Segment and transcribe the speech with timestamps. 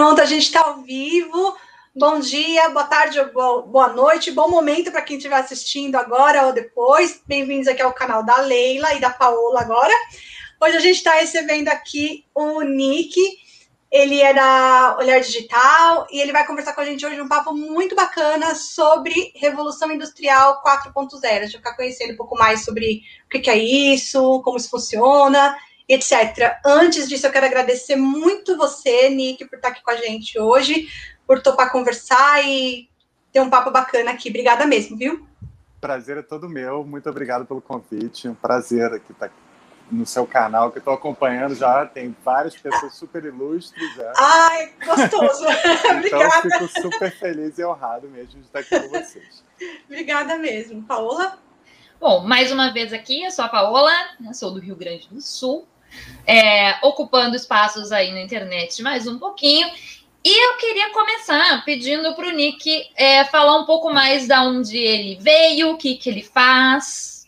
[0.00, 1.54] Pronto, a gente está ao vivo.
[1.94, 7.20] Bom dia, boa tarde, boa noite, bom momento para quem estiver assistindo agora ou depois.
[7.26, 9.92] Bem-vindos aqui ao canal da Leila e da Paola agora.
[10.58, 13.14] Hoje a gente está recebendo aqui o Nick,
[13.90, 17.52] ele é da Olhar Digital e ele vai conversar com a gente hoje um papo
[17.52, 21.24] muito bacana sobre Revolução Industrial 4.0.
[21.24, 24.70] A gente vai ficar conhecendo um pouco mais sobre o que é isso, como isso
[24.70, 25.54] funciona
[25.94, 26.58] etc.
[26.64, 30.88] Antes disso, eu quero agradecer muito você, Nick, por estar aqui com a gente hoje,
[31.26, 32.88] por topar conversar e
[33.32, 34.28] ter um papo bacana aqui.
[34.28, 35.26] Obrigada mesmo, viu?
[35.80, 36.84] Prazer é todo meu.
[36.84, 38.28] Muito obrigado pelo convite.
[38.28, 39.30] Um prazer aqui estar
[39.90, 41.84] no seu canal, que estou acompanhando já.
[41.86, 43.94] Tem várias pessoas super ilustres.
[43.94, 44.12] Já.
[44.16, 45.44] Ai, gostoso.
[45.84, 46.42] então, Obrigada.
[46.42, 49.44] fico super feliz e honrado mesmo de estar aqui com vocês.
[49.86, 50.82] Obrigada mesmo.
[50.82, 51.38] Paola?
[52.00, 53.92] Bom, mais uma vez aqui, eu sou a Paola,
[54.32, 55.68] sou do Rio Grande do Sul,
[56.26, 59.68] é, ocupando espaços aí na internet mais um pouquinho.
[60.22, 64.76] E eu queria começar pedindo para o Nick é, falar um pouco mais da onde
[64.76, 67.26] ele veio, o que, que ele faz,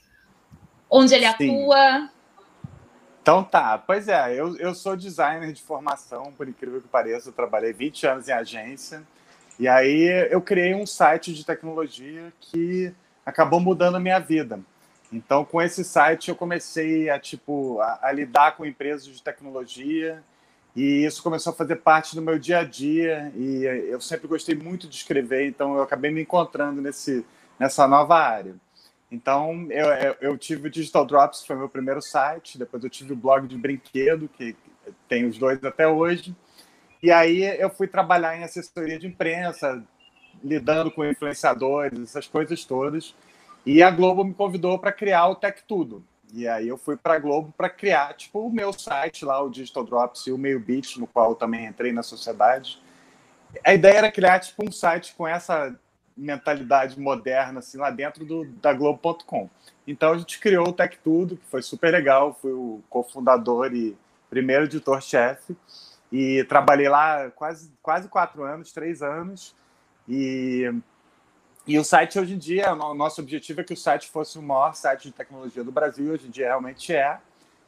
[0.91, 1.32] onde ele Sim.
[1.32, 2.10] atua.
[3.22, 7.32] Então tá, pois é, eu, eu sou designer de formação, por incrível que pareça, eu
[7.32, 9.02] trabalhei 20 anos em agência,
[9.58, 12.92] e aí eu criei um site de tecnologia que
[13.24, 14.60] acabou mudando a minha vida.
[15.12, 20.22] Então, com esse site, eu comecei a, tipo, a, a, lidar com empresas de tecnologia.
[20.74, 23.30] E isso começou a fazer parte do meu dia a dia.
[23.36, 27.27] E eu sempre gostei muito de escrever, então eu acabei me encontrando nesse,
[27.58, 28.54] nessa nova área.
[29.10, 33.12] Então, eu, eu, eu tive o Digital Drops, foi meu primeiro site, depois eu tive
[33.12, 34.56] o blog de brinquedo, que
[35.06, 36.34] tem os dois até hoje,
[37.02, 39.84] e aí eu fui trabalhar em assessoria de imprensa,
[40.42, 43.14] lidando com influenciadores, essas coisas todas,
[43.64, 46.05] e a Globo me convidou para criar o Tech Tudo.
[46.32, 49.50] E aí eu fui para a Globo para criar tipo o meu site lá, o
[49.50, 52.80] Digital Drops e o Meio Beat, no qual eu também entrei na sociedade.
[53.64, 55.78] A ideia era criar tipo um site com essa
[56.16, 59.48] mentalidade moderna assim lá dentro do, da Globo.com.
[59.87, 62.37] Então a gente criou o Tech Tudo, que foi super legal.
[62.41, 63.97] Fui o cofundador e
[64.31, 65.54] primeiro editor-chefe
[66.10, 69.54] e trabalhei lá quase quase quatro anos, três anos.
[70.08, 70.72] E
[71.67, 74.43] e o site hoje em dia, o nosso objetivo é que o site fosse o
[74.43, 77.19] maior site de tecnologia do Brasil, hoje em dia realmente é.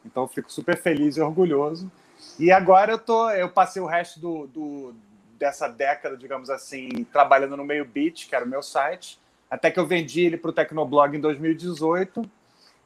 [0.04, 1.90] Então fico super feliz e orgulhoso.
[2.38, 4.94] E agora eu tô, eu passei o resto do, do
[5.38, 9.18] dessa década, digamos assim, trabalhando no meio Beat, que era o meu site,
[9.50, 12.28] até que eu vendi ele para o Tecnoblog em 2018.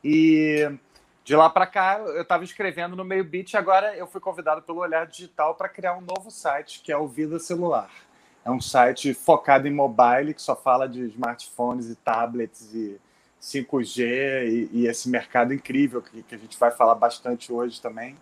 [0.05, 0.71] E
[1.25, 4.81] de lá para cá eu estava escrevendo no meio Beat, agora eu fui convidado pelo
[4.81, 7.91] Olhar Digital para criar um novo site, que é o Vida Celular.
[8.45, 12.99] É um site focado em mobile, que só fala de smartphones e tablets e
[13.41, 18.17] 5G e, e esse mercado incrível que, que, a gente vai falar bastante hoje também.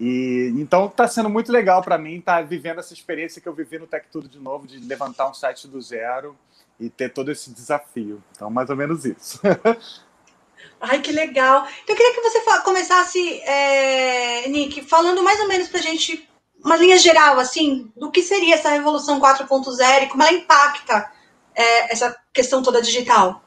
[0.00, 3.54] E então está sendo muito legal para mim estar tá vivendo essa experiência que eu
[3.54, 6.36] vivi no Tech Tudo de novo, de levantar um site do zero
[6.80, 8.22] e ter todo esse desafio.
[8.32, 9.40] Então, mais ou menos isso.
[10.80, 11.66] Ai, que legal.
[11.82, 16.28] Então, eu queria que você começasse, é, Nick, falando mais ou menos para a gente
[16.64, 21.12] uma linha geral, assim, do que seria essa revolução 4.0 e como ela impacta
[21.54, 23.42] é, essa questão toda digital?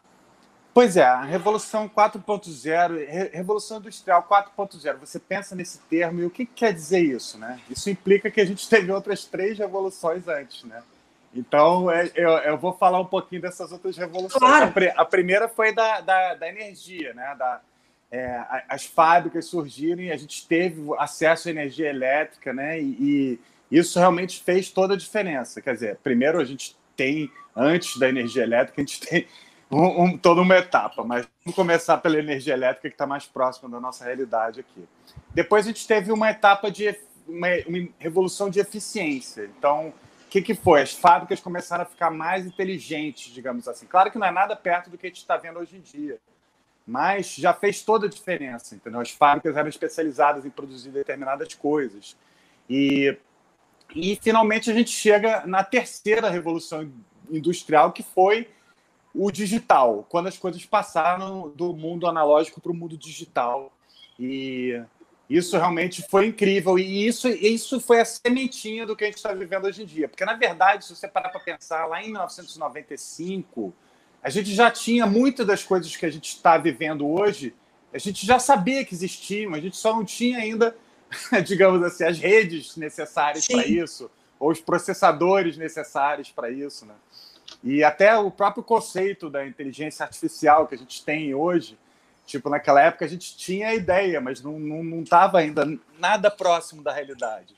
[0.74, 6.46] Pois é, a revolução 4.0, revolução industrial 4.0, você pensa nesse termo e o que,
[6.46, 7.60] que quer dizer isso, né?
[7.68, 10.84] Isso implica que a gente teve outras três revoluções antes, né?
[11.34, 14.40] Então, é, eu, eu, vou falar um pouquinho dessas outras revoluções.
[14.40, 14.72] Claro.
[14.96, 17.36] A, primeira foi da, da, da energia, né?
[17.38, 17.60] Da,
[18.12, 22.80] é, as fábricas surgiram e a gente teve acesso à energia elétrica, né?
[22.82, 23.40] E,
[23.72, 25.62] e, isso realmente fez toda a diferença.
[25.62, 29.28] Quer dizer, primeiro a gente tem, antes da energia elétrica, a gente tem
[29.70, 33.70] um, um, toda uma etapa, mas vamos começar pela energia elétrica que está mais próxima
[33.70, 34.88] da nossa realidade aqui.
[35.34, 36.98] Depois a gente teve uma etapa de
[37.28, 39.52] uma, uma revolução de eficiência.
[39.58, 40.82] Então, o que, que foi?
[40.82, 43.86] As fábricas começaram a ficar mais inteligentes, digamos assim.
[43.86, 46.18] Claro que não é nada perto do que a gente está vendo hoje em dia
[46.88, 49.02] mas já fez toda a diferença, entendeu?
[49.02, 52.16] As fábricas eram especializadas em produzir determinadas coisas.
[52.70, 53.18] E,
[53.94, 56.90] e finalmente a gente chega na terceira revolução
[57.30, 58.48] industrial, que foi
[59.14, 63.74] o digital, quando as coisas passaram do mundo analógico para o mundo digital.
[64.18, 64.82] E
[65.30, 66.80] isso realmente foi incrível.
[66.80, 70.08] E isso, isso foi a sementinha do que a gente está vivendo hoje em dia.
[70.08, 73.74] Porque, na verdade, se você parar para pensar, lá em 1995
[74.28, 77.56] a gente já tinha muitas das coisas que a gente está vivendo hoje,
[77.94, 80.76] a gente já sabia que existiam, a gente só não tinha ainda,
[81.48, 86.86] digamos assim, as redes necessárias para isso, ou os processadores necessários para isso.
[86.86, 86.94] Né?
[87.64, 91.78] E até o próprio conceito da inteligência artificial que a gente tem hoje,
[92.26, 94.58] tipo, naquela época a gente tinha a ideia, mas não
[95.02, 97.56] estava não, não ainda nada próximo da realidade.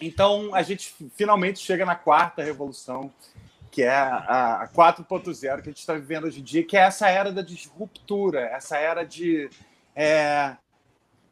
[0.00, 3.12] Então, a gente finalmente chega na quarta revolução,
[3.70, 6.80] que é a, a 4.0 que a gente está vivendo hoje em dia, que é
[6.80, 9.48] essa era da disruptura, essa era de.
[9.94, 10.56] É,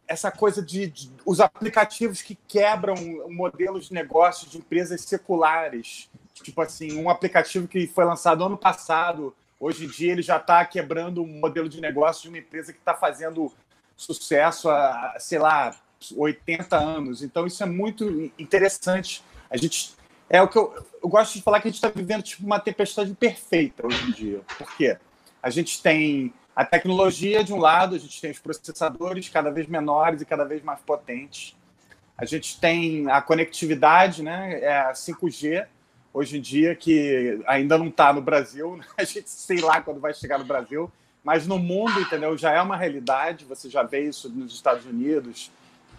[0.07, 2.95] essa coisa de, de, os aplicativos que quebram
[3.29, 6.09] modelos de negócio de empresas seculares.
[6.33, 10.65] Tipo assim, um aplicativo que foi lançado ano passado, hoje em dia ele já está
[10.65, 13.53] quebrando um modelo de negócio de uma empresa que está fazendo
[13.97, 15.75] sucesso há, sei lá,
[16.17, 17.23] 80 anos.
[17.23, 19.23] Então, isso é muito interessante.
[19.51, 19.98] A gente.
[20.31, 22.61] É o que eu, eu gosto de falar que a gente está vivendo tipo uma
[22.61, 24.41] tempestade perfeita hoje em dia.
[24.59, 24.99] Por quê?
[25.43, 29.67] A gente tem a tecnologia de um lado, a gente tem os processadores cada vez
[29.67, 31.57] menores e cada vez mais potentes.
[32.17, 34.61] A gente tem a conectividade, né?
[34.61, 35.67] É a 5G
[36.13, 38.77] hoje em dia que ainda não está no Brasil.
[38.77, 38.85] Né?
[38.99, 40.91] A gente sei lá quando vai chegar no Brasil,
[41.23, 42.37] mas no mundo, entendeu?
[42.37, 43.45] Já é uma realidade.
[43.45, 45.51] Você já vê isso nos Estados Unidos,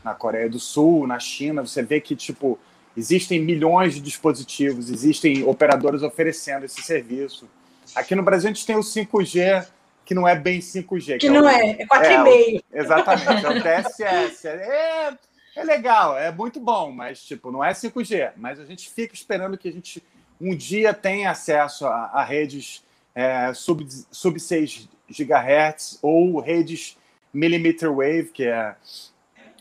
[0.03, 2.59] na Coreia do Sul, na China, você vê que tipo
[2.95, 7.47] existem milhões de dispositivos, existem operadores oferecendo esse serviço.
[7.95, 9.67] Aqui no Brasil a gente tem o 5G,
[10.05, 11.13] que não é bem 5G.
[11.13, 12.63] Que, que não é, é 4,5.
[12.71, 14.47] É, exatamente, é o TSS.
[14.47, 15.13] É,
[15.55, 18.31] é legal, é muito bom, mas tipo, não é 5G.
[18.37, 20.03] Mas a gente fica esperando que a gente
[20.39, 22.83] um dia tenha acesso a, a redes
[23.13, 26.97] é, sub, sub 6 GHz ou redes
[27.33, 28.75] millimeter wave, que é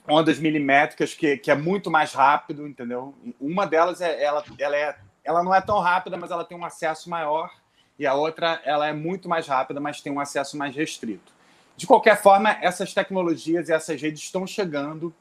[0.08, 3.14] ondas milimétricas que, que é muito mais rápido, entendeu?
[3.40, 6.64] Uma delas é ela, ela é ela não é tão rápida, mas ela tem um
[6.64, 7.50] acesso maior
[7.98, 11.32] e a outra ela é muito mais rápida, mas tem um acesso mais restrito.
[11.76, 15.14] De qualquer forma, essas tecnologias e essas redes estão chegando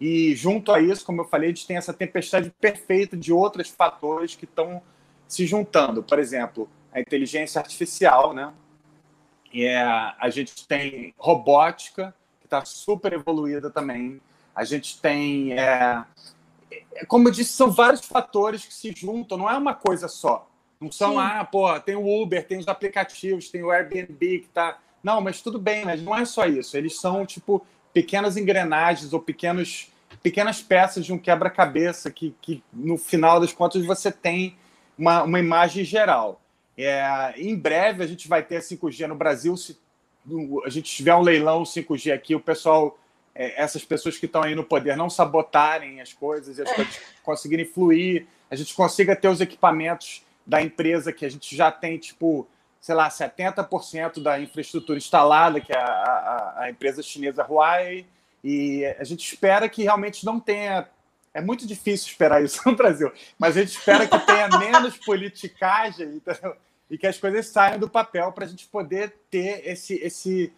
[0.00, 3.68] e junto a isso, como eu falei, a gente tem essa tempestade perfeita de outros
[3.68, 4.80] fatores que estão
[5.28, 6.02] se juntando.
[6.02, 8.52] Por exemplo, a inteligência artificial, né?
[9.52, 14.22] E é, a gente tem robótica, que está super evoluída também
[14.60, 15.58] a gente tem.
[15.58, 16.04] É,
[16.94, 20.46] é, como eu disse, são vários fatores que se juntam, não é uma coisa só.
[20.78, 21.18] Não são, Sim.
[21.18, 24.78] ah, pô, tem o Uber, tem os aplicativos, tem o Airbnb que tá.
[25.02, 26.76] Não, mas tudo bem, mas não é só isso.
[26.76, 29.90] Eles são, tipo, pequenas engrenagens ou pequenos,
[30.22, 34.58] pequenas peças de um quebra-cabeça que, que, no final das contas, você tem
[34.96, 36.38] uma, uma imagem geral.
[36.76, 39.56] É, em breve, a gente vai ter a 5G no Brasil.
[39.56, 39.78] Se
[40.66, 42.98] a gente tiver um leilão 5G aqui, o pessoal
[43.34, 47.00] é, essas pessoas que estão aí no poder não sabotarem as coisas e as coisas
[47.22, 51.98] conseguirem fluir, a gente consiga ter os equipamentos da empresa que a gente já tem,
[51.98, 52.46] tipo,
[52.80, 58.06] sei lá, 70% da infraestrutura instalada, que é a, a, a, empresa chinesa Huawei,
[58.42, 60.88] e a gente espera que realmente não tenha.
[61.32, 66.16] É muito difícil esperar isso no Brasil, mas a gente espera que tenha menos politicagem
[66.16, 66.56] entendeu?
[66.90, 70.52] e que as coisas saiam do papel para a gente poder ter esse, esse,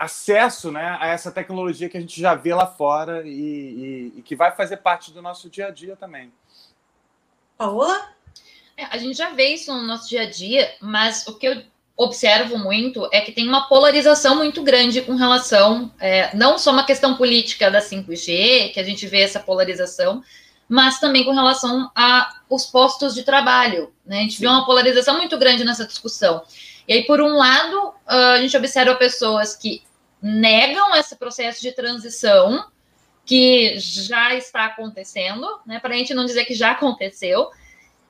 [0.00, 4.22] acesso né, a essa tecnologia que a gente já vê lá fora e, e, e
[4.22, 6.32] que vai fazer parte do nosso dia a dia também.
[7.58, 8.08] Paola?
[8.78, 11.62] É, a gente já vê isso no nosso dia a dia, mas o que eu
[11.98, 16.86] observo muito é que tem uma polarização muito grande com relação, é, não só uma
[16.86, 20.24] questão política da 5G, que a gente vê essa polarização,
[20.66, 21.90] mas também com relação
[22.48, 23.92] aos postos de trabalho.
[24.06, 24.20] Né?
[24.20, 24.40] A gente Sim.
[24.40, 26.42] vê uma polarização muito grande nessa discussão.
[26.88, 29.82] E aí, por um lado, a gente observa pessoas que
[30.22, 32.66] negam esse processo de transição
[33.24, 35.78] que já está acontecendo, né?
[35.78, 37.48] Para a gente não dizer que já aconteceu,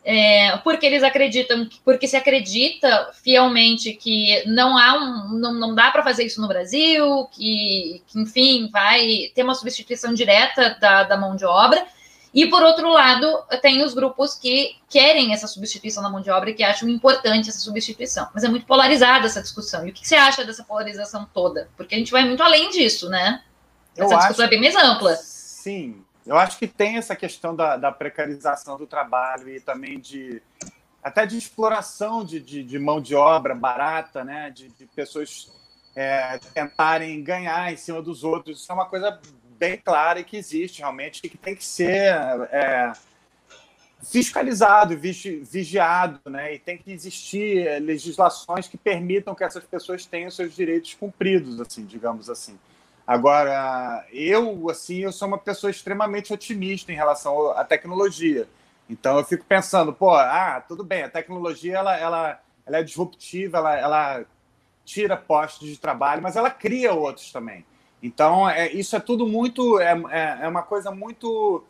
[0.02, 5.90] é, porque eles acreditam, porque se acredita fielmente que não há um, não, não dá
[5.90, 11.18] para fazer isso no Brasil, que, que, enfim vai ter uma substituição direta da, da
[11.18, 11.86] mão de obra.
[12.32, 16.50] E, por outro lado, tem os grupos que querem essa substituição da mão de obra
[16.50, 18.28] e que acham importante essa substituição.
[18.32, 19.86] Mas é muito polarizada essa discussão.
[19.86, 21.68] E o que você acha dessa polarização toda?
[21.76, 23.42] Porque a gente vai muito além disso, né?
[23.96, 25.16] Essa eu discussão acho, é bem mais ampla.
[25.16, 26.04] Sim.
[26.24, 30.40] Eu acho que tem essa questão da, da precarização do trabalho e também de
[31.02, 34.50] até de exploração de, de, de mão de obra barata, né?
[34.50, 35.50] De, de pessoas
[35.96, 38.60] é, tentarem ganhar em cima dos outros.
[38.60, 39.18] Isso é uma coisa
[39.60, 42.14] bem clara e que existe realmente, que tem que ser
[42.50, 42.92] é,
[44.02, 46.54] fiscalizado, vigiado, né?
[46.54, 51.84] E tem que existir legislações que permitam que essas pessoas tenham seus direitos cumpridos, assim,
[51.84, 52.58] digamos assim.
[53.06, 58.48] Agora, eu, assim, eu sou uma pessoa extremamente otimista em relação à tecnologia.
[58.88, 63.58] Então, eu fico pensando, pô, ah, tudo bem, a tecnologia, ela, ela, ela é disruptiva,
[63.58, 64.24] ela, ela
[64.84, 67.64] tira postos de trabalho, mas ela cria outros também.
[68.02, 69.78] Então, é, isso é tudo muito.
[69.80, 71.64] É, é, é uma coisa muito.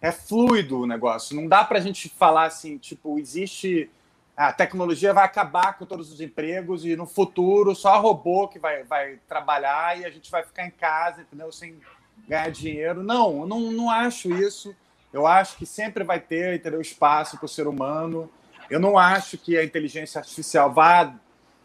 [0.00, 1.36] É fluido o negócio.
[1.36, 3.90] Não dá para a gente falar assim, tipo, existe.
[4.36, 8.84] A tecnologia vai acabar com todos os empregos e no futuro só robô que vai,
[8.84, 11.52] vai trabalhar e a gente vai ficar em casa, entendeu?
[11.52, 11.78] Sem
[12.26, 13.02] ganhar dinheiro.
[13.02, 14.74] Não, eu não, não acho isso.
[15.12, 18.30] Eu acho que sempre vai ter entendeu, espaço para o ser humano.
[18.70, 21.12] Eu não acho que a inteligência artificial vá.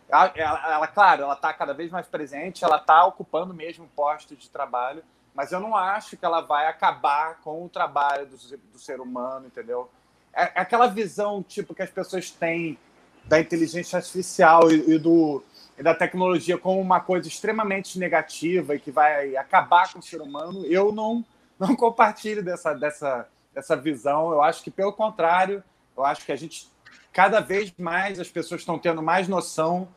[0.07, 4.49] Ela, ela, claro, ela está cada vez mais presente, ela está ocupando mesmo postos de
[4.49, 8.37] trabalho, mas eu não acho que ela vai acabar com o trabalho do,
[8.71, 9.89] do ser humano, entendeu?
[10.33, 12.77] É, é aquela visão tipo que as pessoas têm
[13.25, 15.43] da inteligência artificial e, e do
[15.77, 20.21] e da tecnologia como uma coisa extremamente negativa e que vai acabar com o ser
[20.21, 21.23] humano, eu não,
[21.59, 24.31] não compartilho dessa, dessa, dessa visão.
[24.31, 25.63] Eu acho que, pelo contrário,
[25.95, 26.69] eu acho que a gente,
[27.15, 29.87] cada vez mais, as pessoas estão tendo mais noção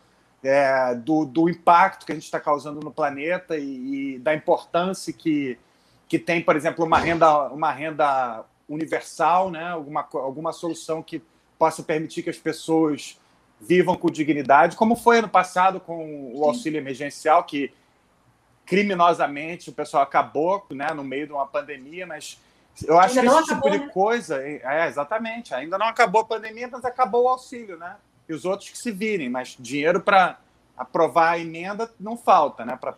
[0.41, 5.13] é, do, do impacto que a gente está causando no planeta e, e, da importância
[5.13, 5.59] que,
[6.07, 9.69] que tem, por exemplo, uma renda, uma renda universal, né?
[9.69, 11.21] alguma, alguma solução que
[11.59, 13.19] possa permitir que as pessoas
[13.61, 17.73] vivam com dignidade, como foi ano passado com o auxílio emergencial, que
[18.65, 22.41] criminosamente o pessoal acabou né, no meio de uma pandemia, mas
[22.87, 23.93] eu acho ainda que esse tipo acabou, tipo de né?
[23.93, 24.43] coisa.
[24.43, 25.55] É, exatamente.
[25.55, 27.97] Ainda não acabou a pandemia, mas acabou o auxílio, né?
[28.29, 30.39] E os outros que se virem, mas dinheiro para
[30.77, 32.77] aprovar a emenda não falta, né?
[32.77, 32.95] Pra,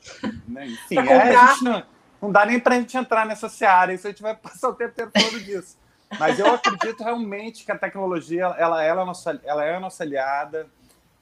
[0.47, 0.67] né?
[0.67, 1.33] Enfim, é,
[1.63, 1.83] não,
[2.21, 4.75] não, dá nem para a gente entrar nessa seara, isso a gente vai passar o
[4.75, 5.79] tempo inteiro falando disso.
[6.19, 9.81] Mas eu acredito realmente que a tecnologia ela, ela, é, a nossa, ela é a
[9.81, 10.67] nossa aliada.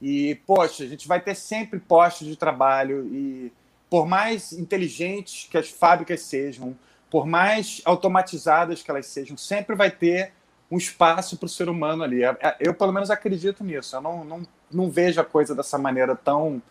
[0.00, 3.06] E, poxa, a gente vai ter sempre postos de trabalho.
[3.12, 3.52] E
[3.90, 6.74] por mais inteligentes que as fábricas sejam,
[7.10, 10.32] por mais automatizadas que elas sejam, sempre vai ter
[10.70, 12.22] um espaço para o ser humano ali.
[12.22, 13.96] É, é, eu, pelo menos, acredito nisso.
[13.96, 16.62] Eu não, não, não vejo a coisa dessa maneira tão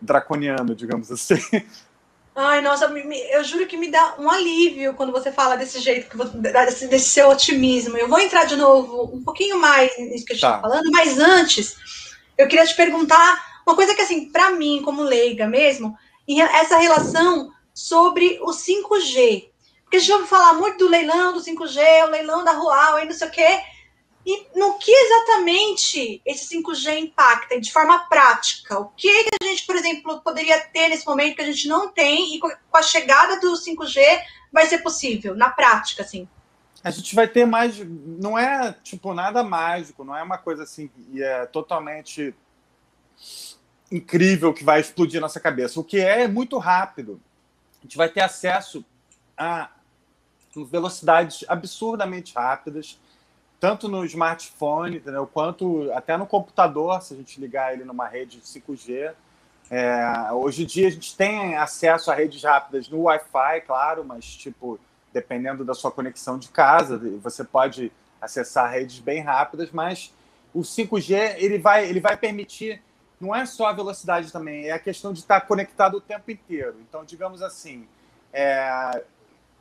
[0.00, 1.40] draconiana, digamos assim.
[2.40, 6.86] Ai, nossa, eu juro que me dá um alívio quando você fala desse jeito, desse,
[6.86, 7.96] desse seu otimismo.
[7.96, 10.88] Eu vou entrar de novo um pouquinho mais nisso que a gente está tá falando,
[10.92, 11.76] mas antes,
[12.36, 15.98] eu queria te perguntar uma coisa que, assim, para mim, como leiga mesmo,
[16.54, 19.50] essa relação sobre o 5G.
[19.84, 23.04] Porque a gente ouve falar muito do leilão do 5G, o leilão da Rual, e
[23.04, 23.62] não sei o quê.
[24.26, 28.80] E no que exatamente esse 5G impacta de forma prática?
[28.80, 32.34] O que, a gente, por exemplo, poderia ter nesse momento que a gente não tem
[32.34, 34.00] e com a chegada do 5G
[34.52, 36.28] vai ser possível, na prática, assim?
[36.82, 37.78] A gente vai ter mais.
[37.78, 42.34] Não é tipo nada mágico, não é uma coisa assim que é totalmente
[43.90, 45.78] incrível que vai explodir nossa cabeça.
[45.78, 47.20] O que é é muito rápido.
[47.80, 48.84] A gente vai ter acesso
[49.36, 49.70] a
[50.70, 52.98] velocidades absurdamente rápidas
[53.60, 55.26] tanto no smartphone, entendeu?
[55.26, 59.12] quanto até no computador, se a gente ligar ele numa rede 5G.
[59.70, 64.24] É, hoje em dia a gente tem acesso a redes rápidas no Wi-Fi, claro, mas
[64.24, 64.78] tipo,
[65.12, 70.12] dependendo da sua conexão de casa, você pode acessar redes bem rápidas, mas
[70.54, 72.80] o 5G ele vai, ele vai permitir,
[73.20, 76.76] não é só a velocidade também, é a questão de estar conectado o tempo inteiro.
[76.88, 77.86] Então, digamos assim,
[78.32, 79.02] é,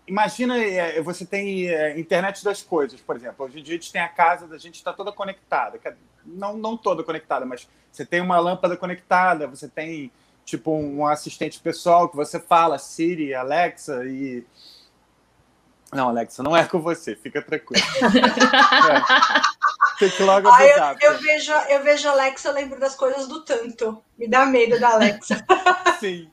[0.08, 3.46] imagina, é, você tem é, internet das coisas, por exemplo.
[3.46, 5.80] Hoje em dia a gente tem a casa da gente está toda conectada,
[6.26, 10.12] não não toda conectada, mas você tem uma lâmpada conectada, você tem
[10.46, 14.46] tipo um assistente pessoal que você fala Siri, Alexa e
[15.92, 17.82] não, Alexa, não é com você, fica tranquilo.
[18.92, 19.57] é.
[19.98, 24.02] Fique logo ah, eu, eu, vejo, eu vejo Alexa, eu lembro das coisas do tanto.
[24.18, 25.44] Me dá medo da Alexa.
[26.00, 26.30] Sim.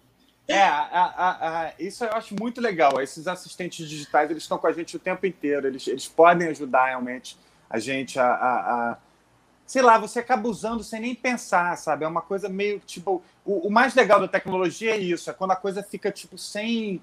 [0.47, 3.01] É, a, a, a, isso eu acho muito legal.
[3.01, 5.67] Esses assistentes digitais, eles estão com a gente o tempo inteiro.
[5.67, 7.39] Eles, eles podem ajudar realmente
[7.71, 8.99] a gente a, a,
[9.67, 12.05] Sei lá, você acaba usando sem nem pensar, sabe?
[12.05, 13.23] É uma coisa meio, tipo...
[13.47, 15.31] O, o mais legal da tecnologia é isso.
[15.31, 17.01] É quando a coisa fica, tipo, sem...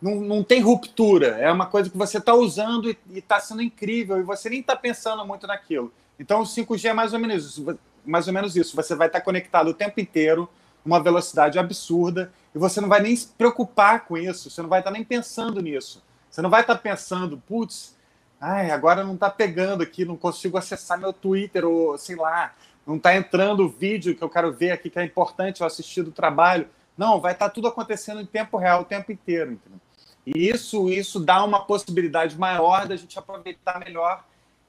[0.00, 1.38] Não, não tem ruptura.
[1.38, 4.20] É uma coisa que você está usando e está sendo incrível.
[4.20, 5.92] E você nem está pensando muito naquilo.
[6.18, 7.78] Então, o 5G é mais ou menos isso.
[8.04, 8.76] Mais ou menos isso.
[8.76, 10.48] Você vai estar conectado o tempo inteiro
[10.84, 14.80] uma velocidade absurda e você não vai nem se preocupar com isso, você não vai
[14.80, 16.02] estar nem pensando nisso.
[16.30, 17.96] Você não vai estar pensando, putz,
[18.40, 22.52] ai, agora não está pegando aqui, não consigo acessar meu Twitter ou sei lá,
[22.86, 26.02] não está entrando o vídeo que eu quero ver aqui que é importante eu assistir
[26.02, 26.68] do trabalho.
[26.98, 29.80] Não, vai estar tudo acontecendo em tempo real o tempo inteiro, entendeu?
[30.26, 34.24] E isso, isso dá uma possibilidade maior da gente aproveitar melhor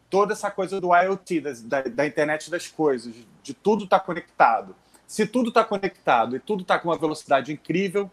[0.10, 4.76] toda essa coisa do IoT, da, da internet das coisas, de tudo estar tá conectado
[5.08, 8.10] se tudo está conectado e tudo está com uma velocidade incrível,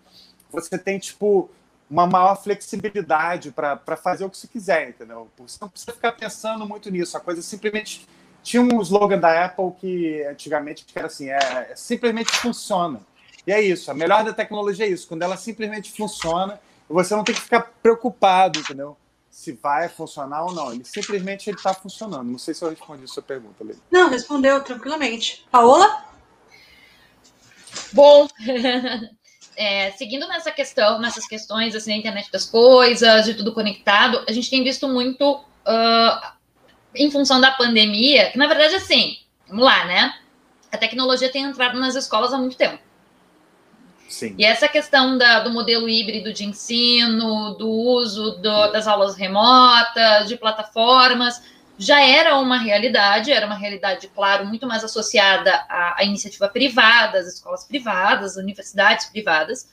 [0.51, 1.51] você tem, tipo,
[1.89, 5.29] uma maior flexibilidade para fazer o que você quiser, entendeu?
[5.39, 7.17] Você não precisa ficar pensando muito nisso.
[7.17, 8.07] A coisa simplesmente.
[8.43, 11.39] Tinha um slogan da Apple que antigamente que era assim: é,
[11.71, 13.01] é simplesmente funciona.
[13.47, 13.91] E é isso.
[13.91, 15.07] A melhor da tecnologia é isso.
[15.07, 18.97] Quando ela simplesmente funciona, você não tem que ficar preocupado, entendeu?
[19.33, 20.73] Se vai funcionar ou não.
[20.73, 22.31] Ele simplesmente está funcionando.
[22.31, 23.75] Não sei se eu respondi a sua pergunta, Lê.
[23.91, 25.47] Não, respondeu tranquilamente.
[25.51, 26.05] Paola?
[27.93, 28.29] Bom,
[29.57, 34.33] é, seguindo nessa questão, nessas questões assim, da internet das coisas, de tudo conectado, a
[34.33, 36.33] gente tem visto muito uh,
[36.95, 40.15] em função da pandemia, que na verdade, assim, vamos lá, né?
[40.71, 42.79] A tecnologia tem entrado nas escolas há muito tempo.
[44.13, 44.35] Sim.
[44.37, 50.29] E essa questão da, do modelo híbrido de ensino, do uso do, das aulas remotas,
[50.29, 51.43] de plataformas,
[51.79, 57.21] já era uma realidade, era uma realidade, claro, muito mais associada à, à iniciativa privada,
[57.21, 59.71] às escolas privadas, universidades privadas,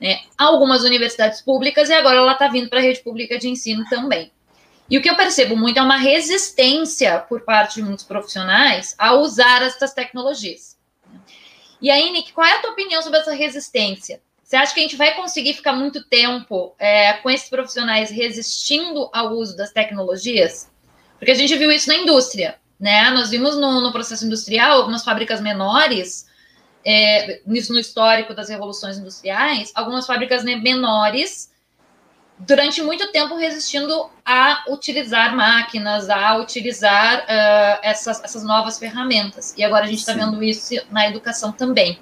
[0.00, 0.18] né?
[0.36, 4.32] algumas universidades públicas, e agora ela está vindo para a rede pública de ensino também.
[4.90, 9.14] E o que eu percebo muito é uma resistência por parte de muitos profissionais a
[9.14, 10.77] usar essas tecnologias.
[11.80, 14.20] E aí, Nick, qual é a tua opinião sobre essa resistência?
[14.42, 19.10] Você acha que a gente vai conseguir ficar muito tempo é, com esses profissionais resistindo
[19.12, 20.70] ao uso das tecnologias?
[21.18, 23.10] Porque a gente viu isso na indústria, né?
[23.10, 26.26] Nós vimos no, no processo industrial algumas fábricas menores,
[26.84, 31.50] é, nisso no histórico das revoluções industriais, algumas fábricas né, menores
[32.38, 39.54] durante muito tempo resistindo a utilizar máquinas, a utilizar uh, essas, essas novas ferramentas.
[39.56, 41.98] E agora a gente está vendo isso na educação também.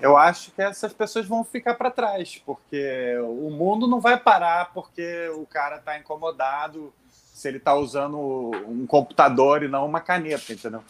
[0.00, 4.72] Eu acho que essas pessoas vão ficar para trás, porque o mundo não vai parar
[4.72, 8.18] porque o cara está incomodado se ele está usando
[8.66, 10.82] um computador e não uma caneta, entendeu?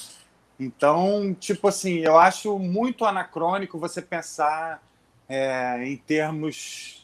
[0.59, 4.83] Então, tipo assim, eu acho muito anacrônico você pensar
[5.29, 7.00] é, em termos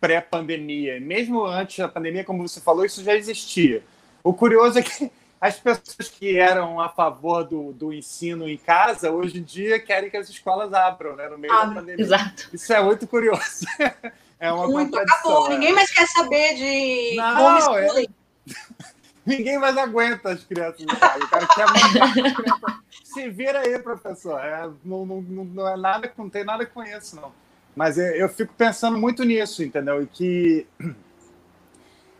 [0.00, 1.00] pré-pandemia.
[1.00, 3.82] Mesmo antes da pandemia, como você falou, isso já existia.
[4.22, 9.10] O curioso é que as pessoas que eram a favor do, do ensino em casa,
[9.10, 11.28] hoje em dia querem que as escolas abram, né?
[11.28, 12.04] No meio da pandemia.
[12.04, 12.48] Exato.
[12.52, 13.66] Isso é muito curioso.
[14.40, 15.48] É uma muito, acabou.
[15.48, 15.50] É.
[15.50, 18.06] Ninguém mais quer saber de Não, é...
[19.26, 22.80] Ninguém mais aguenta as crianças O cara quer mandar.
[23.02, 24.38] Se vira aí, professor.
[24.38, 27.32] É, não, não, não, é nada, não tem nada com isso, não.
[27.78, 30.02] Mas eu fico pensando muito nisso, entendeu?
[30.02, 30.66] E que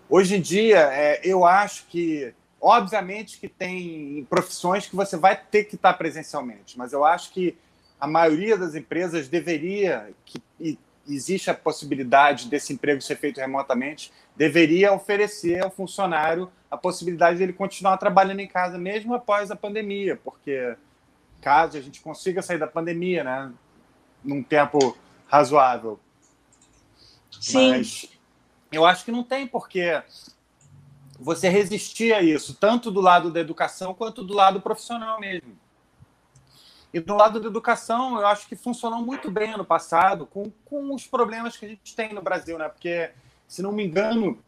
[0.08, 5.64] hoje em dia é, eu acho que, obviamente, que tem profissões que você vai ter
[5.64, 7.58] que estar presencialmente, mas eu acho que
[7.99, 14.12] a maioria das empresas deveria, que e existe a possibilidade desse emprego ser feito remotamente,
[14.36, 19.56] deveria oferecer ao funcionário a possibilidade de ele continuar trabalhando em casa mesmo após a
[19.56, 20.76] pandemia, porque
[21.40, 23.52] caso a gente consiga sair da pandemia, né,
[24.23, 24.97] num tempo
[25.28, 26.00] razoável.
[27.41, 27.71] Sim.
[27.71, 28.08] Mas
[28.73, 30.02] eu acho que não tem porque
[31.19, 35.56] você resistir a isso, tanto do lado da educação quanto do lado profissional mesmo.
[36.93, 40.95] E do lado da educação, eu acho que funcionou muito bem ano passado, com, com
[40.95, 42.69] os problemas que a gente tem no Brasil, né?
[42.69, 43.10] Porque,
[43.47, 44.43] se não me engano,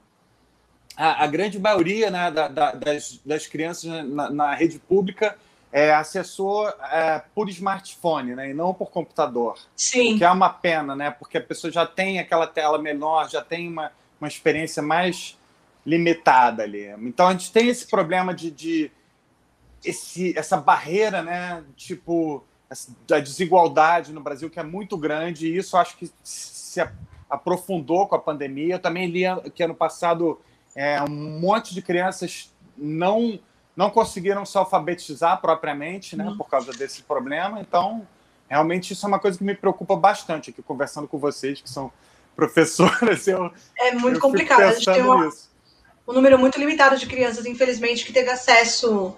[0.96, 5.36] a, a grande maioria né, da, da, das, das crianças na, na rede pública
[5.72, 9.58] é, acessou é, por smartphone, né, e não por computador.
[9.76, 10.14] Sim.
[10.14, 13.42] O que é uma pena, né, porque a pessoa já tem aquela tela menor, já
[13.42, 15.38] tem uma, uma experiência mais
[15.86, 16.86] limitada ali.
[17.00, 18.90] Então a gente tem esse problema de, de
[19.84, 22.44] esse, essa barreira, né, tipo
[23.04, 26.80] da desigualdade no Brasil que é muito grande e isso acho que se
[27.28, 28.74] aprofundou com a pandemia.
[28.74, 29.22] Eu também li
[29.54, 30.40] que ano passado
[30.74, 33.38] é, um monte de crianças não
[33.80, 36.36] não conseguiram se alfabetizar propriamente, né, uhum.
[36.36, 37.62] por causa desse problema.
[37.62, 38.06] Então,
[38.46, 41.90] realmente isso é uma coisa que me preocupa bastante aqui conversando com vocês que são
[42.36, 43.26] professoras.
[43.26, 44.60] Eu, é muito eu complicado.
[44.60, 45.30] A gente tem uma,
[46.06, 49.16] um número muito limitado de crianças, infelizmente, que teve acesso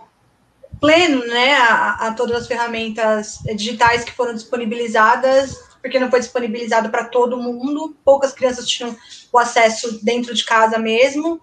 [0.81, 6.89] pleno, né, a, a todas as ferramentas digitais que foram disponibilizadas, porque não foi disponibilizado
[6.89, 7.97] para todo mundo.
[8.05, 8.97] Poucas crianças tinham
[9.33, 11.41] o acesso dentro de casa mesmo.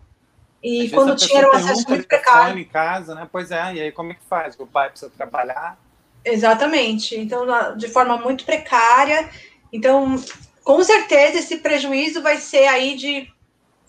[0.62, 2.60] E quando tinha era um acesso um muito precário.
[2.60, 3.28] em casa, né?
[3.32, 4.60] Pois é, e aí como é que faz?
[4.60, 5.80] O pai precisa trabalhar.
[6.24, 7.16] Exatamente.
[7.18, 7.46] Então,
[7.78, 9.30] de forma muito precária.
[9.72, 10.22] Então,
[10.64, 13.32] com certeza, esse prejuízo vai ser aí de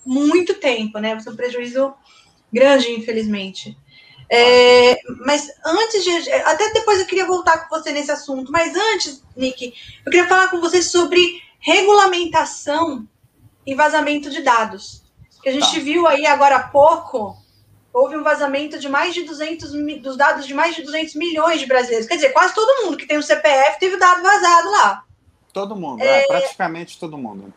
[0.06, 1.14] muito tempo, né?
[1.14, 1.92] Vai ser um prejuízo
[2.52, 3.76] grande, infelizmente.
[4.32, 6.32] É, mas antes de.
[6.32, 9.74] Até depois eu queria voltar com você nesse assunto, mas antes, Nick,
[10.06, 13.08] eu queria falar com você sobre regulamentação
[13.66, 14.99] e vazamento de dados
[15.42, 15.80] que a gente tá.
[15.80, 17.36] viu aí agora há pouco,
[17.92, 21.66] houve um vazamento de mais de 200 dos dados de mais de 200 milhões de
[21.66, 22.06] brasileiros.
[22.06, 25.04] Quer dizer, quase todo mundo que tem o um CPF teve o dado vazado lá.
[25.52, 27.52] Todo mundo, é, é, praticamente todo mundo.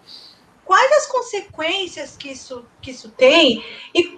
[0.65, 3.63] Quais as consequências que isso, que isso tem?
[3.93, 4.17] E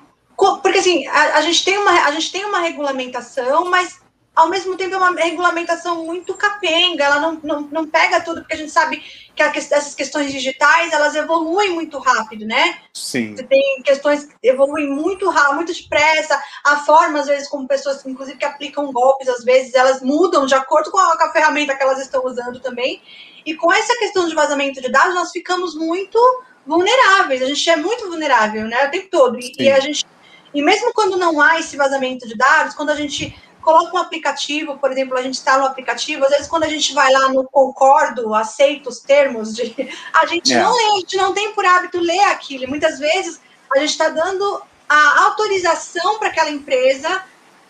[0.62, 4.02] porque assim, a, a, gente tem uma, a gente tem uma regulamentação, mas
[4.36, 8.54] ao mesmo tempo é uma regulamentação muito capenga, ela não, não, não pega tudo, porque
[8.54, 9.02] a gente sabe
[9.36, 12.78] que a, essas questões digitais, elas evoluem muito rápido, né?
[12.94, 13.36] Sim.
[13.36, 18.06] Você tem questões que evoluem muito rápido, muito depressa, a forma, às vezes, como pessoas,
[18.06, 21.76] inclusive, que aplicam golpes, às vezes, elas mudam de acordo com a, com a ferramenta
[21.76, 23.02] que elas estão usando também,
[23.46, 26.20] e com essa questão de vazamento de dados, nós ficamos muito
[26.66, 30.06] vulneráveis, a gente é muito vulnerável, né, o tempo todo, e, e a gente,
[30.54, 34.78] e mesmo quando não há esse vazamento de dados, quando a gente coloca um aplicativo,
[34.78, 37.44] por exemplo, a gente está no aplicativo, às vezes quando a gente vai lá no
[37.46, 39.76] concordo, aceita os termos, de,
[40.14, 40.62] a gente é.
[40.62, 42.70] não lê, a gente não tem por hábito ler aquilo.
[42.70, 43.42] Muitas vezes
[43.76, 47.24] a gente está dando a autorização para aquela empresa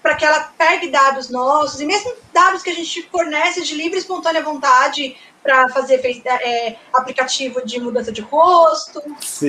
[0.03, 3.97] para que ela pegue dados nossos, e mesmo dados que a gente fornece de livre
[3.97, 9.01] e espontânea vontade para fazer é, aplicativo de mudança de rosto,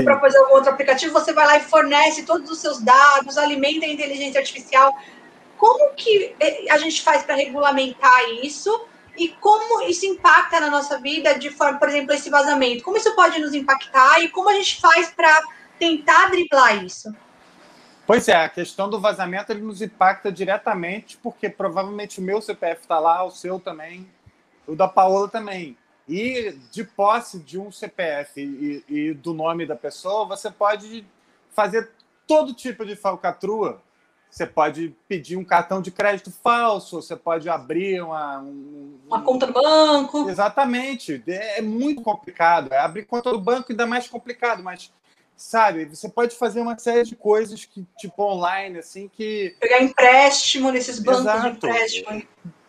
[0.02, 3.84] para fazer algum outro aplicativo, você vai lá e fornece todos os seus dados, alimenta
[3.84, 4.94] a inteligência artificial
[5.56, 10.98] como que eh, a gente faz para regulamentar isso e como isso impacta na nossa
[11.00, 12.84] vida de forma, por exemplo, esse vazamento?
[12.84, 15.42] Como isso pode nos impactar e como a gente faz para
[15.78, 17.14] tentar driblar isso?
[18.06, 22.82] Pois é, a questão do vazamento ele nos impacta diretamente, porque provavelmente o meu CPF
[22.82, 24.08] está lá, o seu também,
[24.66, 25.76] o da Paola também.
[26.08, 31.04] E de posse de um CPF e, e do nome da pessoa, você pode
[31.50, 31.90] fazer
[32.28, 33.82] todo tipo de falcatrua
[34.36, 38.40] você pode pedir um cartão de crédito falso, você pode abrir uma.
[38.40, 40.28] Um, uma conta no banco.
[40.28, 41.22] Exatamente.
[41.26, 42.70] É muito complicado.
[42.70, 44.92] É abrir conta no banco ainda mais complicado, mas
[45.34, 49.56] sabe, você pode fazer uma série de coisas que, tipo, online, assim, que.
[49.58, 51.40] Pegar empréstimo nesses bancos Exato.
[51.40, 52.22] de empréstimo.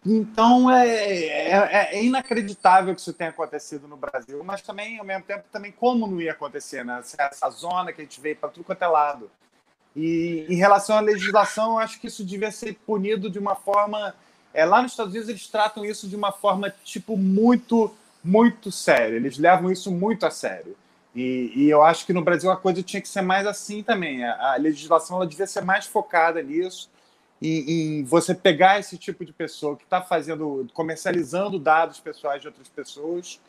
[0.05, 5.23] Então é, é, é, inacreditável que isso tenha acontecido no Brasil, mas também, ao mesmo
[5.23, 7.01] tempo, também como não ia acontecer, né?
[7.01, 9.29] Essa zona que a gente veio para tudo quanto é lado.
[9.97, 14.13] E em relação à legislação, eu acho que isso devia ser punido de uma forma.
[14.53, 17.91] É, lá nos Estados Unidos, eles tratam isso de uma forma, tipo, muito,
[18.23, 19.15] muito séria.
[19.15, 20.77] Eles levam isso muito a sério.
[21.15, 24.23] E, e, eu acho que no Brasil a coisa tinha que ser mais assim também.
[24.23, 26.91] A, a legislação ela devia ser mais focada nisso,
[27.41, 32.47] em, em você pegar esse tipo de pessoa que está fazendo, comercializando dados pessoais de
[32.47, 33.39] outras pessoas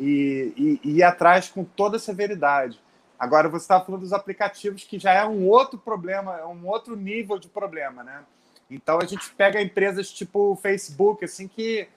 [0.00, 2.80] e, e, e ir atrás com toda a severidade.
[3.18, 6.96] Agora você está falando dos aplicativos que já é um outro problema, é um outro
[6.96, 8.24] nível de problema, né?
[8.70, 11.88] Então a gente pega empresas tipo o Facebook, assim, que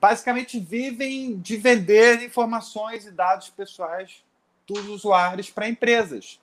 [0.00, 4.24] basicamente vivem de vender informações e dados pessoais
[4.66, 6.40] dos usuários para empresas.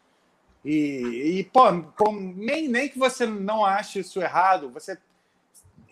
[0.64, 1.62] E, e pô,
[1.98, 4.98] pô, nem, nem que você não ache isso errado, você,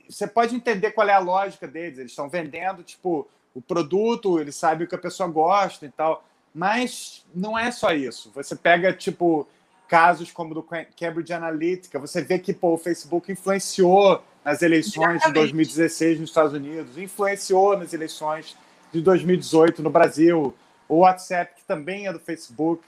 [0.09, 1.97] você pode entender qual é a lógica deles.
[1.97, 6.25] Eles estão vendendo, tipo, o produto, eles sabem o que a pessoa gosta e tal.
[6.55, 8.31] Mas não é só isso.
[8.33, 9.45] Você pega, tipo,
[9.89, 15.33] casos como do Cambridge Analytica, você vê que pô, o Facebook influenciou nas eleições de
[15.33, 18.55] 2016 nos Estados Unidos, influenciou nas eleições
[18.93, 20.55] de 2018 no Brasil.
[20.87, 22.81] O WhatsApp, que também é do Facebook,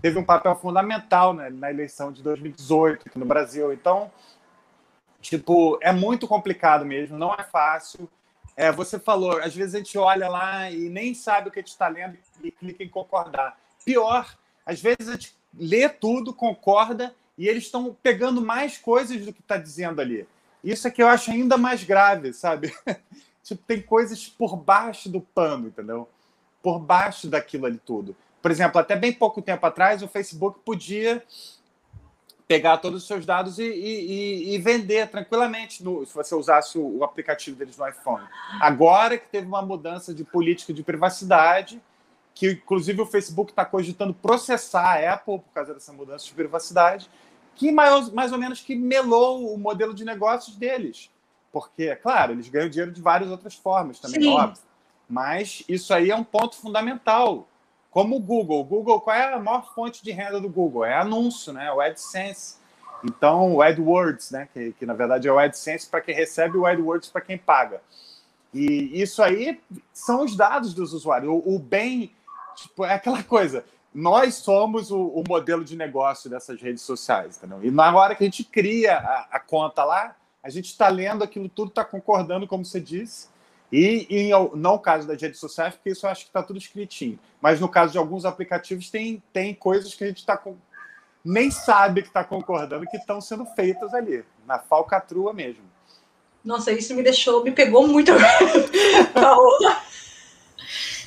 [0.00, 3.74] teve um papel fundamental né, na eleição de 2018 aqui no Brasil.
[3.74, 4.10] Então,
[5.20, 8.08] tipo, é muito complicado mesmo, não é fácil.
[8.56, 11.62] É, você falou, às vezes a gente olha lá e nem sabe o que a
[11.62, 13.58] gente está lendo e clica em concordar.
[13.84, 19.32] Pior, às vezes a gente lê tudo, concorda e eles estão pegando mais coisas do
[19.32, 20.26] que está dizendo ali.
[20.62, 22.72] Isso é que eu acho ainda mais grave, sabe?
[23.42, 26.08] tipo, tem coisas por baixo do pano, entendeu?
[26.62, 28.14] Por baixo daquilo ali tudo.
[28.40, 31.22] Por exemplo, até bem pouco tempo atrás, o Facebook podia
[32.46, 36.98] pegar todos os seus dados e, e, e vender tranquilamente no, se você usasse o,
[36.98, 38.24] o, aplicativo deles no iPhone.
[38.60, 41.80] Agora que teve uma mudança de política de privacidade,
[42.34, 47.08] que inclusive o Facebook está cogitando processar a Apple por causa dessa mudança de privacidade,
[47.54, 51.10] que mais, mais ou menos que melou o modelo de negócios deles.
[51.52, 54.28] Porque, é claro, eles ganham dinheiro de várias outras formas também, Sim.
[54.28, 54.62] óbvio.
[55.08, 57.46] Mas isso aí é um ponto fundamental
[57.92, 58.64] como o Google.
[58.64, 60.84] Google, qual é a maior fonte de renda do Google?
[60.84, 61.70] É anúncio, né?
[61.70, 62.56] O AdSense.
[63.04, 64.48] Então, o AdWords, né?
[64.52, 67.82] Que, que na verdade é o AdSense para quem recebe o AdWords para quem paga.
[68.52, 69.60] E isso aí
[69.92, 71.30] são os dados dos usuários.
[71.30, 72.10] O, o bem,
[72.56, 73.64] tipo, é aquela coisa.
[73.94, 77.62] Nós somos o, o, modelo de negócio dessas redes sociais, entendeu?
[77.62, 81.22] E na hora que a gente cria a, a conta lá, a gente está lendo
[81.22, 83.28] aquilo tudo, está concordando, como você disse,
[83.72, 86.58] e, e não o caso das redes sociais, porque isso eu acho que está tudo
[86.58, 87.18] escritinho.
[87.40, 90.56] Mas no caso de alguns aplicativos, tem, tem coisas que a gente está com...
[91.24, 95.62] nem sabe que está concordando que estão sendo feitas ali, na falcatrua mesmo.
[96.44, 98.12] Nossa, isso me deixou, me pegou muito.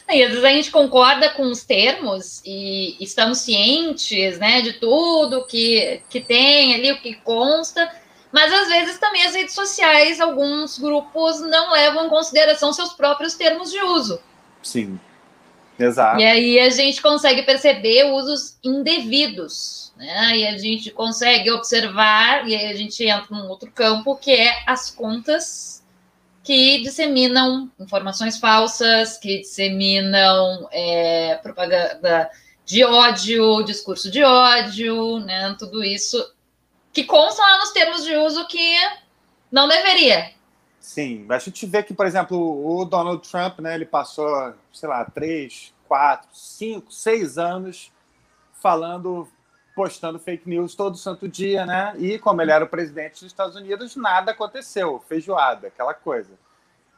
[0.10, 5.46] E às vezes a gente concorda com os termos e estamos cientes né, de tudo
[5.46, 7.92] que, que tem ali, o que consta,
[8.36, 13.36] Mas às vezes também as redes sociais, alguns grupos não levam em consideração seus próprios
[13.36, 14.20] termos de uso.
[14.62, 15.00] Sim.
[15.80, 16.20] Exato.
[16.20, 20.38] E aí a gente consegue perceber usos indevidos, né?
[20.38, 24.64] E a gente consegue observar, e aí a gente entra num outro campo, que é
[24.68, 25.82] as contas
[26.44, 32.30] que disseminam informações falsas, que disseminam é, propaganda
[32.66, 35.56] de ódio, discurso de ódio, né?
[35.58, 36.35] Tudo isso
[36.96, 38.78] que consta lá nos termos de uso que
[39.52, 40.32] não deveria.
[40.80, 45.04] Sim, a gente vê que, por exemplo, o Donald Trump, né, ele passou, sei lá,
[45.04, 47.92] três, quatro, cinco, seis anos
[48.62, 49.28] falando,
[49.76, 51.94] postando fake news todo santo dia, né?
[51.98, 56.32] E como ele era o presidente dos Estados Unidos, nada aconteceu, feijoada, aquela coisa.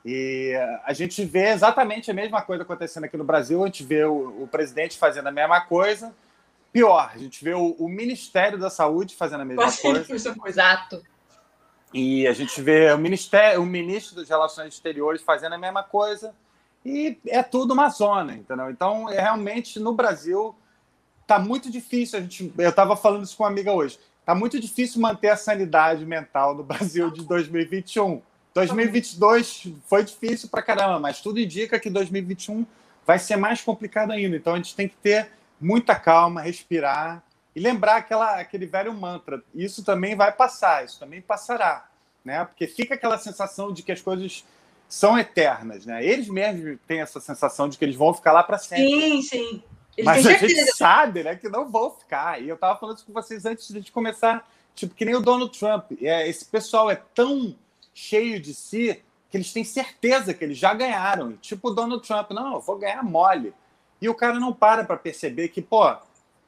[0.05, 0.53] E
[0.85, 4.43] a gente vê exatamente a mesma coisa acontecendo aqui no Brasil, a gente vê o,
[4.43, 6.13] o presidente fazendo a mesma coisa,
[6.71, 10.05] Pior, a gente vê o, o Ministério da Saúde fazendo a mesma coisa.
[10.45, 11.03] Exato.
[11.93, 16.35] E a gente vê o Ministério, o Ministro das Relações Exteriores fazendo a mesma coisa.
[16.85, 18.69] E é tudo uma zona, entendeu?
[18.69, 20.55] Então, é, realmente, no Brasil,
[21.25, 22.19] tá muito difícil.
[22.19, 23.99] A gente, eu estava falando isso com uma amiga hoje.
[24.25, 28.21] Tá muito difícil manter a sanidade mental no Brasil de 2021.
[28.53, 32.65] 2022 foi difícil para caramba, mas tudo indica que 2021
[33.05, 34.35] vai ser mais complicado ainda.
[34.35, 37.23] Então, a gente tem que ter muita calma, respirar
[37.55, 39.43] e lembrar aquela, aquele velho mantra.
[39.53, 41.89] Isso também vai passar, isso também passará,
[42.23, 42.45] né?
[42.45, 44.45] Porque fica aquela sensação de que as coisas
[44.87, 46.05] são eternas, né?
[46.05, 48.87] Eles mesmos têm essa sensação de que eles vão ficar lá para sempre.
[48.87, 49.63] Sim, sim.
[49.97, 52.41] Eles Mas a gente sabe, né, que não vão ficar.
[52.41, 55.57] E eu estava falando isso com vocês antes de começar, tipo que nem o Donald
[55.57, 55.91] Trump.
[55.99, 57.55] É, esse pessoal é tão
[57.93, 61.33] cheio de si que eles têm certeza que eles já ganharam.
[61.37, 63.53] Tipo o Donald Trump, não, eu vou ganhar mole.
[64.01, 65.95] E o cara não para para perceber que, pô,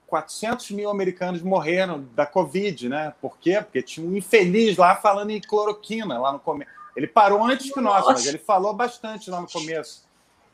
[0.07, 3.13] 400 mil americanos morreram da Covid, né?
[3.21, 3.61] Por quê?
[3.61, 6.71] Porque tinha um infeliz lá falando em cloroquina lá no começo.
[6.95, 10.07] Ele parou antes que nós, mas ele falou bastante lá no começo.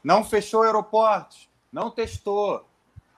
[0.03, 2.65] Não fechou aeroportos, não testou,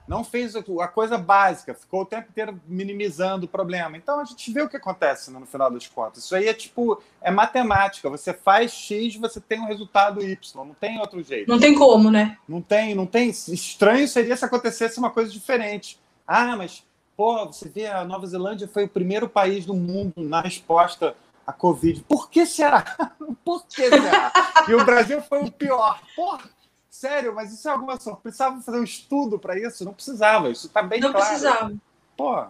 [0.08, 3.96] não fez a coisa básica, ficou o tempo inteiro minimizando o problema.
[3.96, 6.24] Então a gente vê o que acontece no final das contas.
[6.24, 8.08] Isso aí é tipo, é matemática.
[8.08, 11.48] Você faz X, você tem um resultado Y, não tem outro jeito.
[11.48, 12.38] Não tem como, né?
[12.48, 13.28] Não tem, não tem.
[13.28, 16.00] Estranho seria se acontecesse uma coisa diferente.
[16.26, 16.82] Ah, mas,
[17.14, 21.14] pô, você vê, a Nova Zelândia foi o primeiro país do mundo na resposta
[21.46, 22.02] à Covid.
[22.08, 22.96] Por que será?
[23.44, 24.32] Por que será?
[24.66, 26.00] E o Brasil foi o pior.
[26.16, 26.57] Porra!
[26.98, 28.22] Sério, mas isso é alguma sorte.
[28.22, 29.84] Precisava fazer um estudo para isso?
[29.84, 31.24] Não precisava, isso está bem não claro.
[31.24, 31.74] Não precisava.
[32.16, 32.44] Pô.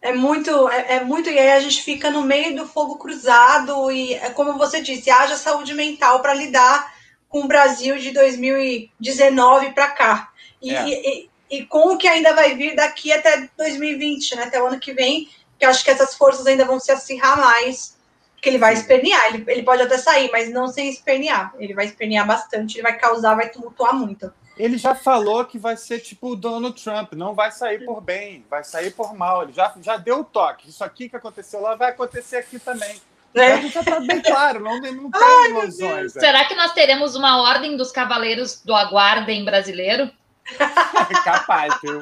[0.00, 3.92] É muito, é, é, muito, e aí a gente fica no meio do fogo cruzado,
[3.92, 6.90] e é como você disse, haja saúde mental para lidar
[7.28, 10.32] com o Brasil de 2019 para cá.
[10.62, 10.88] E, é.
[10.88, 14.80] e, e, com o que ainda vai vir daqui até 2020, né, até o ano
[14.80, 17.94] que vem, que acho que essas forças ainda vão se acirrar mais
[18.40, 21.52] porque ele vai espernear, ele, ele pode até sair, mas não sem espernear.
[21.58, 24.32] Ele vai espernear bastante, ele vai causar, vai tumultuar muito.
[24.56, 28.42] Ele já falou que vai ser tipo o Donald Trump, não vai sair por bem,
[28.48, 29.42] vai sair por mal.
[29.42, 30.70] Ele já, já deu o toque.
[30.70, 32.98] Isso aqui que aconteceu lá vai acontecer aqui também.
[33.34, 33.56] É.
[33.56, 36.16] Então, já está bem claro, não, não tem Ai, ilusões.
[36.16, 36.20] É.
[36.20, 40.10] Será que nós teremos uma ordem dos cavaleiros do aguardem brasileiro?
[41.24, 42.00] Capaz, viu?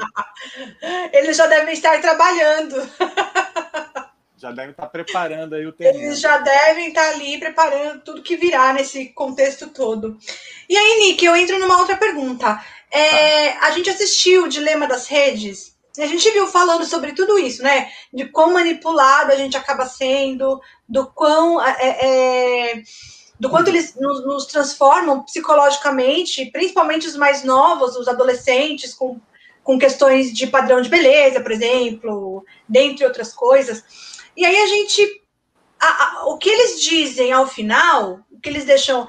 [1.13, 2.77] Eles já devem estar trabalhando.
[4.39, 6.05] Já devem estar preparando aí o terreno.
[6.05, 10.17] Eles já devem estar ali preparando tudo que virá nesse contexto todo.
[10.69, 12.63] E aí, Nick, eu entro numa outra pergunta.
[12.91, 13.67] É, tá.
[13.67, 17.91] A gente assistiu o Dilema das Redes, a gente viu falando sobre tudo isso, né?
[18.13, 21.61] De quão manipulado a gente acaba sendo, do quão.
[21.61, 22.83] É, é,
[23.39, 29.21] do quanto eles nos, nos, transformam psicologicamente, principalmente os mais novos, os adolescentes, com,
[29.63, 34.18] com questões de padrão de beleza, por exemplo, dentre outras coisas.
[34.39, 35.23] E aí a gente.
[35.81, 39.09] A, a, o que eles dizem ao final, o que eles deixam.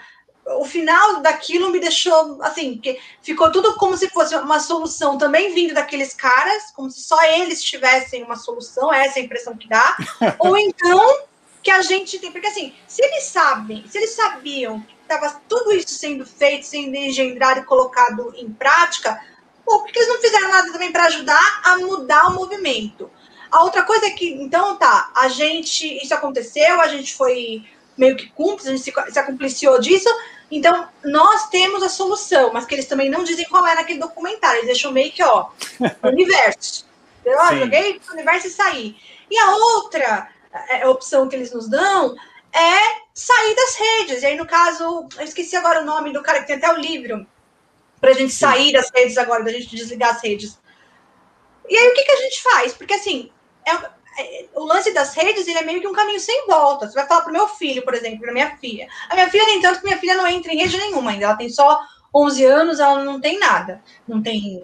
[0.58, 5.54] O final daquilo me deixou assim, que ficou tudo como se fosse uma solução também
[5.54, 9.70] vindo daqueles caras, como se só eles tivessem uma solução, essa é a impressão que
[9.70, 9.96] dá.
[10.40, 11.28] Ou então
[11.62, 15.72] que a gente tem, porque assim, se eles sabem, se eles sabiam que estava tudo
[15.72, 19.22] isso sendo feito, sendo engendrado e colocado em prática,
[19.64, 23.12] por que eles não fizeram nada também para ajudar a mudar o movimento?
[23.52, 27.66] A outra coisa é que, então, tá, a gente, isso aconteceu, a gente foi
[27.98, 30.10] meio que cúmplice, a gente se, se acumpliciou disso,
[30.52, 34.60] então nós temos a solução, mas que eles também não dizem qual é naquele documentário,
[34.60, 35.50] eles deixam meio que, ó,
[36.04, 36.88] universo.
[37.26, 38.98] Eu joguei o universo e sair.
[39.30, 40.30] E a outra
[40.70, 42.16] é, opção que eles nos dão
[42.52, 42.80] é
[43.14, 44.24] sair das redes.
[44.24, 46.78] E aí, no caso, eu esqueci agora o nome do cara que tem até o
[46.78, 47.28] livro,
[48.02, 48.40] pra gente Sim.
[48.40, 50.58] sair das redes agora, da gente desligar as redes.
[51.68, 52.74] E aí, o que, que a gente faz?
[52.74, 53.32] Porque, assim,
[54.18, 56.88] é, é, o lance das redes ele é meio que um caminho sem volta.
[56.88, 58.88] Você vai falar para o meu filho, por exemplo, para minha filha.
[59.10, 61.26] A minha filha, nem tanto que minha filha não entra em rede nenhuma ainda.
[61.26, 61.80] Ela tem só
[62.14, 63.82] 11 anos, ela não tem nada.
[64.08, 64.64] Não tem,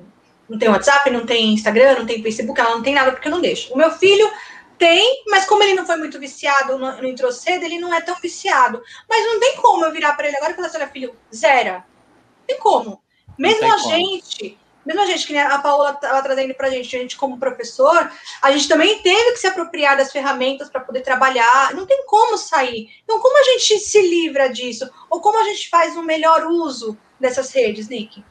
[0.49, 3.31] não tem WhatsApp, não tem Instagram, não tem Facebook, ela não tem nada porque eu
[3.31, 3.73] não deixo.
[3.73, 4.29] O meu filho
[4.77, 8.01] tem, mas como ele não foi muito viciado, não, não entrou cedo, ele não é
[8.01, 8.81] tão viciado.
[9.09, 11.75] Mas não tem como eu virar para ele agora e falar assim: olha, filho, zero.
[11.75, 11.83] Não
[12.47, 13.01] tem como.
[13.37, 13.89] Mesmo a como.
[13.89, 17.39] gente mesmo a gente, que a Paola estava trazendo para a gente, a gente como
[17.39, 22.05] professor, a gente também teve que se apropriar das ferramentas para poder trabalhar, não tem
[22.05, 22.89] como sair.
[23.03, 24.89] Então, como a gente se livra disso?
[25.09, 28.23] Ou como a gente faz um melhor uso dessas redes, Nick?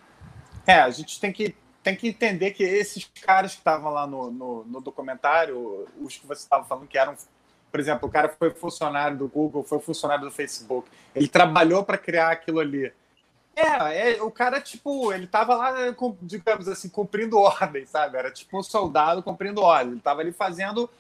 [0.67, 4.31] É, a gente tem que, tem que entender que esses caras que estavam lá no,
[4.31, 7.17] no, no documentário, os que você estava falando que eram
[7.75, 11.99] por exemplo, o cara foi funcionário do Google, foi funcionário do Facebook, ele trabalhou para
[11.99, 12.93] criar aquilo ali.
[13.57, 15.73] É, é, o cara, tipo, ele tava lá,
[16.23, 18.19] digamos assim, cumprindo ordem, sabe?
[18.19, 19.93] Era tipo um soldado cumprindo ordem.
[19.93, 20.91] Ele tava ali fazendo.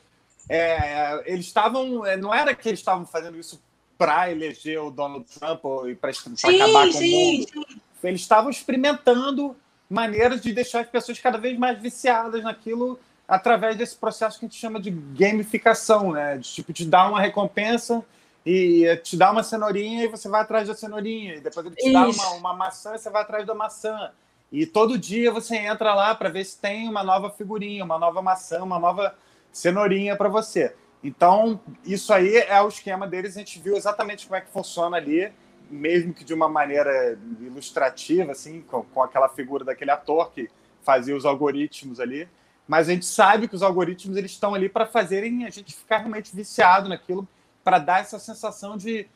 [0.48, 2.06] É, eles estavam.
[2.06, 3.60] É, não era que eles estavam fazendo isso
[3.96, 7.66] para eleger o Donald Trump e para acabar com sim, o mundo.
[7.68, 8.08] Sim.
[8.08, 9.56] Eles estavam experimentando
[9.88, 14.48] maneiras de deixar as pessoas cada vez mais viciadas naquilo através desse processo que a
[14.48, 16.36] gente chama de gamificação, né?
[16.36, 18.04] De tipo, te dar uma recompensa
[18.44, 21.36] e te dá uma cenourinha e você vai atrás da cenourinha.
[21.36, 21.92] E depois ele te Isso.
[21.92, 24.12] dá uma, uma maçã e você vai atrás da maçã.
[24.52, 28.20] E todo dia você entra lá para ver se tem uma nova figurinha, uma nova
[28.20, 29.14] maçã, uma nova
[29.50, 30.74] cenourinha para você.
[31.02, 33.36] Então, isso aí é o esquema deles.
[33.36, 35.32] A gente viu exatamente como é que funciona ali,
[35.70, 40.50] mesmo que de uma maneira ilustrativa, assim, com, com aquela figura daquele ator que
[40.82, 42.28] fazia os algoritmos ali.
[42.66, 45.98] Mas a gente sabe que os algoritmos eles estão ali para fazerem a gente ficar
[45.98, 47.28] realmente viciado naquilo
[47.64, 49.08] para dar essa sensação de,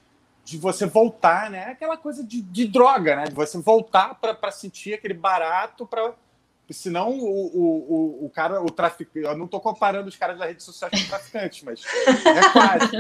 [0.45, 1.67] de você voltar, né?
[1.67, 3.25] Aquela coisa de, de droga, né?
[3.27, 6.15] De você voltar para sentir aquele barato para
[6.71, 10.47] senão o, o, o, o cara, o traficante, eu não estou comparando os caras da
[10.47, 12.91] rede social com traficantes, mas é quase.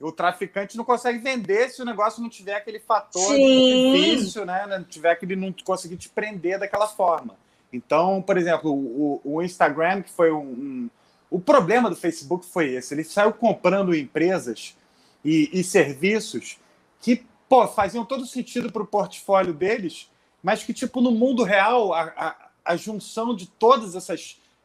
[0.00, 4.66] o traficante não consegue vender se o negócio não tiver aquele fator difícil, né?
[4.66, 7.36] Não tiver que ele não conseguir te prender daquela forma.
[7.72, 10.90] Então, por exemplo, o, o Instagram, que foi um, um
[11.34, 14.76] o problema do Facebook foi esse: ele saiu comprando empresas
[15.24, 16.60] e, e serviços
[17.00, 20.08] que pô, faziam todo sentido para o portfólio deles,
[20.40, 23.96] mas que, tipo, no mundo real, a, a, a junção de todos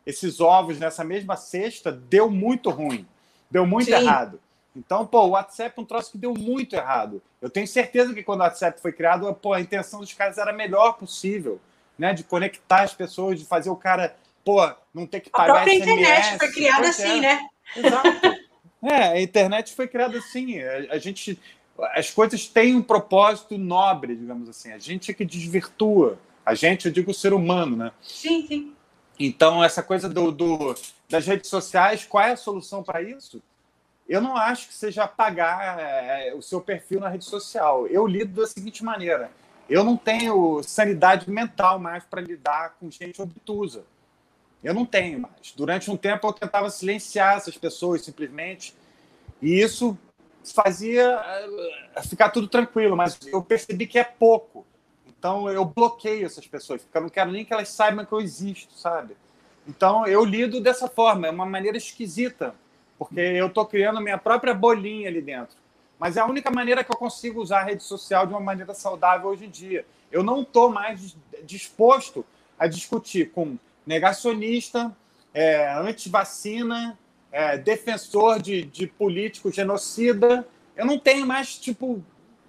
[0.05, 3.07] esses ovos nessa mesma cesta deu muito ruim,
[3.49, 3.93] deu muito Sim.
[3.93, 4.39] errado.
[4.75, 7.19] Então, pô, o WhatsApp é um troço que deu muito errado.
[7.41, 10.51] Eu tenho certeza que quando o WhatsApp foi criado, pô, a intenção dos caras era
[10.51, 11.59] a melhor possível,
[11.97, 12.13] né?
[12.13, 15.73] De conectar as pessoas, de fazer o cara pô, não ter que pagar A própria
[15.73, 17.21] SMS, internet foi criada assim, é.
[17.21, 17.47] né?
[17.75, 18.39] Exato.
[18.81, 20.59] É, a internet foi criada assim.
[20.61, 21.37] A, a, gente,
[21.93, 24.71] as coisas têm um propósito nobre, digamos assim.
[24.71, 26.17] A gente é que desvirtua.
[26.45, 27.91] A gente, eu digo o ser humano, né?
[28.01, 28.73] Sim, sim.
[29.19, 30.75] Então, essa coisa do, do
[31.09, 33.41] das redes sociais, qual é a solução para isso?
[34.07, 37.85] Eu não acho que seja apagar é, o seu perfil na rede social.
[37.87, 39.29] Eu lido da seguinte maneira:
[39.69, 43.83] eu não tenho sanidade mental mais para lidar com gente obtusa.
[44.63, 45.53] Eu não tenho mais.
[45.55, 48.75] Durante um tempo eu tentava silenciar essas pessoas simplesmente,
[49.41, 49.97] e isso
[50.53, 51.21] fazia
[51.95, 54.65] eh, ficar tudo tranquilo, mas eu percebi que é pouco.
[55.07, 58.21] Então eu bloqueio essas pessoas, porque eu não quero nem que elas saibam que eu
[58.21, 59.15] existo, sabe?
[59.67, 62.55] Então eu lido dessa forma, é uma maneira esquisita,
[62.97, 65.55] porque eu estou criando minha própria bolinha ali dentro.
[65.97, 68.73] Mas é a única maneira que eu consigo usar a rede social de uma maneira
[68.73, 69.85] saudável hoje em dia.
[70.09, 72.25] Eu não estou mais disposto
[72.57, 73.57] a discutir com
[73.89, 74.95] negacionista,
[75.33, 76.95] é, anti-vacina,
[77.31, 80.47] é, defensor de, de político genocida.
[80.77, 82.03] Eu não tenho mais, tipo,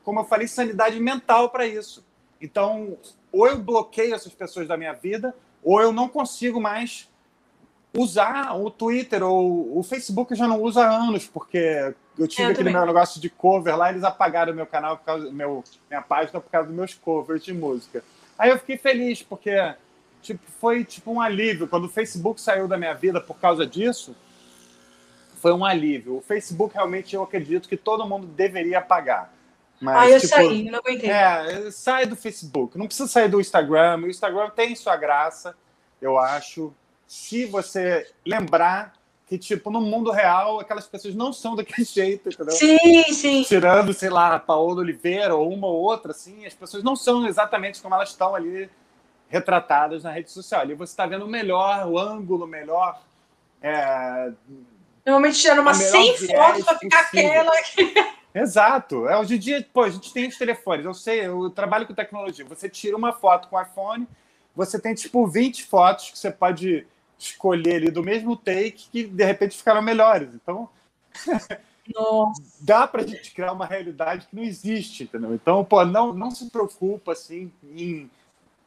[0.04, 2.04] como eu falei, sanidade mental para isso.
[2.42, 2.98] Então,
[3.32, 7.08] ou eu bloqueio essas pessoas da minha vida, ou eu não consigo mais
[7.96, 12.42] usar o Twitter ou o Facebook eu já não uso há anos, porque eu tive
[12.42, 12.74] eu aquele também.
[12.74, 16.50] meu negócio de cover lá, eles apagaram meu canal, por causa, meu, minha página por
[16.50, 18.04] causa dos meus covers de música.
[18.38, 19.50] Aí eu fiquei feliz, porque
[20.22, 21.68] tipo, foi tipo um alívio.
[21.68, 24.14] Quando o Facebook saiu da minha vida por causa disso,
[25.40, 26.18] foi um alívio.
[26.18, 29.32] O Facebook realmente eu acredito que todo mundo deveria apagar.
[29.80, 31.10] Mas, ah, eu tipo, saí, não aguentei.
[31.10, 32.76] É, sai do Facebook.
[32.76, 34.02] Não precisa sair do Instagram.
[34.02, 35.56] O Instagram tem sua graça,
[36.00, 36.72] eu acho.
[37.06, 38.92] Se você lembrar
[39.26, 42.54] que, tipo, no mundo real, aquelas pessoas não são daquele jeito, entendeu?
[42.54, 43.42] Sim, sim.
[43.44, 47.26] Tirando, sei lá, a Paola Oliveira ou uma ou outra, assim, as pessoas não são
[47.26, 48.68] exatamente como elas estão ali
[49.30, 50.60] retratadas na rede social.
[50.60, 53.00] Ali você está vendo o melhor, o ângulo melhor.
[53.62, 54.32] É...
[55.06, 57.52] Normalmente tirando umas 100 fotos para ficar aquela.
[58.34, 59.08] Exato.
[59.08, 60.84] É, hoje em dia, pô, a gente tem os telefones.
[60.84, 62.44] Eu sei, eu trabalho com tecnologia.
[62.44, 64.06] Você tira uma foto com o iPhone,
[64.54, 66.86] você tem tipo 20 fotos que você pode
[67.18, 70.30] escolher ali do mesmo take que de repente ficaram melhores.
[70.34, 70.68] Então,
[72.60, 75.34] dá para a gente criar uma realidade que não existe, entendeu?
[75.34, 78.08] Então, pô, não, não se preocupa assim em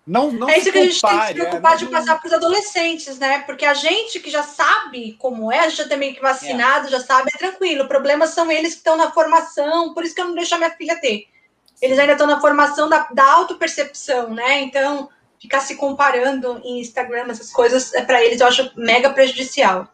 [0.06, 2.28] não, não é isso que a gente tem que se preocupar é, de passar para
[2.28, 3.40] os adolescentes, né?
[3.44, 6.88] Porque a gente que já sabe como é, a gente já tem meio que vacinado,
[6.88, 6.90] é.
[6.90, 7.86] já sabe, é tranquilo.
[7.86, 10.58] O problema são eles que estão na formação, por isso que eu não deixo a
[10.58, 11.28] minha filha ter.
[11.82, 14.62] Eles ainda estão na formação da, da autopercepção, né?
[14.62, 19.88] Então, ficar se comparando em Instagram, essas coisas, é para eles, eu acho mega prejudicial.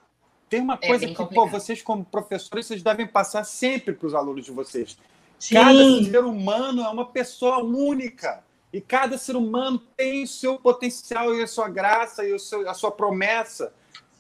[0.50, 4.08] Tem uma é coisa é que, pô, vocês, como professores, vocês devem passar sempre para
[4.08, 4.98] os alunos de vocês.
[5.38, 5.56] Sim.
[5.56, 8.44] Cada ser humano é uma pessoa única.
[8.72, 12.70] E cada ser humano tem o seu potencial e a sua graça e o seu,
[12.70, 13.74] a sua promessa.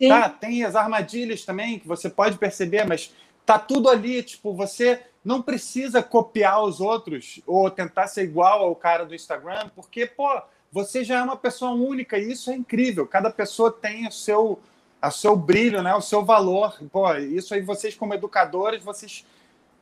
[0.07, 0.29] Tá?
[0.29, 3.13] Tem as armadilhas também que você pode perceber, mas
[3.45, 4.23] tá tudo ali.
[4.23, 9.69] Tipo, você não precisa copiar os outros ou tentar ser igual ao cara do Instagram,
[9.75, 10.41] porque, pô,
[10.71, 13.05] você já é uma pessoa única e isso é incrível.
[13.05, 14.59] Cada pessoa tem o seu,
[15.03, 15.93] o seu brilho, né?
[15.93, 16.79] o seu valor.
[16.91, 19.25] Pô, isso aí, vocês, como educadores, vocês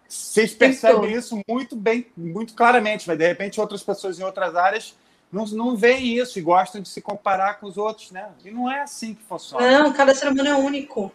[0.08, 4.95] vocês percebem isso muito bem, muito claramente, mas de repente outras pessoas em outras áreas
[5.32, 8.30] não, não veem isso e gostam de se comparar com os outros, né?
[8.45, 9.84] E não é assim que funciona.
[9.84, 11.12] Não, cada ser humano é único.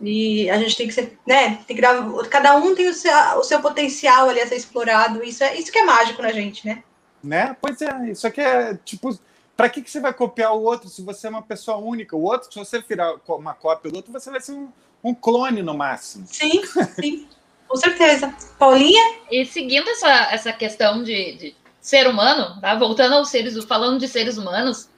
[0.00, 1.60] E a gente tem que ser, né?
[1.66, 5.22] Tem que dar, cada um tem o seu, o seu potencial ali a ser explorado.
[5.22, 6.82] Isso é isso que é mágico na gente, né?
[7.22, 7.56] Né?
[7.60, 9.18] Pois é, isso aqui é tipo.
[9.56, 12.14] Para que, que você vai copiar o outro se você é uma pessoa única?
[12.14, 14.68] O outro, se você virar uma cópia do outro, você vai ser um,
[15.02, 16.26] um clone no máximo.
[16.26, 16.60] Sim,
[16.94, 17.26] sim.
[17.68, 18.34] Com certeza.
[18.58, 19.20] Paulinha?
[19.30, 22.74] E seguindo essa, essa questão de, de ser humano, tá?
[22.74, 24.88] voltando aos seres, falando de seres humanos,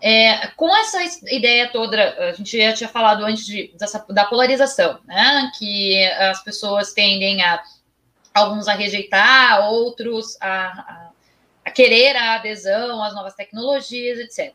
[0.00, 0.98] é, com essa
[1.32, 5.50] ideia toda, a gente já tinha falado antes de, dessa, da polarização, né?
[5.56, 7.62] Que as pessoas tendem a
[8.34, 11.10] alguns a rejeitar, outros a, a,
[11.66, 14.52] a querer a adesão às novas tecnologias, etc.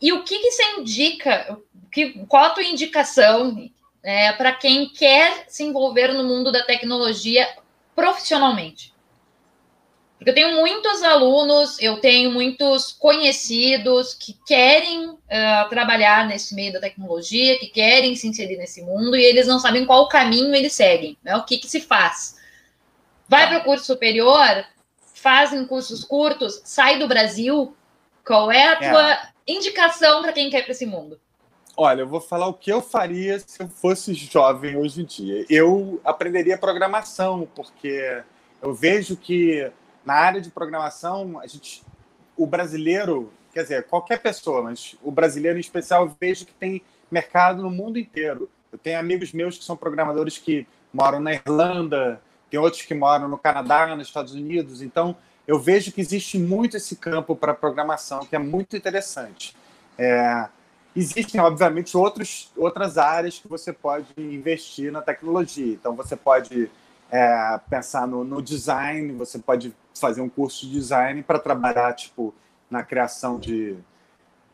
[0.00, 1.58] E o que, que você indica?
[1.90, 3.70] Que, qual a tua indicação
[4.04, 7.48] é, para quem quer se envolver no mundo da tecnologia
[7.96, 8.92] profissionalmente?
[10.16, 15.18] Porque eu tenho muitos alunos, eu tenho muitos conhecidos que querem uh,
[15.68, 19.84] trabalhar nesse meio da tecnologia, que querem se inserir nesse mundo e eles não sabem
[19.84, 21.36] qual caminho eles seguem, né?
[21.36, 22.36] o que, que se faz.
[23.28, 24.64] Vai para o curso superior,
[25.14, 27.76] fazem cursos curtos, sai do Brasil.
[28.24, 28.90] Qual é a é.
[28.90, 29.28] tua é.
[29.46, 31.20] indicação para quem quer para esse mundo?
[31.76, 35.44] Olha, eu vou falar o que eu faria se eu fosse jovem hoje em dia.
[35.50, 38.22] Eu aprenderia programação, porque
[38.62, 39.70] eu vejo que
[40.04, 41.82] na área de programação, a gente,
[42.36, 46.80] o brasileiro, quer dizer, qualquer pessoa, mas o brasileiro em especial, eu vejo que tem
[47.10, 48.48] mercado no mundo inteiro.
[48.70, 52.20] Eu tenho amigos meus que são programadores que moram na Irlanda,
[52.50, 54.80] tem outros que moram no Canadá, nos Estados Unidos.
[54.80, 59.56] Então, eu vejo que existe muito esse campo para programação, que é muito interessante.
[59.98, 60.48] É,
[60.96, 65.72] Existem, obviamente, outros, outras áreas que você pode investir na tecnologia.
[65.72, 66.70] Então, você pode
[67.10, 72.32] é, pensar no, no, design, você pode fazer um curso de design para trabalhar tipo,
[72.70, 73.76] na criação de,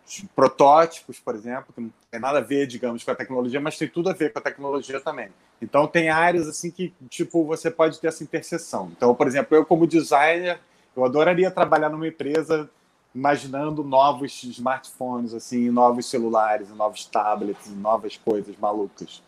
[0.07, 3.77] de, protótipos, por exemplo, que não tem nada a ver, digamos, com a tecnologia, mas
[3.77, 5.29] tem tudo a ver com a tecnologia também.
[5.61, 8.91] Então, tem áreas assim que tipo você pode ter essa interseção.
[8.97, 10.59] Então, por exemplo, eu como designer,
[10.97, 12.69] eu adoraria trabalhar numa empresa
[13.15, 19.23] imaginando novos smartphones, assim, novos celulares, novos tablets, novas coisas malucas.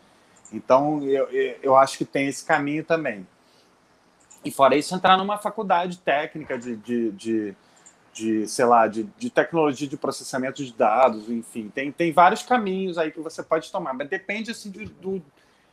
[0.51, 1.27] Então, eu,
[1.61, 3.27] eu acho que tem esse caminho também.
[4.45, 7.55] E fora isso, entrar numa faculdade técnica de, de, de,
[8.13, 11.69] de sei lá, de, de tecnologia de processamento de dados, enfim.
[11.73, 15.23] Tem, tem vários caminhos aí que você pode tomar, mas depende, assim, de, de,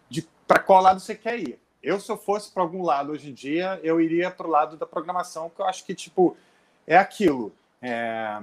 [0.09, 1.59] de para qual lado você quer ir.
[1.83, 4.77] Eu, se eu fosse para algum lado hoje em dia, eu iria para o lado
[4.77, 6.37] da programação, que eu acho que, tipo,
[6.87, 7.53] é aquilo
[7.83, 8.41] é,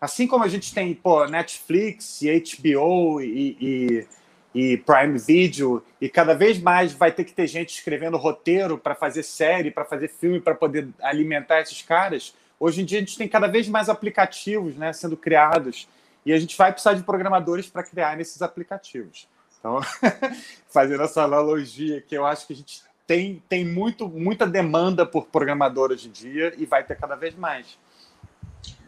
[0.00, 4.06] assim como a gente tem pô, Netflix, e HBO e, e,
[4.54, 8.94] e, Prime Video, e cada vez mais vai ter que ter gente escrevendo roteiro para
[8.94, 12.34] fazer série, para fazer filme, para poder alimentar esses caras.
[12.58, 15.88] Hoje em dia a gente tem cada vez mais aplicativos né, sendo criados
[16.24, 19.28] e a gente vai precisar de programadores para criar esses aplicativos.
[19.58, 19.80] Então,
[20.68, 25.26] fazendo essa analogia que eu acho que a gente tem, tem muito, muita demanda por
[25.26, 27.78] programador hoje em dia e vai ter cada vez mais.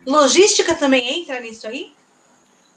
[0.06, 1.94] Logística também entra nisso aí?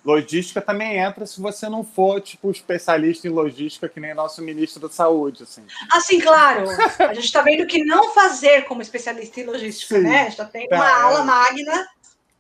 [0.08, 4.80] Logística também entra se você não for, tipo, especialista em logística, que nem nosso ministro
[4.80, 5.64] da Saúde, assim.
[5.92, 6.66] Assim, claro.
[7.00, 10.04] A gente está vendo que não fazer como especialista em logística, Sim.
[10.04, 10.32] né?
[10.32, 11.02] Já tem uma é.
[11.02, 11.88] aula magna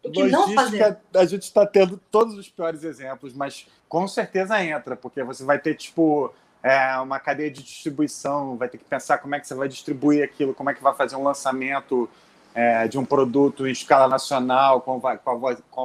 [0.01, 0.97] do que logística, não fazer.
[1.13, 5.59] A gente está tendo todos os piores exemplos, mas com certeza entra, porque você vai
[5.59, 6.33] ter, tipo,
[6.63, 10.23] é, uma cadeia de distribuição, vai ter que pensar como é que você vai distribuir
[10.23, 12.09] aquilo, como é que vai fazer um lançamento
[12.57, 15.39] é, de um produto em escala nacional, vai, qual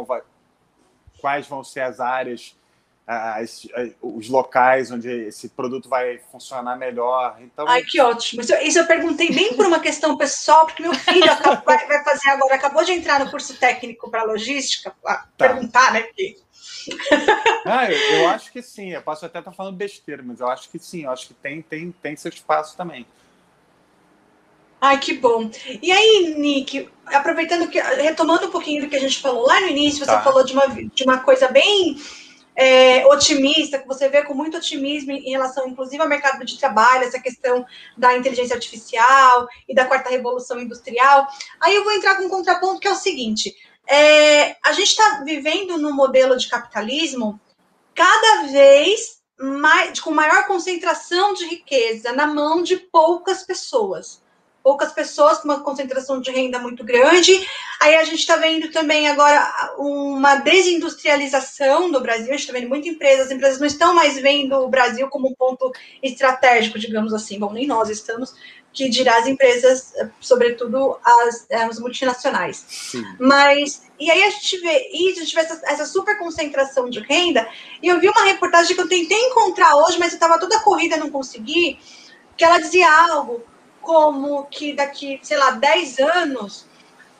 [0.06, 0.22] vai,
[1.20, 2.56] quais vão ser as áreas
[3.06, 3.66] as,
[4.00, 7.36] os locais onde esse produto vai funcionar melhor.
[7.40, 7.68] Então...
[7.68, 8.40] Ai, que ótimo.
[8.40, 12.30] Isso, isso eu perguntei bem por uma questão pessoal, porque meu filho acabou, vai fazer
[12.30, 15.26] agora, acabou de entrar no curso técnico para logística, tá.
[15.36, 16.02] perguntar, né?
[16.02, 16.38] Porque...
[17.64, 18.90] Ah, eu, eu, acho que sim.
[18.90, 21.04] Eu posso até estar falando besteira, mas eu acho que sim.
[21.04, 23.06] Eu acho que tem, tem, tem seu espaço também.
[24.82, 25.48] Ai, que bom.
[25.80, 29.68] E aí, Nick, aproveitando que, retomando um pouquinho do que a gente falou lá no
[29.68, 30.20] início, você tá.
[30.20, 31.96] falou de uma, de uma coisa bem
[32.56, 37.04] é, otimista, que você vê com muito otimismo em relação, inclusive, ao mercado de trabalho,
[37.04, 37.64] essa questão
[37.96, 41.28] da inteligência artificial e da quarta revolução industrial.
[41.60, 43.54] Aí eu vou entrar com um contraponto que é o seguinte:
[43.88, 47.40] é, a gente está vivendo num modelo de capitalismo
[47.94, 54.21] cada vez mais, com maior concentração de riqueza na mão de poucas pessoas
[54.62, 57.32] poucas pessoas com uma concentração de renda muito grande.
[57.80, 62.68] Aí a gente está vendo também agora uma desindustrialização do Brasil, a gente está vendo
[62.68, 67.12] muitas empresas, as empresas não estão mais vendo o Brasil como um ponto estratégico, digamos
[67.12, 67.38] assim.
[67.38, 68.34] Bom, nem nós estamos,
[68.72, 72.64] que dirá as empresas, sobretudo as, as multinacionais.
[72.68, 73.04] Sim.
[73.18, 77.00] Mas, e aí a gente vê isso, a gente vê essa, essa super concentração de
[77.00, 77.46] renda,
[77.82, 80.96] e eu vi uma reportagem que eu tentei encontrar hoje, mas eu estava toda corrida,
[80.96, 81.78] não consegui,
[82.36, 83.44] que ela dizia algo
[83.82, 86.66] como que daqui, sei lá, 10 anos,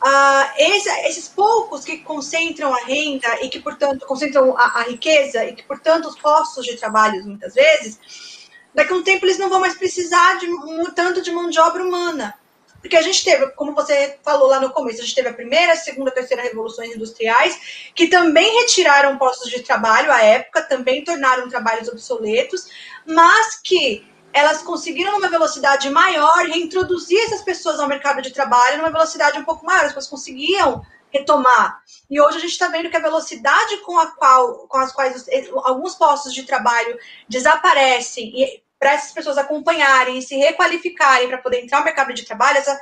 [0.03, 5.45] uh, esse, esses poucos que concentram a renda e que, portanto, concentram a, a, riqueza
[5.45, 9.51] e que, portanto, os postos de trabalho, muitas vezes, daqui a um tempo eles não
[9.51, 12.35] vão mais precisar de um tanto de mão de obra humana.
[12.81, 15.73] Porque a gente teve, como você falou lá no começo, a gente teve a primeira,
[15.73, 21.05] a segunda, a terceira revoluções industriais, que também retiraram postos de trabalho à época, também
[21.05, 22.67] tornaram trabalhos obsoletos,
[23.07, 28.91] mas que elas conseguiram, numa velocidade maior, reintroduzir essas pessoas ao mercado de trabalho numa
[28.91, 31.83] velocidade um pouco maior, as pessoas conseguiam retomar.
[32.11, 35.17] E hoje a gente está vendo que a velocidade com a qual, com as quais
[35.17, 35.29] os,
[35.65, 41.63] alguns postos de trabalho desaparecem e para essas pessoas acompanharem e se requalificarem para poder
[41.63, 42.81] entrar no mercado de trabalho, essa,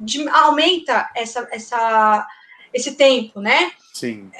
[0.00, 2.26] de, aumenta essa, essa,
[2.72, 3.72] esse tempo, né?
[3.92, 4.30] Sim.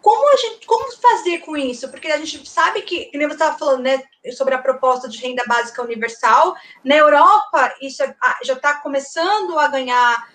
[0.00, 1.88] Como, a gente, como fazer com isso?
[1.90, 5.42] Porque a gente sabe que, nem você estava falando, né, sobre a proposta de renda
[5.46, 6.56] básica universal.
[6.84, 10.28] Na Europa, isso é, ah, já está começando a ganhar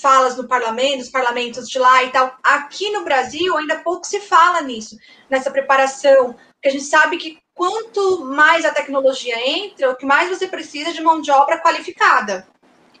[0.00, 2.34] falas no parlamento, nos parlamentos de lá e tal.
[2.42, 4.96] Aqui no Brasil, ainda pouco se fala nisso,
[5.28, 10.30] nessa preparação, porque a gente sabe que quanto mais a tecnologia entra, o que mais
[10.30, 12.46] você precisa de mão de obra qualificada.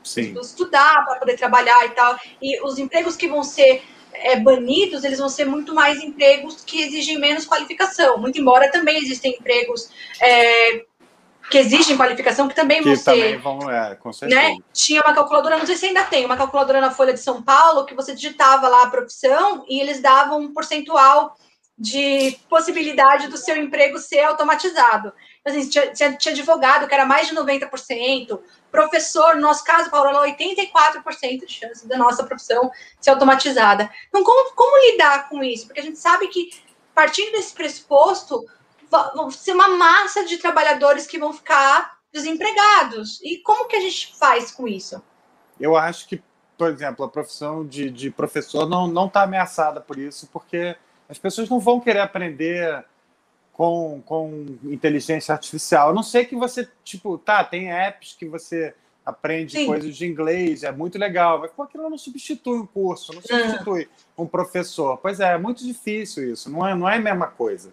[0.02, 0.34] Sim.
[0.38, 2.18] Estudar para poder trabalhar e tal.
[2.40, 3.82] E os empregos que vão ser
[4.12, 8.18] é, banidos, eles vão ser muito mais empregos que exigem menos qualificação.
[8.18, 9.90] Muito embora também existem empregos
[10.20, 10.84] é,
[11.50, 13.38] que exigem qualificação, que também que vão também ser.
[13.38, 14.40] Vão, é, com certeza.
[14.40, 14.56] Né?
[14.72, 17.84] Tinha uma calculadora, não sei se ainda tem, uma calculadora na Folha de São Paulo,
[17.84, 21.34] que você digitava lá a profissão e eles davam um percentual
[21.76, 25.12] de possibilidade do seu emprego ser automatizado.
[25.44, 28.38] Assim, tinha, tinha, tinha advogado que era mais de 90%,
[28.70, 33.90] professor, no nosso caso, Paulo, 84% de chance da nossa profissão ser automatizada.
[34.08, 35.66] Então, como, como lidar com isso?
[35.66, 36.50] Porque a gente sabe que,
[36.94, 38.44] partindo desse pressuposto,
[39.14, 43.20] vão ser uma massa de trabalhadores que vão ficar desempregados.
[43.22, 45.02] E como que a gente faz com isso?
[45.58, 46.22] Eu acho que,
[46.56, 50.76] por exemplo, a profissão de, de professor não está ameaçada por isso, porque
[51.08, 52.84] as pessoas não vão querer aprender
[53.60, 55.90] com, com inteligência artificial.
[55.90, 59.66] A não sei que você, tipo, tá, tem apps que você aprende Sim.
[59.66, 63.86] coisas de inglês, é muito legal, mas pô, aquilo não substitui um curso, não substitui
[64.16, 64.96] um professor.
[64.96, 67.70] Pois é, é muito difícil isso, não é, não é a mesma coisa.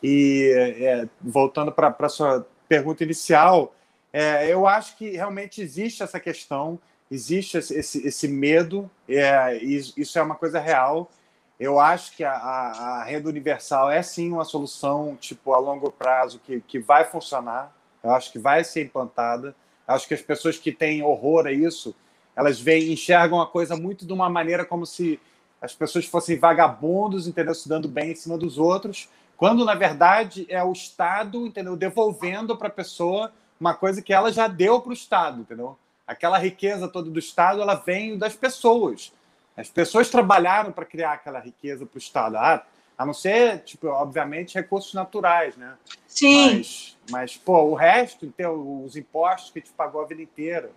[0.00, 3.74] E é, voltando para a sua pergunta inicial,
[4.12, 6.78] é, eu acho que realmente existe essa questão,
[7.10, 11.10] existe esse, esse medo, é, isso é uma coisa real.
[11.58, 16.40] Eu acho que a, a, renda universal é sim uma solução tipo a longo prazo
[16.40, 17.72] que, que vai funcionar.
[18.02, 19.54] Eu acho que vai ser implantada.
[19.86, 21.94] Eu acho que as pessoas que têm horror a isso,
[22.34, 25.20] elas veem, enxergam a coisa muito de uma maneira como se
[25.62, 27.54] as pessoas fossem vagabundos, entendeu?
[27.54, 31.76] Se dando bem em cima dos outros, quando na verdade é o Estado, entendeu?
[31.76, 35.78] Devolvendo para a pessoa uma coisa que ela já deu para o Estado, entendeu?
[36.06, 39.12] Aquela riqueza toda do Estado, ela vem das pessoas.
[39.56, 43.88] As pessoas trabalharam para criar aquela riqueza para o Estado, ah, a não ser, tipo,
[43.88, 45.76] obviamente, recursos naturais, né?
[46.06, 46.58] Sim.
[46.58, 50.70] Mas, mas pô, o resto, então, os impostos que te pagou a vida inteira.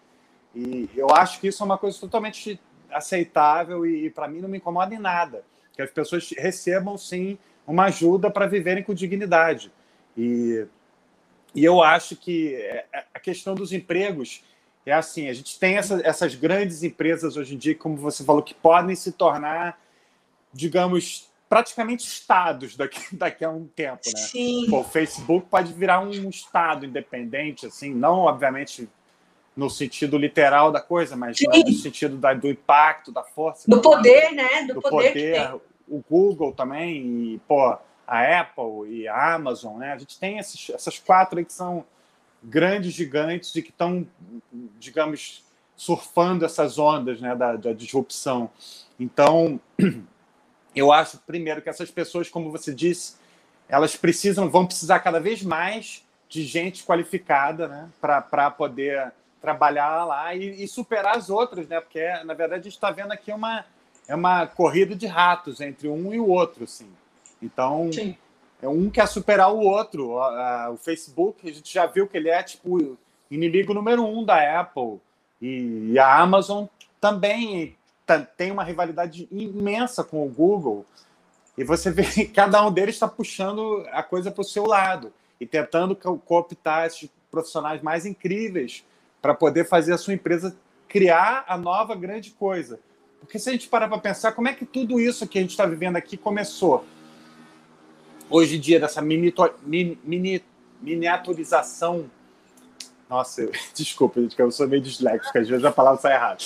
[0.56, 2.60] E eu acho que isso é uma coisa totalmente
[2.92, 5.44] aceitável e, e para mim não me incomoda em nada.
[5.74, 9.72] Que as pessoas recebam, sim, uma ajuda para viverem com dignidade.
[10.18, 10.66] E,
[11.54, 14.44] e eu acho que é, é, a questão dos empregos
[14.90, 18.42] é assim, a gente tem essa, essas grandes empresas hoje em dia, como você falou,
[18.42, 19.80] que podem se tornar,
[20.54, 24.22] digamos, praticamente estados daqui, daqui a um tempo, né?
[24.22, 24.68] Sim.
[24.70, 28.88] Pô, o Facebook pode virar um estado independente, assim, não obviamente
[29.58, 31.48] no sentido literal da coisa, mas Sim.
[31.48, 33.70] no sentido da, do impacto, da força.
[33.70, 34.64] Do poder, né?
[34.68, 37.76] Do, do poder, poder, o Google também, e, pô,
[38.08, 39.92] a Apple e a Amazon, né?
[39.92, 41.84] A gente tem esses, essas quatro aí que são
[42.44, 44.08] grandes gigantes e que estão,
[44.80, 45.44] digamos,
[45.76, 48.50] surfando essas ondas né, da, da disrupção.
[49.00, 49.60] Então,
[50.76, 53.16] eu acho, primeiro, que essas pessoas, como você disse,
[53.70, 60.34] elas precisam, vão precisar cada vez mais de gente qualificada né, para poder trabalhar lá
[60.36, 61.80] e, e, superar as outras, né?
[61.80, 63.66] Porque, na verdade, a gente está vendo aqui uma,
[64.08, 66.90] é uma corrida de ratos entre um e o outro, assim.
[67.42, 68.18] Então, Sim.
[68.62, 70.18] é um quer superar o outro.
[70.72, 72.98] O, Facebook, a gente já viu que ele é, tipo,
[73.30, 75.00] inimigo número um da Apple.
[75.42, 76.66] E, a Amazon
[77.00, 77.76] também
[78.38, 80.86] tem uma rivalidade imensa com o Google.
[81.58, 85.12] E você vê que cada um deles está puxando a coisa para o seu lado
[85.40, 88.86] e tentando co- cooptar esses profissionais mais incríveis
[89.22, 90.56] para poder fazer a sua empresa
[90.88, 92.80] criar a nova grande coisa.
[93.20, 95.52] Porque se a gente parar para pensar, como é que tudo isso que a gente
[95.52, 96.86] está vivendo aqui começou?
[98.30, 99.34] Hoje em dia, dessa mini-
[100.04, 100.44] mini-
[100.82, 102.10] miniaturização.
[103.10, 106.44] Nossa, eu- desculpa, gente, eu sou meio disléxico, às vezes a palavra sai errada.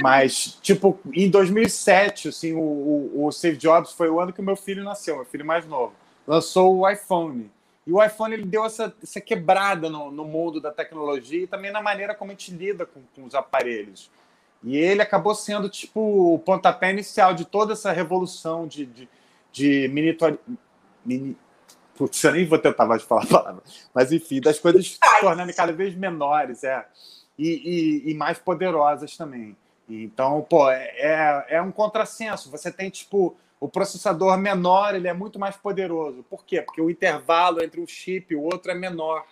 [0.00, 4.44] Mas, tipo, em 2007, assim, o, o, o Steve Jobs foi o ano que o
[4.44, 5.92] meu filho nasceu, meu filho mais novo.
[6.26, 7.50] Lançou o iPhone.
[7.86, 11.70] E o iPhone ele deu essa, essa quebrada no, no mundo da tecnologia e também
[11.70, 14.10] na maneira como a gente lida com, com os aparelhos.
[14.62, 16.00] E ele acabou sendo, tipo,
[16.34, 19.08] o pontapé inicial de toda essa revolução de, de,
[19.52, 21.36] de mini...
[21.96, 23.62] Putz, eu nem vou tentar mais falar a palavra.
[23.94, 26.84] Mas, enfim, das coisas se tornando cada vez menores, é.
[27.38, 29.56] E, e, e mais poderosas também.
[29.88, 32.50] Então, pô, é, é um contrassenso.
[32.50, 36.24] Você tem, tipo, o processador menor, ele é muito mais poderoso.
[36.28, 36.62] Por quê?
[36.62, 39.24] Porque o intervalo entre um chip e o outro é menor.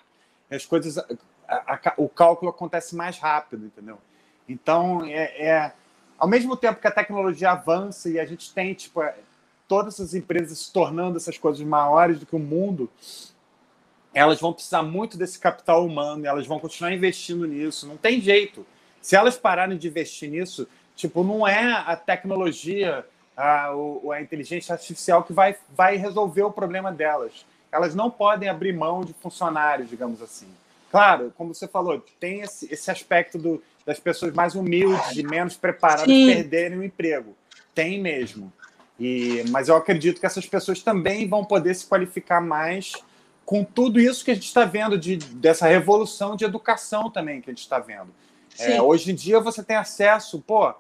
[0.51, 1.05] As coisas, a,
[1.49, 3.99] a, o cálculo acontece mais rápido, entendeu?
[4.49, 5.73] Então, é, é,
[6.19, 9.15] ao mesmo tempo que a tecnologia avança e a gente tem, tipo, é,
[9.73, 12.91] todas essas empresas se tornando essas coisas maiores do que o mundo,
[14.13, 17.87] elas vão precisar muito desse capital humano, e elas vão continuar investindo nisso.
[17.87, 18.67] Não tem jeito.
[19.01, 23.03] Se elas pararem de investir nisso, tipo, não é a tecnologia,
[23.35, 27.47] a, a inteligência artificial que vai, vai resolver o problema delas.
[27.73, 30.49] Elas não podem abrir mão de funcionários, digamos assim.
[30.91, 35.57] Claro, como você falou, tem esse, esse aspecto do, das pessoas mais humildes e menos
[35.57, 36.27] preparadas Sim.
[36.27, 37.35] perderem o emprego.
[37.75, 38.53] Tem mesmo.
[39.03, 42.93] E, mas eu acredito que essas pessoas também vão poder se qualificar mais
[43.45, 47.51] com tudo isso que a gente está vendo, de, dessa revolução de educação também que
[47.51, 48.15] a gente está vendo.
[48.57, 50.73] É, hoje em dia você tem acesso, pô,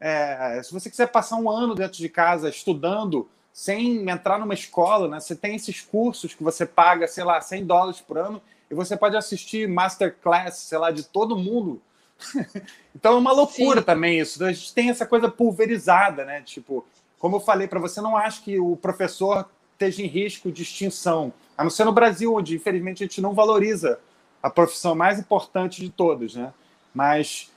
[0.00, 5.06] é, se você quiser passar um ano dentro de casa estudando, sem entrar numa escola,
[5.06, 8.74] né, você tem esses cursos que você paga, sei lá, 100 dólares por ano, e
[8.74, 11.80] você pode assistir masterclass, sei lá, de todo mundo.
[12.92, 13.86] então é uma loucura Sim.
[13.86, 14.44] também isso.
[14.44, 16.42] A gente tem essa coisa pulverizada, né?
[16.42, 16.84] Tipo,
[17.18, 21.32] como eu falei para você, não acho que o professor esteja em risco de extinção,
[21.56, 23.98] a não ser no Brasil, onde infelizmente a gente não valoriza
[24.42, 26.52] a profissão mais importante de todas, né?
[26.94, 27.50] Mas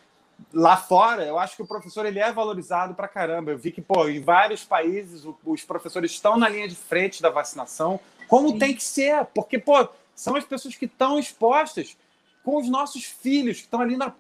[0.54, 3.52] lá fora, eu acho que o professor ele é valorizado pra caramba.
[3.52, 7.30] Eu vi que, pô, em vários países os professores estão na linha de frente da
[7.30, 8.60] vacinação, como Sim.
[8.60, 11.98] tem que ser, porque, pô, são as pessoas que estão expostas
[12.44, 14.14] com os nossos filhos, que estão ali na,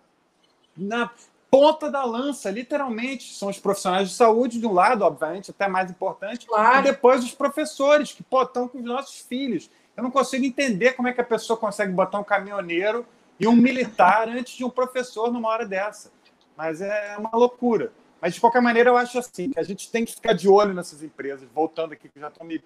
[0.78, 1.10] na
[1.52, 3.34] ponta da lança, literalmente.
[3.36, 6.84] São os profissionais de saúde, de um lado, obviamente, até mais importante, e Claro.
[6.84, 9.70] depois os professores, que pô, estão com os nossos filhos.
[9.96, 13.06] Eu não consigo entender como é que a pessoa consegue botar um caminhoneiro
[13.38, 16.10] e um militar antes de um professor numa hora dessa.
[16.56, 17.92] Mas é uma loucura.
[18.22, 20.74] Mas, de qualquer maneira, eu acho assim, que a gente tem que ficar de olho
[20.74, 21.50] nessas empresas.
[21.54, 22.64] Voltando aqui, que já estou me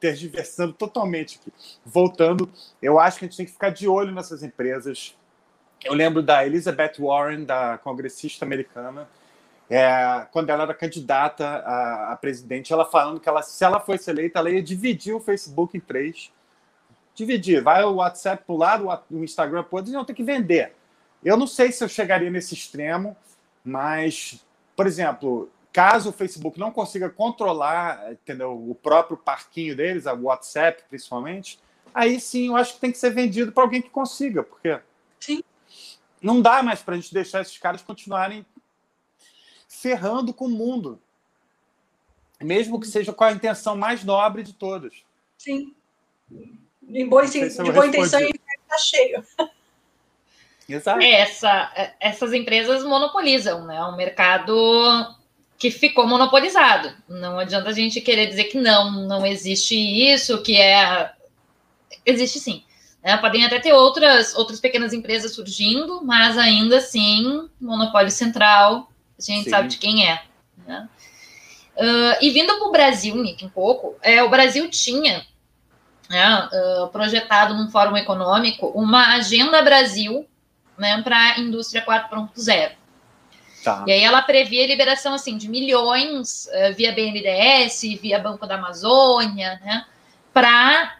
[0.00, 1.52] tergiversando totalmente aqui.
[1.84, 2.50] Voltando,
[2.80, 5.16] eu acho que a gente tem que ficar de olho nessas empresas.
[5.84, 9.08] Eu lembro da Elizabeth Warren, da congressista americana,
[9.70, 14.10] é, quando ela era candidata a, a presidente, ela falando que ela, se ela fosse
[14.10, 16.32] eleita, ela ia dividir o Facebook em três.
[17.14, 17.62] Dividir.
[17.62, 20.72] Vai o WhatsApp para o lado, o Instagram para o outro, não tem que vender.
[21.22, 23.16] Eu não sei se eu chegaria nesse extremo,
[23.64, 30.22] mas, por exemplo, caso o Facebook não consiga controlar entendeu, o próprio parquinho deles, o
[30.22, 31.60] WhatsApp principalmente,
[31.92, 34.78] aí sim eu acho que tem que ser vendido para alguém que consiga, porque
[35.20, 35.42] Sim.
[36.20, 38.44] Não dá mais para a gente deixar esses caras continuarem
[39.68, 41.00] ferrando com o mundo.
[42.40, 44.94] Mesmo que seja com a intenção mais nobre de todas.
[45.36, 45.74] Sim.
[46.82, 49.24] De boa, se de boa intenção e está cheio.
[50.68, 51.00] Exato.
[51.02, 53.82] Essa, essas empresas monopolizam, né?
[53.84, 55.16] Um mercado
[55.56, 56.94] que ficou monopolizado.
[57.08, 61.10] Não adianta a gente querer dizer que não, não existe isso, que é.
[62.04, 62.62] Existe sim.
[63.08, 63.16] Né?
[63.16, 69.44] Podem até ter outras, outras pequenas empresas surgindo, mas ainda assim, monopólio central, a gente
[69.44, 69.50] sim.
[69.50, 70.20] sabe de quem é.
[70.66, 70.86] Né?
[71.74, 75.24] Uh, e vindo para o Brasil, Nick, um pouco, é, o Brasil tinha
[76.10, 80.28] né, uh, projetado num fórum econômico uma agenda Brasil
[80.76, 82.72] né, para a indústria 4.0.
[83.64, 83.84] Tá.
[83.86, 88.56] E aí ela previa a liberação assim, de milhões uh, via BNDES, via Banco da
[88.56, 89.86] Amazônia, né,
[90.30, 90.98] para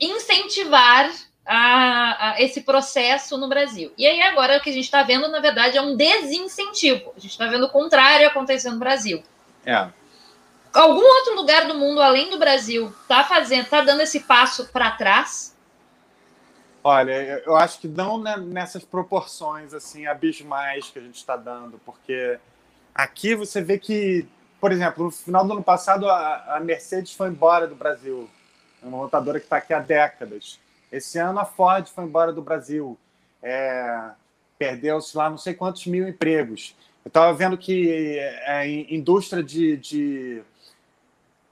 [0.00, 1.10] incentivar
[1.46, 3.92] a, a, esse processo no Brasil.
[3.98, 7.12] E aí agora o que a gente está vendo, na verdade, é um desincentivo.
[7.16, 9.22] A gente está vendo o contrário acontecendo no Brasil.
[9.64, 9.88] É.
[10.72, 14.90] Algum outro lugar do mundo, além do Brasil, está fazendo, está dando esse passo para
[14.90, 15.54] trás?
[16.82, 22.38] Olha, eu acho que não nessas proporções assim abismais que a gente está dando, porque
[22.94, 24.26] aqui você vê que,
[24.60, 28.28] por exemplo, no final do ano passado a, a Mercedes foi embora do Brasil,
[28.84, 30.60] é uma montadora que está aqui há décadas.
[30.92, 32.98] Esse ano a Ford foi embora do Brasil,
[33.42, 34.10] é,
[34.58, 36.76] perdeu-se lá não sei quantos mil empregos.
[37.04, 40.42] Eu estava vendo que a é, indústria de, de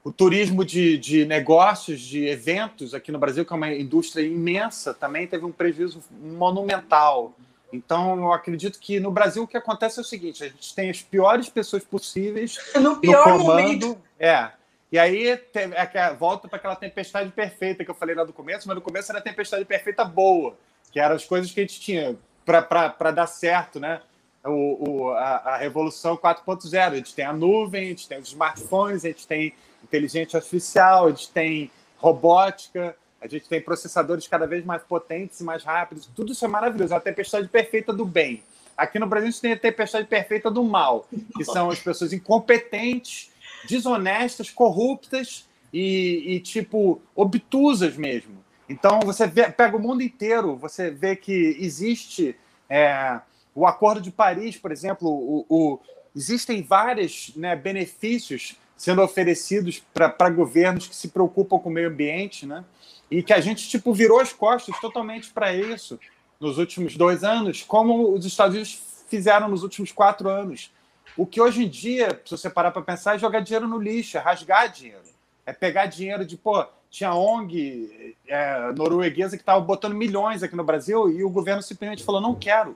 [0.03, 4.93] o turismo de, de negócios, de eventos aqui no Brasil, que é uma indústria imensa,
[4.93, 7.33] também teve um prejuízo monumental.
[7.71, 10.89] Então, eu acredito que no Brasil o que acontece é o seguinte: a gente tem
[10.89, 13.87] as piores pessoas possíveis no, pior no comando.
[13.87, 13.97] Momento.
[14.19, 14.51] É.
[14.93, 18.75] E aí é, volta para aquela tempestade perfeita que eu falei lá do começo, mas
[18.75, 20.55] no começo era a tempestade perfeita boa,
[20.91, 22.15] que eram as coisas que a gente tinha
[22.45, 24.01] para dar certo, né?
[24.45, 26.91] O, o a, a revolução 4.0.
[26.91, 31.07] A gente tem a nuvem, a gente tem os smartphones, a gente tem inteligência artificial,
[31.07, 36.07] a gente tem robótica, a gente tem processadores cada vez mais potentes e mais rápidos.
[36.15, 36.93] Tudo isso é maravilhoso.
[36.93, 38.43] É a tempestade perfeita do bem.
[38.77, 42.13] Aqui no Brasil, a gente tem a tempestade perfeita do mal, que são as pessoas
[42.13, 43.32] incompetentes,
[43.65, 48.43] desonestas, corruptas e, e tipo, obtusas mesmo.
[48.69, 52.35] Então, você vê, pega o mundo inteiro, você vê que existe
[52.69, 53.19] é,
[53.53, 55.79] o Acordo de Paris, por exemplo, o, o
[56.15, 62.45] existem vários né, benefícios sendo oferecidos para governos que se preocupam com o meio ambiente,
[62.45, 62.63] né?
[63.09, 65.99] E que a gente tipo virou as costas totalmente para isso
[66.39, 70.71] nos últimos dois anos, como os Estados Unidos fizeram nos últimos quatro anos.
[71.17, 74.17] O que hoje em dia, se você parar para pensar, é jogar dinheiro no lixo,
[74.17, 75.03] é rasgar dinheiro,
[75.45, 80.63] é pegar dinheiro de pô, tinha ONG é, norueguesa que estava botando milhões aqui no
[80.63, 82.75] Brasil e o governo simplesmente falou não quero,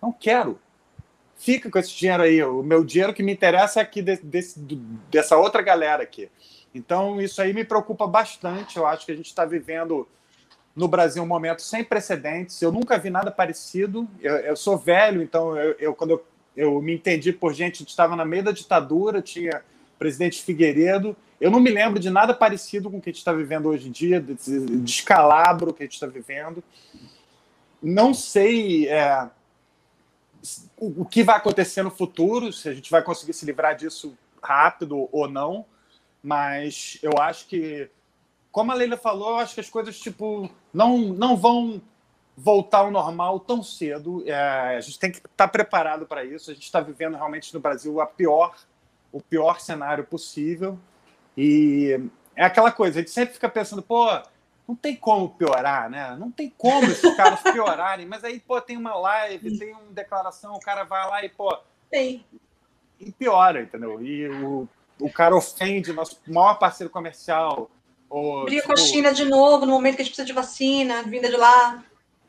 [0.00, 0.58] não quero
[1.42, 2.42] fica com esse dinheiro aí.
[2.44, 4.60] O meu dinheiro que me interessa é aqui de, desse,
[5.10, 6.30] dessa outra galera aqui.
[6.74, 8.76] Então, isso aí me preocupa bastante.
[8.76, 10.08] Eu acho que a gente está vivendo
[10.74, 12.62] no Brasil um momento sem precedentes.
[12.62, 14.08] Eu nunca vi nada parecido.
[14.20, 16.24] Eu, eu sou velho, então, eu, eu quando eu,
[16.56, 19.62] eu, me entendi por gente, gente estava na meio da ditadura, tinha
[19.98, 21.16] presidente Figueiredo.
[21.40, 23.88] Eu não me lembro de nada parecido com o que a gente está vivendo hoje
[23.88, 24.36] em dia, de
[24.78, 26.62] descalabro que a gente está vivendo.
[27.82, 28.88] Não sei.
[28.88, 29.28] É,
[30.76, 35.08] o, que vai acontecer no futuro, se a gente vai conseguir se livrar disso rápido
[35.12, 35.64] ou não,
[36.22, 37.88] mas eu acho que,
[38.50, 41.80] como a Leila falou, eu acho que as coisas tipo não, não vão
[42.36, 44.22] voltar ao normal tão cedo.
[44.26, 46.50] É, a gente tem que estar preparado para isso.
[46.50, 48.56] A gente está vivendo realmente no Brasil a pior,
[49.12, 50.78] o pior cenário possível.
[51.36, 51.98] E
[52.36, 54.06] é aquela coisa, a gente sempre fica pensando, pô,
[54.66, 56.16] não tem como piorar, né?
[56.18, 60.54] Não tem como esses caras piorarem, mas aí, pô, tem uma live, tem uma declaração,
[60.54, 61.56] o cara vai lá e, pô.
[61.90, 62.24] Tem.
[62.98, 64.02] E piora, entendeu?
[64.02, 64.68] E o,
[65.00, 67.70] o cara ofende nosso maior parceiro comercial.
[68.08, 70.26] Ou, Briga tipo, com a tipo China de novo, no momento que a gente precisa
[70.26, 71.82] de vacina, vinda de lá.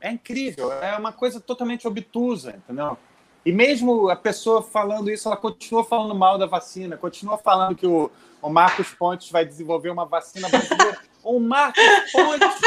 [0.03, 2.97] É incrível, é uma coisa totalmente obtusa, entendeu?
[3.45, 7.87] E mesmo a pessoa falando isso, ela continua falando mal da vacina, continua falando que
[7.87, 10.99] o, o Marcos Pontes vai desenvolver uma vacina brasileira.
[11.23, 11.81] O Marcos
[12.11, 12.59] Pontes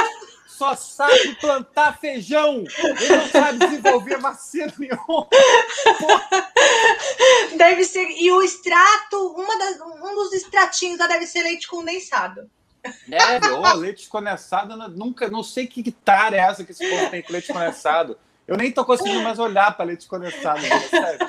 [0.46, 2.64] só sabe plantar feijão.
[2.78, 5.28] Ele não sabe desenvolver vacina nenhuma.
[7.54, 8.08] Deve ser.
[8.12, 12.50] E o extrato, uma das, um dos extratinhos lá deve ser leite condensado.
[13.06, 17.22] Deve, oh, leite condensado, nunca, não sei que guitarra é essa que esse povo tem
[17.22, 18.18] com leite condensado.
[18.46, 21.28] Eu nem tô conseguindo mais olhar para leite condensado, sério.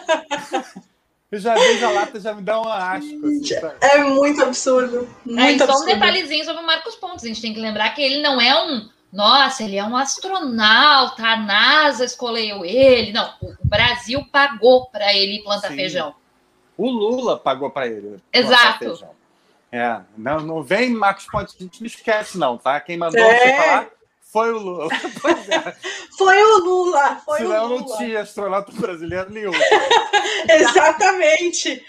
[1.29, 3.27] Eu já vejo a lata, já me dá um asco.
[3.27, 5.09] Assim, é muito absurdo.
[5.25, 5.73] Muito é, absurdo.
[5.73, 7.25] só um detalhezinho sobre o Marcos Pontes.
[7.25, 8.89] A gente tem que lembrar que ele não é um.
[9.11, 13.11] Nossa, ele é um astronauta, a NASA escolheu ele.
[13.11, 15.75] Não, o Brasil pagou para ele plantar Sim.
[15.75, 16.15] feijão.
[16.77, 18.17] O Lula pagou para ele.
[18.31, 19.16] Exato.
[19.71, 22.79] É, não, não vem Marcos Pontes, a gente não esquece, não, tá?
[22.79, 23.37] Quem mandou é.
[23.37, 23.87] você falar
[24.31, 24.87] foi o Lula.
[25.49, 25.75] É.
[26.17, 27.21] Foi o Lula.
[27.23, 27.81] Foi Senão o Lula.
[27.81, 29.51] não tinha astronauta brasileiro nenhum.
[30.49, 31.83] Exatamente.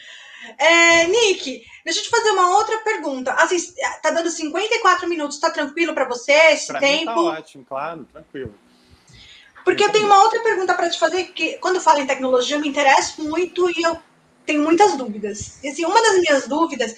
[0.56, 3.32] É, Nick, deixa eu te fazer uma outra pergunta.
[3.32, 3.56] Assim,
[4.02, 7.00] tá dando 54 minutos, tá tranquilo para você esse pra tempo?
[7.00, 8.54] Mim tá ótimo, claro, tranquilo.
[9.64, 12.60] Porque eu tenho uma outra pergunta para te fazer, que quando falo em tecnologia, eu
[12.60, 14.00] me interesso muito e eu
[14.46, 15.62] tenho muitas dúvidas.
[15.62, 16.94] E, assim, uma das minhas dúvidas,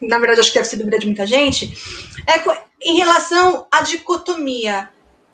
[0.00, 1.76] na verdade, acho que deve ser dúvida de muita gente,
[2.26, 2.42] é
[2.82, 4.90] em relação à dicotomia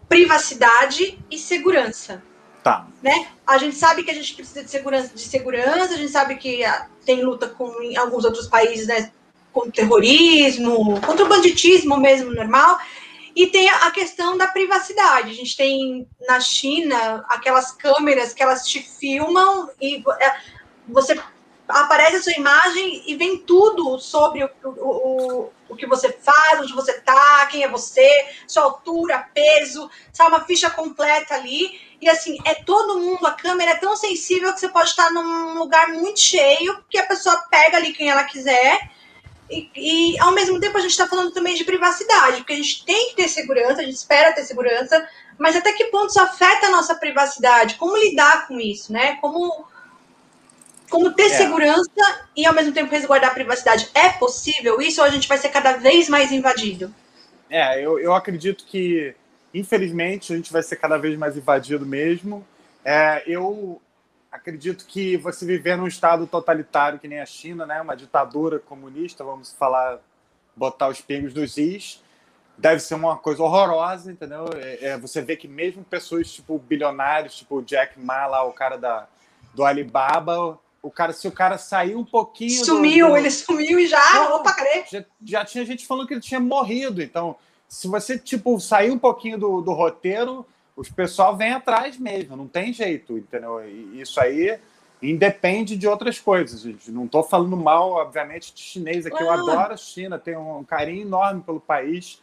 [0.09, 2.23] privacidade e segurança.
[2.63, 2.87] Tá.
[3.03, 3.29] Né?
[3.47, 6.63] A gente sabe que a gente precisa de segurança, de segurança, a gente sabe que
[6.65, 9.11] ah, tem luta com em alguns outros países, né,
[9.53, 12.79] contra o terrorismo, contra o banditismo mesmo normal.
[13.35, 15.31] E tem a questão da privacidade.
[15.31, 20.37] A gente tem na China aquelas câmeras que elas te filmam e é,
[20.87, 21.19] você
[21.81, 26.73] aparece a sua imagem e vem tudo sobre o, o, o, que você faz, onde
[26.73, 28.09] você tá, quem é você,
[28.47, 31.81] sua altura, peso, sabe, uma ficha completa ali.
[32.01, 35.59] E assim, é todo mundo, a câmera é tão sensível que você pode estar num
[35.59, 38.91] lugar muito cheio, que a pessoa pega ali quem ela quiser.
[39.51, 42.85] E, e ao mesmo tempo a gente está falando também de privacidade, porque a gente
[42.85, 45.07] tem que ter segurança, a gente espera ter segurança,
[45.39, 47.75] mas até que ponto isso afeta a nossa privacidade?
[47.75, 49.17] Como lidar com isso, né?
[49.21, 49.67] Como
[50.93, 51.29] como ter é.
[51.31, 51.91] segurança
[52.37, 53.89] e ao mesmo tempo resguardar a privacidade.
[53.95, 56.95] É possível isso ou a gente vai ser cada vez mais invadido?
[57.49, 59.15] É, eu, eu acredito que,
[59.55, 62.47] infelizmente, a gente vai ser cada vez mais invadido mesmo.
[62.85, 63.81] É, eu
[64.31, 69.25] acredito que você viver num estado totalitário que nem a China, né, uma ditadura comunista,
[69.25, 69.99] vamos falar,
[70.55, 72.03] botar os pingos dos is,
[72.59, 74.45] deve ser uma coisa horrorosa, entendeu?
[74.57, 78.53] É, é, você vê que mesmo pessoas tipo bilionários, tipo o Jack Ma lá, o
[78.53, 79.07] cara da,
[79.55, 82.65] do Alibaba, o cara, se o cara sair um pouquinho.
[82.65, 84.13] Sumiu, do, ele sumiu e já.
[84.15, 84.85] Não, opa, cadê?
[84.91, 87.01] Já, já, tinha gente falando que ele tinha morrido.
[87.01, 87.37] Então,
[87.69, 90.45] se você, tipo, sair um pouquinho do, do roteiro,
[90.77, 93.65] os pessoal vem atrás mesmo, não tem jeito, entendeu?
[93.65, 94.59] E isso aí
[95.01, 96.91] independe de outras coisas, gente.
[96.91, 99.17] Não estou falando mal, obviamente, de chinês aqui.
[99.21, 99.25] Ah.
[99.25, 102.21] Eu adoro a China, tenho um carinho enorme pelo país.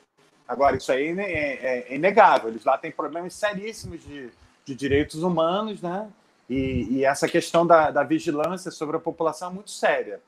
[0.47, 2.49] Agora, isso aí é, é, é inegável.
[2.49, 4.29] Eles lá têm problemas seríssimos de,
[4.65, 6.09] de direitos humanos, né?
[6.49, 10.19] E, e essa questão da, da, vigilância sobre a população é muito séria.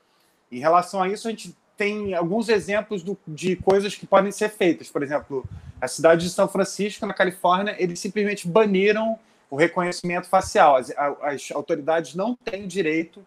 [0.50, 4.50] Em relação a isso, a gente tem alguns exemplos do, de coisas que podem ser
[4.50, 4.88] feitas.
[4.88, 5.44] Por exemplo,
[5.80, 9.18] a cidade de São Francisco, na Califórnia, eles simplesmente baniram
[9.50, 10.76] o reconhecimento facial.
[10.76, 10.90] As,
[11.22, 13.24] as autoridades não têm direito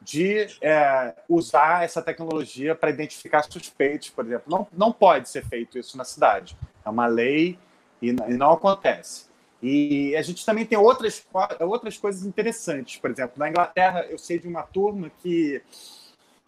[0.00, 4.44] de é, usar essa tecnologia para identificar suspeitos, por exemplo.
[4.46, 6.56] Não, não pode ser feito isso na cidade.
[6.84, 7.58] É uma lei
[8.00, 9.27] e, e não acontece.
[9.62, 11.26] E a gente também tem outras,
[11.60, 12.98] outras coisas interessantes.
[12.98, 15.60] Por exemplo, na Inglaterra, eu sei de uma turma que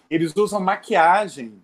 [0.08, 1.60] eles usam maquiagem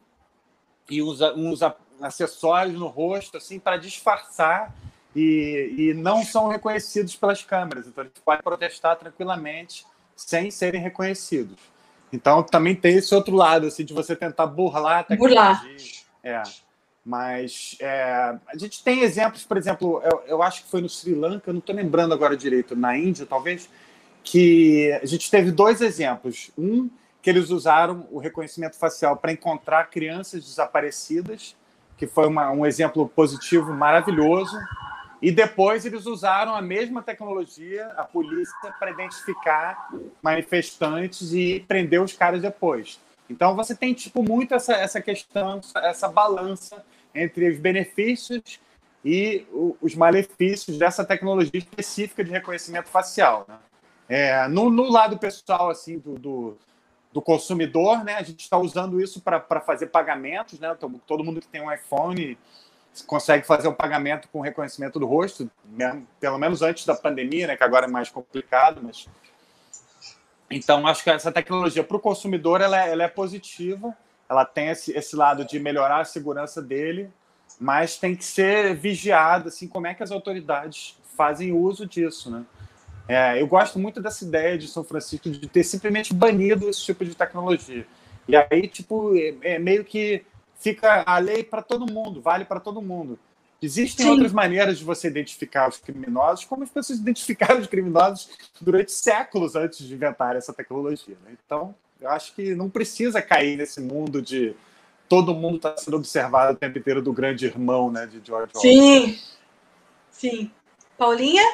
[0.90, 4.74] e usa, usa acessórios no rosto assim para disfarçar
[5.14, 7.86] e, e não são reconhecidos pelas câmeras.
[7.86, 11.58] Então, eles podem protestar tranquilamente sem serem reconhecidos.
[12.12, 15.44] Então, também tem esse outro lado assim, de você tentar burlar a tecnologia.
[15.44, 15.64] Burlar.
[16.22, 16.42] É.
[17.06, 21.14] Mas é, a gente tem exemplos, por exemplo, eu, eu, acho que foi no Sri
[21.14, 23.70] Lanka, não estou lembrando agora direito, na Índia talvez,
[24.24, 26.50] que a gente teve dois exemplos.
[26.58, 26.90] Um,
[27.26, 31.56] que eles usaram o reconhecimento facial para encontrar crianças desaparecidas,
[31.96, 34.56] que foi uma, um exemplo positivo maravilhoso.
[35.20, 39.88] E depois eles usaram a mesma tecnologia, a polícia, para identificar
[40.22, 43.00] manifestantes e prender os caras depois.
[43.28, 46.84] Então você tem tipo muito essa, essa questão, essa balança
[47.16, 48.60] entre os benefícios
[49.04, 49.46] e
[49.80, 53.44] os malefícios dessa tecnologia específica de reconhecimento facial.
[53.48, 53.56] Né?
[54.08, 56.58] É, no, no, lado pessoal assim do, do,
[57.12, 60.58] do consumidor, né, a gente está usando isso para fazer pagamentos.
[60.58, 60.76] Né?
[61.06, 62.36] Todo mundo que tem um iPhone
[63.06, 67.56] consegue fazer um pagamento com reconhecimento do rosto, mesmo, pelo menos antes da pandemia, né,
[67.56, 69.06] que agora é mais complicado, mas
[70.50, 73.94] então acho que essa tecnologia para o consumidor ela é, ela é positiva
[74.28, 77.10] ela tem esse, esse lado de melhorar a segurança dele,
[77.60, 82.44] mas tem que ser vigiada, assim, como é que as autoridades fazem uso disso, né?
[83.08, 87.04] É, eu gosto muito dessa ideia de São Francisco de ter simplesmente banido esse tipo
[87.04, 87.86] de tecnologia.
[88.26, 90.24] E aí, tipo, é, é meio que
[90.58, 93.16] fica a lei para todo mundo, vale para todo mundo.
[93.62, 94.12] Existem Sim.
[94.12, 99.54] outras maneiras de você identificar os criminosos, como as pessoas identificaram os criminosos durante séculos
[99.54, 101.16] antes de inventar essa tecnologia.
[101.24, 101.36] Né?
[101.44, 104.54] Então, eu acho que não precisa cair nesse mundo de
[105.08, 108.60] todo mundo está sendo observado o tempo inteiro do grande irmão, né, de George Orwell.
[108.60, 109.18] Sim,
[110.10, 110.50] sim.
[110.98, 111.44] Paulinha?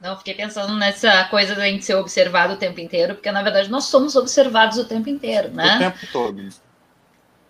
[0.00, 3.70] Não, fiquei pensando nessa coisa da gente ser observado o tempo inteiro, porque na verdade
[3.70, 5.76] nós somos observados o tempo inteiro, né?
[5.76, 6.48] O tempo todo.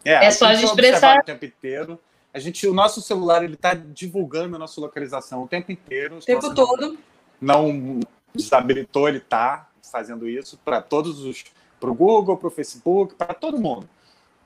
[0.05, 2.01] É, é só a gente expressar o tempo inteiro.
[2.33, 6.19] A gente, o nosso celular ele está divulgando a nossa localização o tempo inteiro.
[6.19, 6.99] O tempo todo.
[7.41, 8.01] Não
[8.35, 11.45] desabilitou, ele está fazendo isso para todos os
[11.79, 13.89] para o Google, para o Facebook, para todo mundo.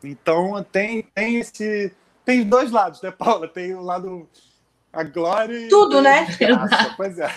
[0.03, 1.95] Então tem, tem esse.
[2.25, 3.49] Tem dois lados, né, Paula?
[3.49, 4.29] Tem o lado.
[4.93, 5.69] A glória e.
[5.69, 6.27] Tudo, né?
[6.39, 6.95] Graça.
[6.97, 7.35] Pois é.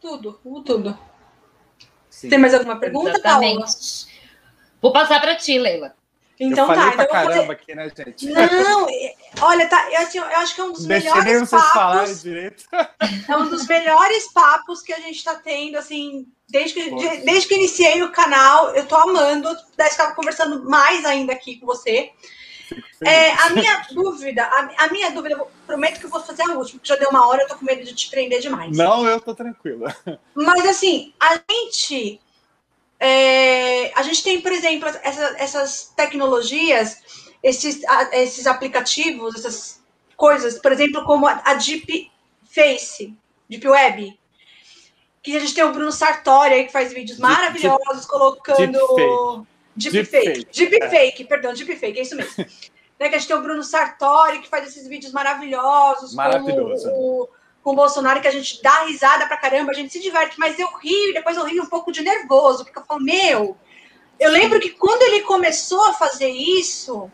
[0.00, 0.98] Tudo, tudo.
[2.10, 2.28] Sim.
[2.28, 3.56] Tem mais alguma pergunta, Exatamente.
[3.56, 4.16] Paula?
[4.80, 5.94] Vou passar para ti, Leila.
[6.38, 6.88] Então eu tá.
[6.92, 8.26] Então caramba aqui, né, gente?
[8.26, 8.86] Não,
[9.40, 11.72] olha, tá, eu, assim, eu acho que é um dos Deixei melhores papos.
[11.72, 12.64] Falarem direito.
[13.28, 17.48] É um dos melhores papos que a gente está tendo, assim, desde que, de, desde
[17.48, 19.48] que iniciei o canal, eu tô amando.
[19.76, 22.12] Daí estava conversando mais ainda aqui com você.
[23.04, 26.54] É, a minha dúvida, a, a, minha dúvida, eu prometo que eu vou fazer a
[26.54, 28.76] última, porque já deu uma hora, eu tô com medo de te prender demais.
[28.76, 29.94] Não, eu tô tranquila.
[30.34, 32.20] Mas assim, a gente
[32.98, 37.02] é, a gente tem, por exemplo, essa, essas tecnologias,
[37.42, 37.82] esses,
[38.12, 39.82] esses aplicativos, essas
[40.16, 42.10] coisas, por exemplo, como a, a Deep
[42.44, 43.14] Face,
[43.48, 44.18] Deep Web,
[45.22, 49.46] que a gente tem o Bruno Sartori aí, que faz vídeos maravilhosos, deep, colocando.
[49.76, 50.46] Deep, deep fake.
[50.46, 50.52] fake.
[50.52, 51.24] Deep é.
[51.24, 52.32] perdão, deep fake, é isso mesmo.
[52.98, 56.14] né, que a gente tem o Bruno Sartori, que faz esses vídeos maravilhosos.
[56.14, 56.88] Maravilhoso.
[56.90, 57.28] o,
[57.66, 60.56] com o Bolsonaro que a gente dá risada pra caramba, a gente se diverte, mas
[60.56, 63.56] eu rio e depois eu rio um pouco de nervoso, porque eu falo, meu.
[64.20, 67.10] Eu lembro que quando ele começou a fazer isso,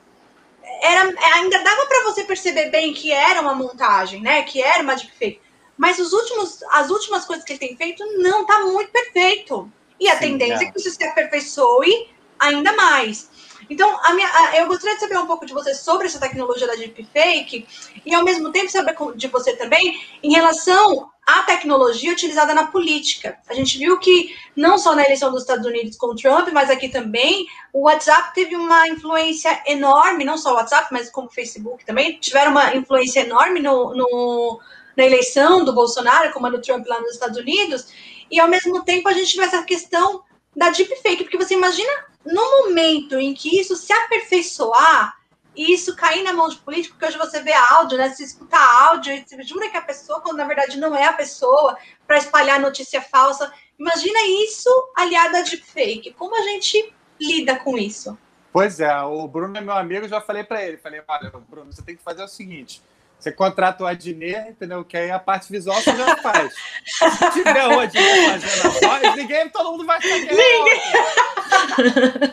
[0.82, 4.42] era, ainda dava para você perceber bem que era uma montagem, né?
[4.42, 5.40] Que era uma deepfake.
[5.74, 9.72] Mas os últimos, as últimas coisas que ele tem feito não tá muito perfeito.
[9.98, 10.68] E a Sim, tendência é.
[10.68, 13.30] é que isso se aperfeiçoe ainda mais.
[13.72, 16.66] Então, a minha, a, eu gostaria de saber um pouco de você sobre essa tecnologia
[16.66, 17.66] da deepfake
[18.04, 23.38] e, ao mesmo tempo, saber de você também em relação à tecnologia utilizada na política.
[23.48, 26.90] A gente viu que, não só na eleição dos Estados Unidos com Trump, mas aqui
[26.90, 31.86] também, o WhatsApp teve uma influência enorme, não só o WhatsApp, mas como o Facebook
[31.86, 34.60] também, tiveram uma influência enorme no, no
[34.94, 37.86] na eleição do Bolsonaro, como a do Trump lá nos Estados Unidos,
[38.30, 40.22] e ao mesmo tempo a gente vê essa questão
[40.54, 45.16] da deepfake, porque você imagina no momento em que isso se aperfeiçoar
[45.54, 48.08] e isso cair na mão de político, porque hoje você vê áudio, né?
[48.08, 51.04] Você escuta áudio e você jura que é a pessoa, quando na verdade não é
[51.04, 53.52] a pessoa, para espalhar notícia falsa.
[53.78, 56.14] Imagina isso aliado a deepfake.
[56.14, 58.16] Como a gente lida com isso?
[58.52, 61.82] Pois é, o Bruno é meu amigo, já falei para ele, falei, olha, Bruno, você
[61.82, 62.82] tem que fazer o seguinte,
[63.22, 64.84] você contrata o Adnet, entendeu?
[64.84, 66.52] Que aí a parte visual você já faz.
[66.84, 70.28] Se tiver o Adnet fazendo a voz, ninguém, todo mundo vai saber.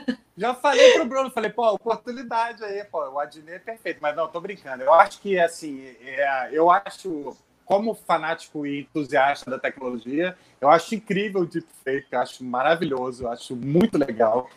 [0.08, 4.00] É já falei pro Bruno, falei, pô, oportunidade aí, pô, o Adnet é perfeito.
[4.02, 4.82] Mas não, tô brincando.
[4.82, 10.96] Eu acho que, assim, é, eu acho, como fanático e entusiasta da tecnologia, eu acho
[10.96, 14.50] incrível o deepfake, acho maravilhoso, acho muito legal.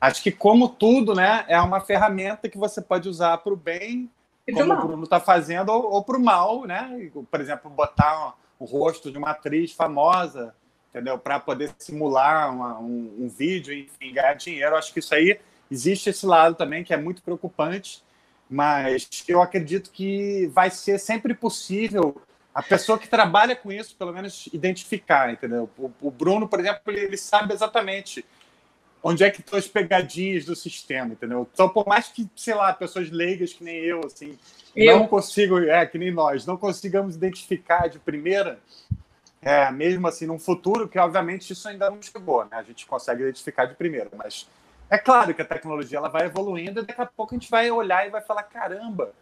[0.00, 4.10] Acho que, como tudo, né, é uma ferramenta que você pode usar para o bem
[4.52, 7.10] como o Bruno está fazendo, ou, ou para o mal, né?
[7.30, 10.54] Por exemplo, botar o rosto de uma atriz famosa,
[10.90, 11.18] entendeu?
[11.18, 14.76] Para poder simular uma, um, um, vídeo, enfim, ganhar dinheiro.
[14.76, 15.38] Acho que isso aí
[15.70, 18.02] existe esse lado também que é muito preocupante,
[18.48, 22.20] mas eu acredito que vai ser sempre possível
[22.54, 25.68] a pessoa que trabalha com isso, pelo menos, identificar, entendeu?
[25.76, 28.24] O, o Bruno, por exemplo, ele, ele sabe exatamente
[29.02, 31.48] onde é que estão as pegadinhas do sistema, entendeu?
[31.52, 34.38] Então, por mais que, sei lá, pessoas leigas que nem eu, assim,
[34.74, 34.98] eu?
[34.98, 38.58] não consigo, é, que nem nós, não consigamos identificar de primeira,
[39.40, 42.56] é, mesmo assim, num futuro, que obviamente isso ainda não chegou, né?
[42.56, 44.48] A gente consegue identificar de primeira, mas
[44.90, 47.70] é claro que a tecnologia ela vai evoluindo e daqui a pouco a gente vai
[47.70, 49.12] olhar e vai falar, caramba,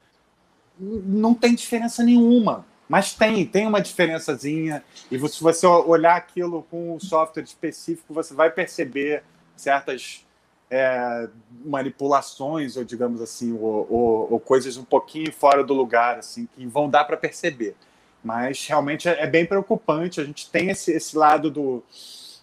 [0.78, 2.64] não tem diferença nenhuma.
[2.88, 4.84] Mas tem, tem uma diferençazinha.
[5.10, 9.22] E se você olhar aquilo com um software específico, você vai perceber
[9.56, 10.24] certas
[10.70, 11.28] é,
[11.64, 16.66] manipulações, ou digamos assim, ou, ou, ou, coisas um pouquinho fora do lugar, assim, que
[16.66, 17.76] vão dar para perceber.
[18.22, 20.20] Mas realmente é, é, bem preocupante.
[20.20, 21.82] A gente tem esse, esse lado do,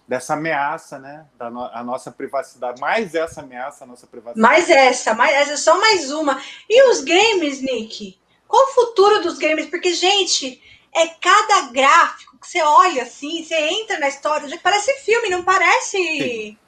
[0.06, 4.40] dessa ameaça, né, da no, a nossa privacidade, mais essa ameaça à nossa privacidade.
[4.40, 6.40] Mais essa, mais essa, só mais uma.
[6.70, 8.18] E os games, Nick?
[8.46, 9.66] Qual o futuro dos games?
[9.66, 10.62] Porque, gente,
[10.94, 15.42] é cada gráfico que você olha assim, você entra na história, já parece filme, não
[15.42, 15.98] parece.
[15.98, 16.61] Sim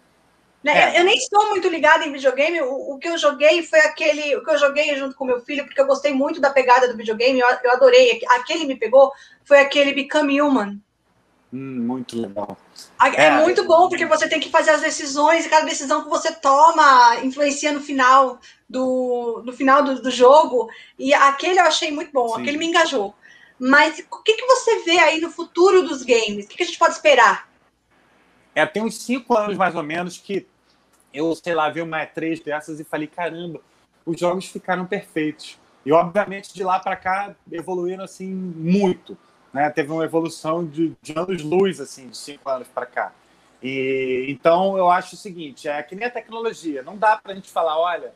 [0.64, 0.94] né?
[0.94, 1.00] É.
[1.00, 2.62] Eu nem estou muito ligada em videogame.
[2.62, 4.34] O, o, que eu joguei foi aquele.
[4.34, 6.96] O que eu joguei junto com meu filho, porque eu gostei muito da pegada do
[6.96, 8.22] videogame, eu, eu adorei.
[8.30, 9.12] Aquele me pegou,
[9.44, 10.80] foi aquele Become Human.
[11.52, 12.56] Hum, muito legal.
[13.00, 16.08] É, é, muito bom, porque você tem que fazer as decisões, e cada decisão que
[16.08, 20.68] você toma influencia no final do, no final do, do jogo.
[20.98, 22.40] E aquele eu achei muito bom, Sim.
[22.40, 23.14] aquele me engajou.
[23.58, 26.46] Mas o que, que você vê aí no futuro dos games?
[26.46, 27.48] O que, que a gente pode esperar?
[28.54, 30.46] É, tem uns cinco anos mais ou menos que
[31.14, 33.60] eu, sei lá, vi uma E3 dessas e falei, caramba,
[34.04, 35.58] os jogos ficaram perfeitos.
[35.86, 39.16] E, obviamente, de lá para cá, evoluíram, assim, muito.
[39.52, 39.70] Né?
[39.70, 43.12] Teve uma evolução de, de anos-luz, assim, de cinco anos para cá.
[43.64, 47.34] E então eu acho o seguinte, é que nem a tecnologia, não dá para a
[47.34, 48.12] gente falar, olha,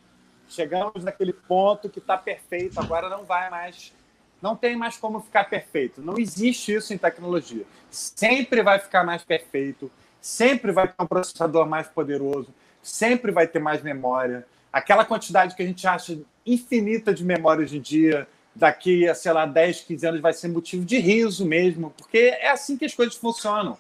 [0.47, 3.95] chegamos naquele ponto que está perfeito, agora não vai mais,
[4.43, 6.03] não tem mais como ficar perfeito.
[6.03, 7.65] Não existe isso em tecnologia.
[7.91, 9.91] Sempre vai ficar mais perfeito,
[10.21, 12.49] sempre vai ter um processador mais poderoso,
[12.83, 14.47] sempre vai ter mais memória.
[14.73, 19.33] Aquela quantidade que a gente acha infinita de memória hoje em dia, daqui a, sei
[19.33, 22.95] lá, 10, 15 anos vai ser motivo de riso mesmo, porque é assim que as
[22.95, 23.77] coisas funcionam.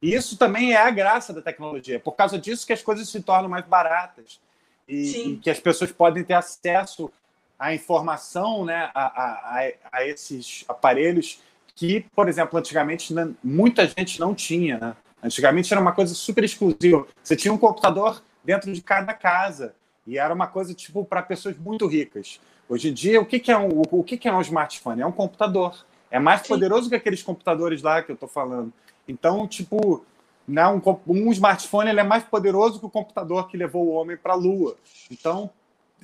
[0.00, 1.98] E isso também é a graça da tecnologia.
[1.98, 4.40] Por causa disso que as coisas se tornam mais baratas
[4.88, 7.10] e, e que as pessoas podem ter acesso
[7.58, 11.40] à informação, né, a, a, a, esses aparelhos
[11.74, 14.78] que, por exemplo, antigamente muita gente não tinha.
[14.78, 14.96] Né?
[15.22, 17.06] Antigamente era uma coisa super exclusiva.
[17.22, 19.74] Você tinha um computador dentro de cada casa
[20.06, 22.40] e era uma coisa tipo para pessoas muito ricas.
[22.68, 25.02] Hoje em dia, o que, que é um, o que, que é um smartphone?
[25.02, 25.84] É um computador.
[26.10, 26.48] É mais Sim.
[26.48, 28.72] poderoso que aqueles computadores lá que eu estou falando.
[29.08, 30.04] Então, tipo,
[30.46, 34.16] né, um, um smartphone ele é mais poderoso que o computador que levou o homem
[34.16, 34.76] para a Lua.
[35.10, 35.50] Então,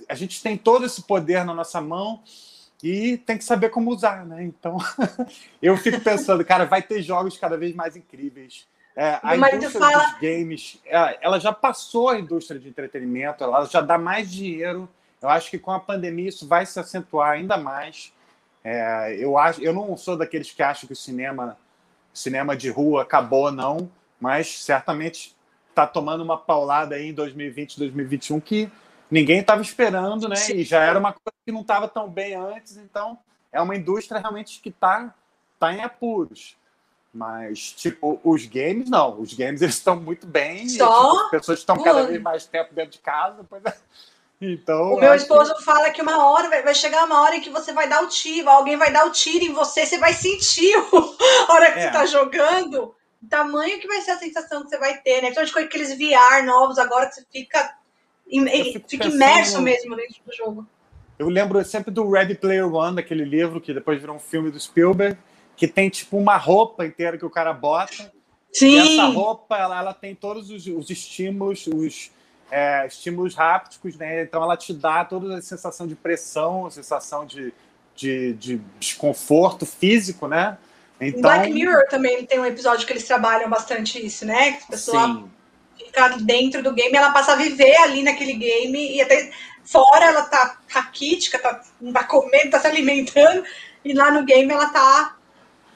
[0.09, 2.20] a gente tem todo esse poder na nossa mão
[2.82, 4.43] e tem que saber como usar, né?
[4.43, 4.78] Então,
[5.62, 8.66] eu fico pensando, cara, vai ter jogos cada vez mais incríveis.
[8.95, 10.05] É, a indústria fala...
[10.05, 14.88] dos games, é, ela já passou a indústria de entretenimento, ela já dá mais dinheiro.
[15.20, 18.12] Eu acho que com a pandemia isso vai se acentuar ainda mais.
[18.62, 21.57] É, eu acho, eu não sou daqueles que acham que o cinema,
[22.12, 23.90] cinema de rua acabou, não
[24.22, 25.36] mas certamente
[25.68, 28.70] está tomando uma paulada aí em 2020, 2021 que
[29.11, 30.36] ninguém estava esperando, né?
[30.36, 30.59] Sim.
[30.59, 33.18] E já era uma coisa que não estava tão bem antes, então
[33.51, 35.12] é uma indústria realmente que está
[35.59, 36.57] tá em apuros.
[37.15, 39.21] Mas, tipo, os games, não.
[39.21, 40.69] Os games, eles estão muito bem.
[40.69, 40.85] Só?
[40.85, 43.45] E, tipo, as pessoas estão cada vez mais tempo dentro de casa.
[43.49, 43.75] Pois é.
[44.41, 45.63] Então, o meu esposo que...
[45.63, 48.49] fala que uma hora vai chegar uma hora em que você vai dar o tiro,
[48.49, 50.75] alguém vai dar o tiro em você, você vai sentir
[51.49, 51.83] a hora que é.
[51.83, 52.93] você está jogando
[53.33, 55.31] tamanho que vai ser a sensação que você vai ter, né?
[55.31, 57.77] Principalmente com aqueles VR novos agora que você fica,
[58.89, 60.67] fica imerso mesmo dentro do jogo.
[61.19, 64.61] Eu lembro sempre do Ready Player One, daquele livro que depois virou um filme do
[64.61, 65.17] Spielberg,
[65.63, 68.13] que tem tipo uma roupa inteira que o cara bota.
[68.53, 68.71] Sim.
[68.71, 72.11] E essa roupa, ela, ela tem todos os, os estímulos, os
[72.51, 74.25] é, estímulos hápticos, né?
[74.25, 77.55] Então ela te dá toda a sensação de pressão, a sensação de,
[77.95, 80.59] de, de desconforto físico, né?
[81.01, 81.23] Então...
[81.23, 84.55] Black Mirror também tem um episódio que eles trabalham bastante isso, né?
[84.55, 85.31] Que a pessoa Sim.
[85.79, 89.31] fica dentro do game, ela passa a viver ali naquele game e até
[89.63, 93.45] fora ela tá raquítica, tá, não tá comendo, tá se alimentando,
[93.85, 95.22] e lá no game ela tá.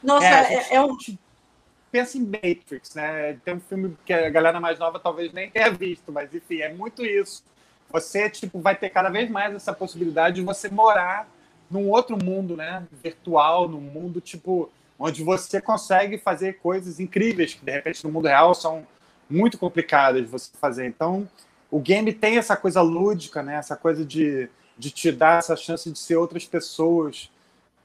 [0.06, 0.96] Nossa, é, é, é um.
[1.90, 3.38] Pensa em Matrix, né?
[3.44, 6.72] Tem um filme que a galera mais nova talvez nem tenha visto, mas enfim, é
[6.72, 7.42] muito isso.
[7.90, 11.28] Você, tipo, vai ter cada vez mais essa possibilidade de você morar
[11.68, 12.86] num outro mundo, né?
[13.02, 18.28] Virtual, num mundo, tipo, onde você consegue fazer coisas incríveis que de repente no mundo
[18.28, 18.86] real são
[19.28, 20.86] muito complicadas de você fazer.
[20.86, 21.28] Então,
[21.68, 23.56] o game tem essa coisa lúdica, né?
[23.56, 24.48] Essa coisa de,
[24.78, 27.28] de te dar essa chance de ser outras pessoas.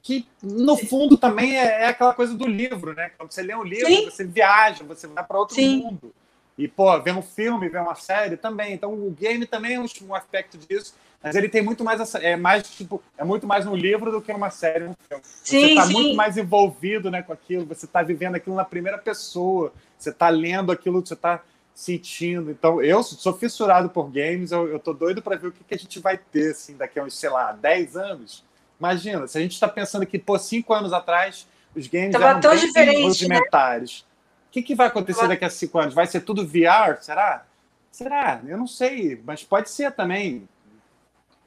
[0.02, 3.12] Que, no fundo, também é, é aquela coisa do livro, né?
[3.16, 4.04] Quando você lê um livro, Sim.
[4.04, 5.78] você viaja, você vai para outro Sim.
[5.78, 6.12] mundo.
[6.58, 8.74] E, pô, ver um filme, ver uma série também.
[8.74, 10.94] Então, o game também é um, um aspecto disso.
[11.22, 14.20] Mas ele tem muito mais essa, é mais tipo, é muito mais um livro do
[14.20, 15.22] que uma série, um filme.
[15.24, 18.98] Sim, você está muito mais envolvido, né, com aquilo, você está vivendo aquilo na primeira
[18.98, 21.40] pessoa, você está lendo aquilo que você está
[21.72, 22.50] sentindo.
[22.50, 25.74] Então, eu sou fissurado por games, eu, eu tô doido para ver o que, que
[25.74, 28.44] a gente vai ter assim daqui a uns, sei lá, 10 anos.
[28.82, 32.40] Imagina, se a gente está pensando que, por cinco anos atrás, os games Tava eram
[32.40, 33.06] tão bem né?
[33.06, 34.00] rudimentares.
[34.00, 34.06] Né?
[34.48, 35.94] O que, que vai acontecer daqui a cinco anos?
[35.94, 37.00] Vai ser tudo VR?
[37.00, 37.44] Será?
[37.92, 38.40] Será?
[38.44, 40.48] Eu não sei, mas pode ser também.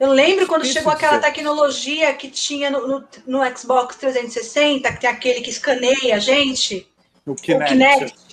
[0.00, 5.10] Eu lembro quando chegou aquela tecnologia que tinha no, no, no, Xbox 360, que tem
[5.10, 6.90] aquele que escaneia a gente.
[7.26, 7.64] O Kinect.
[7.64, 8.25] O Kinect.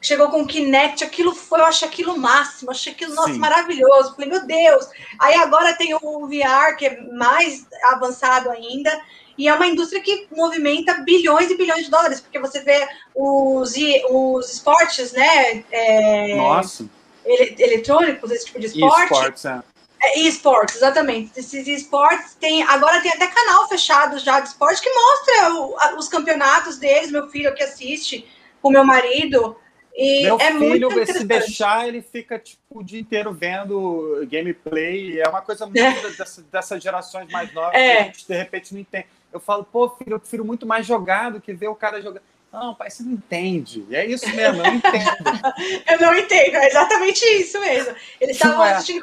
[0.00, 3.38] Chegou com o Kinect, aquilo foi, eu achei aquilo máximo, achei aquilo, nossa, Sim.
[3.38, 4.14] maravilhoso.
[4.14, 4.88] Falei, meu Deus.
[5.18, 8.90] Aí agora tem o VR, que é mais avançado ainda,
[9.36, 13.74] e é uma indústria que movimenta bilhões e bilhões de dólares, porque você vê os,
[14.10, 15.64] os esportes, né?
[15.70, 16.86] É, nossa.
[17.24, 19.12] Ele, eletrônicos, esse tipo de esporte.
[19.12, 19.60] Esportes, é
[20.02, 21.38] é, esportes, exatamente.
[21.38, 22.62] Esses esportes tem.
[22.62, 27.10] Agora tem até canal fechado já de esporte que mostra o, os campeonatos deles.
[27.10, 28.26] Meu filho que assiste
[28.62, 29.56] com meu marido.
[30.02, 35.20] E meu é filho, se deixar, ele fica tipo, o dia inteiro vendo gameplay.
[35.20, 36.10] É uma coisa muito é.
[36.16, 37.96] dessa, dessas gerações mais novas é.
[37.96, 39.06] que a gente de repente não entende.
[39.30, 42.22] Eu falo, pô, filho, eu prefiro muito mais jogar do que ver o cara jogando.
[42.50, 43.86] Não, pai, você não entende.
[43.94, 45.04] É isso mesmo, eu não entendo.
[45.86, 47.94] eu não entendo, é exatamente isso mesmo.
[48.18, 48.72] Eles estavam é.
[48.72, 49.02] assistindo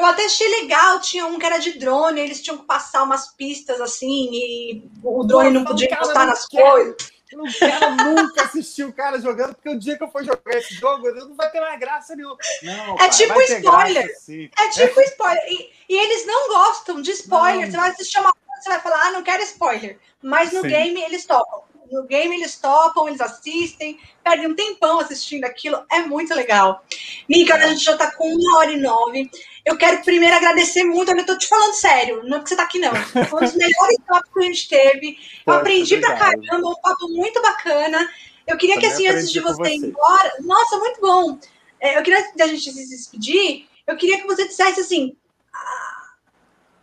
[0.00, 3.34] eu até achei legal, tinha um que era de drone, eles tinham que passar umas
[3.34, 6.96] pistas assim, e o drone não podia encostar nas coisas.
[7.32, 10.56] Eu não quero nunca assistir o cara jogando, porque o dia que eu for jogar
[10.56, 12.36] esse jogo, não vai ter mais graça nenhuma.
[12.62, 14.06] Não, é tipo spoiler.
[14.06, 15.44] Graça, é tipo spoiler.
[15.48, 17.66] E, e, eles não gostam de spoiler.
[17.66, 17.70] Não.
[17.70, 19.98] Você vai assistir uma coisa, você vai falar, ah, não quero spoiler.
[20.22, 20.68] Mas no sim.
[20.68, 26.00] game eles topam no game eles topam, eles assistem, perdem um tempão assistindo aquilo, é
[26.00, 26.84] muito legal.
[27.28, 29.30] Mica, a gente já tá com uma hora e nove.
[29.64, 32.62] Eu quero primeiro agradecer muito, eu tô te falando sério, não é porque você tá
[32.62, 32.94] aqui, não.
[32.94, 35.18] Foi um dos melhores papos que a gente teve.
[35.46, 38.08] Eu aprendi pra caramba, um papo muito bacana.
[38.46, 40.32] Eu queria Também que, assim, antes de você, ir embora.
[40.40, 41.38] Nossa, muito bom.
[41.78, 45.16] É, eu queria, que a gente se despedir, eu queria que você dissesse assim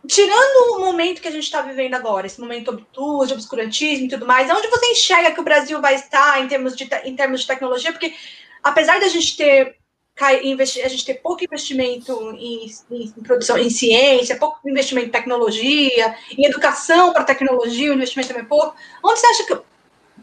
[0.08, 4.08] tirando o momento que a gente está vivendo agora, esse momento obtuso, de obscurantismo e
[4.08, 7.42] tudo mais, onde você enxerga que o Brasil vai estar em termos de, em termos
[7.42, 7.92] de tecnologia?
[7.92, 8.14] Porque
[8.62, 9.77] apesar da gente ter
[10.24, 16.44] a gente ter pouco investimento em, em, produção, em ciência, pouco investimento em tecnologia, em
[16.44, 18.74] educação para tecnologia, o investimento também é pouco.
[19.02, 19.58] Onde você acha que,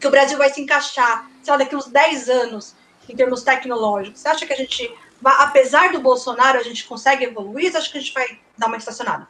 [0.00, 2.74] que o Brasil vai se encaixar, sei lá, daqui uns 10 anos,
[3.08, 4.20] em termos tecnológicos?
[4.20, 4.94] Você acha que a gente,
[5.24, 7.70] apesar do Bolsonaro, a gente consegue evoluir?
[7.70, 9.26] Você acha que a gente vai dar uma estacionada?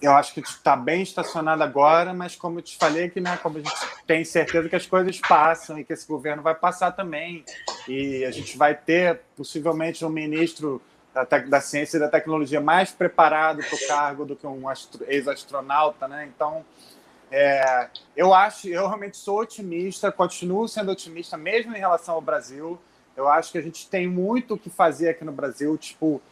[0.00, 3.58] Eu acho que está bem estacionado agora, mas como eu te falei, que né, como
[3.58, 3.74] a gente
[4.06, 7.44] tem certeza que as coisas passam e que esse governo vai passar também,
[7.88, 10.80] e a gente vai ter possivelmente um ministro
[11.12, 14.62] da, da ciência e da tecnologia mais preparado para o cargo do que um
[15.06, 16.28] ex-astronauta, né?
[16.32, 16.64] Então,
[17.30, 22.78] é, eu acho, eu realmente sou otimista, continuo sendo otimista mesmo em relação ao Brasil.
[23.16, 26.22] Eu acho que a gente tem muito o que fazer aqui no Brasil, tipo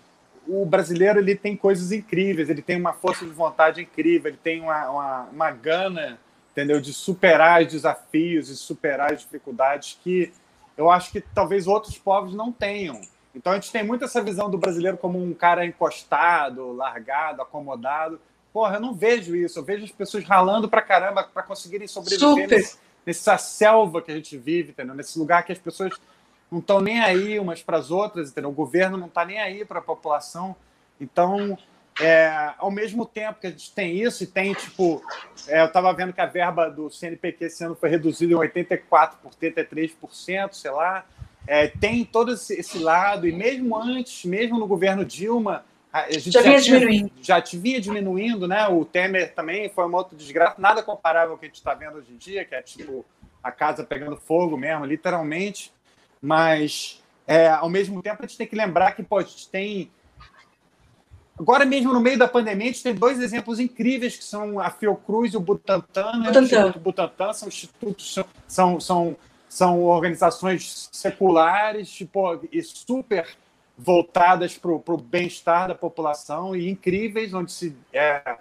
[0.47, 4.61] o brasileiro ele tem coisas incríveis, ele tem uma força de vontade incrível, ele tem
[4.61, 6.19] uma, uma, uma gana,
[6.53, 10.33] entendeu, de superar os desafios e superar as dificuldades que
[10.77, 13.01] eu acho que talvez outros povos não tenham.
[13.35, 18.21] Então a gente tem muito essa visão do brasileiro como um cara encostado, largado, acomodado.
[18.53, 19.59] Porra, eu não vejo isso.
[19.59, 24.15] Eu vejo as pessoas ralando pra caramba para conseguirem sobreviver nesse, nessa selva que a
[24.15, 24.95] gente vive, entendeu?
[24.95, 25.93] Nesse lugar que as pessoas
[26.51, 28.51] não estão nem aí umas para as outras, entendeu?
[28.51, 30.55] O governo não está nem aí para a população.
[31.01, 31.59] Então,
[32.01, 35.03] é, ao mesmo tempo que a gente tem isso, e tem, tipo,
[35.49, 39.13] é, eu estava vendo que a verba do CNPq esse ano foi reduzida em 84%
[39.23, 41.05] por 83%, sei lá.
[41.47, 46.33] É, tem todo esse, esse, lado, e mesmo antes, mesmo no governo Dilma, a gente
[46.33, 47.13] já, vinha diminuindo.
[47.23, 48.67] Já vinha diminuindo, né?
[48.69, 51.99] O Temer também foi uma outra desgraça, nada comparável ao que a gente está vendo
[51.99, 53.05] hoje em dia, que é tipo
[53.43, 55.73] a casa pegando fogo mesmo, literalmente.
[56.21, 59.91] Mas, é, ao mesmo tempo, a gente tem que lembrar que pô, a gente tem.
[61.39, 64.71] Agora mesmo, no meio da pandemia, a gente tem dois exemplos incríveis, que são a
[64.71, 66.13] Fiocruz e o Butantan.
[66.19, 66.29] Né?
[66.29, 66.41] Butantan.
[66.41, 68.19] O Instituto Butantan são institutos,
[68.49, 69.17] são, são,
[69.49, 73.29] são organizações seculares tipo, e super
[73.77, 78.39] voltadas para o bem-estar da população e incríveis, onde se é,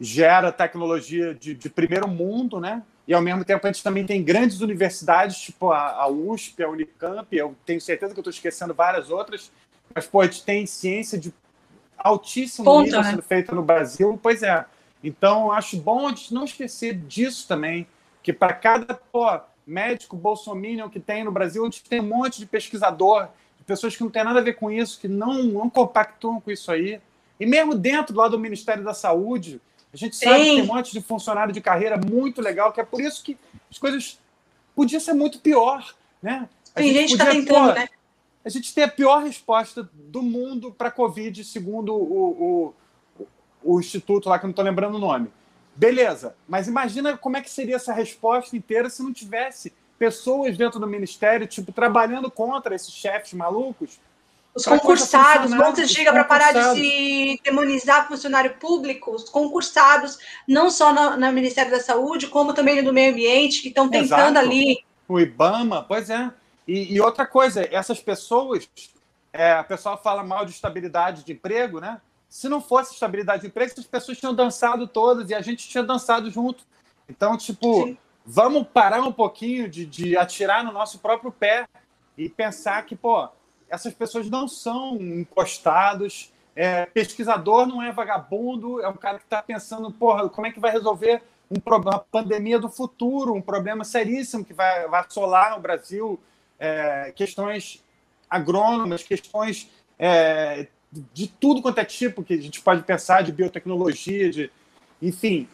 [0.00, 2.82] gera tecnologia de, de primeiro mundo, né?
[3.06, 7.34] E ao mesmo tempo a gente também tem grandes universidades, tipo a, USP, a Unicamp,
[7.36, 9.52] eu tenho certeza que eu estou esquecendo várias outras,
[9.94, 11.32] mas pô, a gente tem ciência de
[11.96, 13.10] altíssimo Ponto, nível né?
[13.10, 14.64] sendo feita no Brasil, pois é.
[15.02, 17.86] Então, acho bom a gente não esquecer disso também,
[18.22, 22.38] que para cada pô, médico bolsominion que tem no Brasil, a gente tem um monte
[22.38, 25.70] de pesquisador, de pessoas que não têm nada a ver com isso, que não, não
[25.70, 27.00] compactuam com isso aí.
[27.38, 29.60] E mesmo dentro lá do Ministério da Saúde,
[29.96, 32.84] a gente sabe que tem um monte de funcionário de carreira muito legal, que é
[32.84, 33.36] por isso que
[33.70, 34.20] as coisas
[34.74, 36.46] podiam ser muito pior, né?
[36.74, 37.88] A tem gente está tentando, pô, né?
[38.44, 42.74] A gente tem a pior resposta do mundo para a Covid, segundo o,
[43.18, 43.24] o,
[43.64, 45.32] o, instituto lá, que eu não estou lembrando o nome.
[45.74, 50.78] Beleza, mas imagina como é que seria essa resposta inteira se não tivesse pessoas dentro
[50.78, 53.98] do ministério, tipo, trabalhando contra esses chefes malucos
[54.56, 60.18] os concursados, quando chega para parar de se demonizar funcionário público, os concursados,
[60.48, 64.38] não só no, no, Ministério da Saúde, como também no meio ambiente, que estão tentando
[64.38, 64.38] Exato.
[64.38, 64.82] ali.
[65.06, 66.32] O IBAMA, pois é.
[66.66, 68.66] E, e outra coisa, essas pessoas,
[69.30, 72.00] é, a pessoa fala mal de estabilidade de emprego, né?
[72.26, 75.84] Se não fosse estabilidade de emprego, essas pessoas tinham dançado todas e a gente tinha
[75.84, 76.64] dançado junto.
[77.06, 77.98] Então, tipo, Sim.
[78.24, 81.68] vamos parar um pouquinho de, de atirar no nosso próprio pé
[82.16, 83.28] e pensar que, pô,
[83.68, 86.32] essas pessoas não são encostados.
[86.54, 90.58] É, pesquisador não é vagabundo, é um cara que está pensando, porra, como é que
[90.58, 95.60] vai resolver um problema, pandemia do futuro, um problema seríssimo que vai, vai assolar o
[95.60, 96.18] Brasil,
[96.58, 97.84] é, questões
[98.28, 100.66] agrônomas, questões é,
[101.12, 104.50] de tudo quanto é tipo que a gente pode pensar, de biotecnologia, de,
[105.00, 105.48] enfim,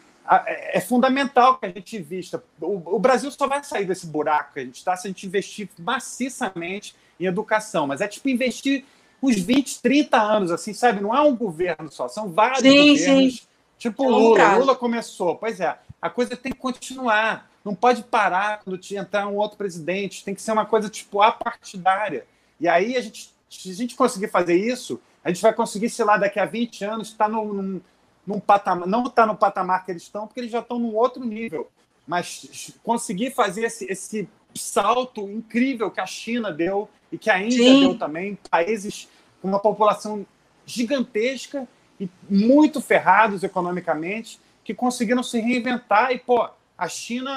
[0.47, 2.43] é, é fundamental que a gente invista.
[2.61, 5.27] O, o Brasil só vai sair desse buraco que a gente está se a gente
[5.27, 8.85] investir maciçamente em educação, mas é tipo investir
[9.23, 11.01] uns 20, 30 anos, assim, sabe?
[11.01, 13.35] Não é um governo só, são vários sim, governos.
[13.35, 13.47] Sim.
[13.79, 17.51] Tipo é Lula, Lula começou, pois é, a coisa tem que continuar.
[17.65, 22.27] não pode parar quando entrar um outro presidente, tem que ser uma coisa tipo apartidária.
[22.61, 26.05] E aí a gente, se a gente conseguir fazer isso, a gente vai conseguir, sei
[26.05, 27.81] lá, daqui a 20 anos, estar tá num, num,
[28.27, 30.95] num patamar, não estar tá no patamar que eles estão, porque eles já estão num
[30.95, 31.71] outro nível,
[32.07, 37.63] mas conseguir fazer esse, esse salto incrível que a China deu e que a Índia
[37.63, 37.81] Sim.
[37.81, 39.09] deu também, países
[39.41, 40.27] com uma população
[40.65, 41.69] gigantesca
[42.01, 47.31] e muito ferrados economicamente, que conseguiram se reinventar e, pô, a China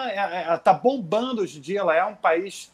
[0.56, 2.72] está bombando hoje em dia, ela é um país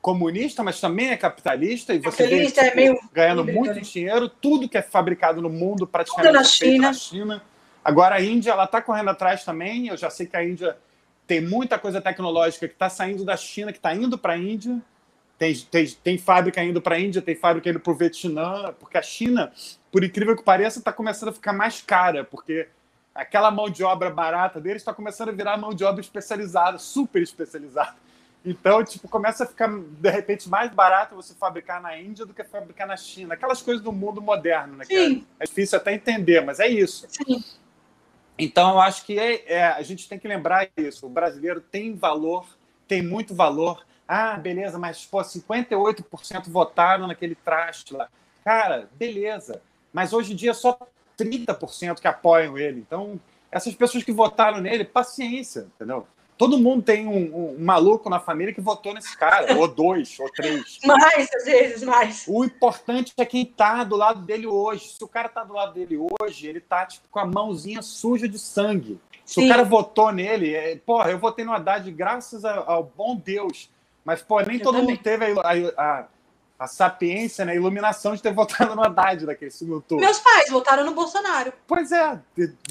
[0.00, 4.68] comunista, mas também é capitalista, e você vê tipo, é meio ganhando muito dinheiro, tudo
[4.68, 6.88] que é fabricado no mundo praticamente na China.
[6.88, 7.42] na China.
[7.84, 10.76] Agora a Índia, ela está correndo atrás também, eu já sei que a Índia
[11.24, 14.82] tem muita coisa tecnológica que está saindo da China, que está indo para a Índia,
[15.38, 18.96] tem, tem, tem fábrica indo para a Índia, tem fábrica indo para o Vietnã, porque
[18.96, 19.52] a China,
[19.90, 22.68] por incrível que pareça, está começando a ficar mais cara, porque
[23.14, 27.22] aquela mão de obra barata deles está começando a virar mão de obra especializada, super
[27.22, 27.94] especializada.
[28.44, 32.42] Então, tipo, começa a ficar, de repente, mais barato você fabricar na Índia do que
[32.42, 33.34] fabricar na China.
[33.34, 34.84] Aquelas coisas do mundo moderno, né?
[34.84, 35.24] Sim.
[35.38, 37.06] É, difícil até entender, mas é isso.
[37.08, 37.42] Sim.
[38.36, 41.06] Então, eu acho que é, é, a gente tem que lembrar isso.
[41.06, 42.46] O brasileiro tem valor,
[42.88, 43.86] tem muito valor.
[44.14, 48.10] Ah, beleza, mas, pô, 58% votaram naquele traste lá.
[48.44, 49.62] Cara, beleza.
[49.90, 50.78] Mas hoje em dia só
[51.18, 52.80] 30% que apoiam ele.
[52.80, 53.18] Então,
[53.50, 56.06] essas pessoas que votaram nele, paciência, entendeu?
[56.36, 60.20] Todo mundo tem um, um, um, maluco na família que votou nesse cara, ou dois,
[60.20, 60.78] ou três.
[60.84, 62.26] Mais, às vezes, mais.
[62.28, 64.88] O importante é quem tá do lado dele hoje.
[64.88, 68.28] Se o cara tá do lado dele hoje, ele tá tipo, com a mãozinha suja
[68.28, 69.00] de sangue.
[69.24, 69.46] Se Sim.
[69.46, 73.71] o cara votou nele, é, porra, eu votei no Haddad graças ao bom Deus.
[74.04, 74.90] Mas, pô, nem eu todo também.
[74.90, 76.04] mundo teve a, a,
[76.62, 80.04] a sapiência, né, a iluminação de ter votado no Haddad naquele segundo turno.
[80.04, 81.52] Meus pais votaram no Bolsonaro.
[81.66, 82.18] Pois é,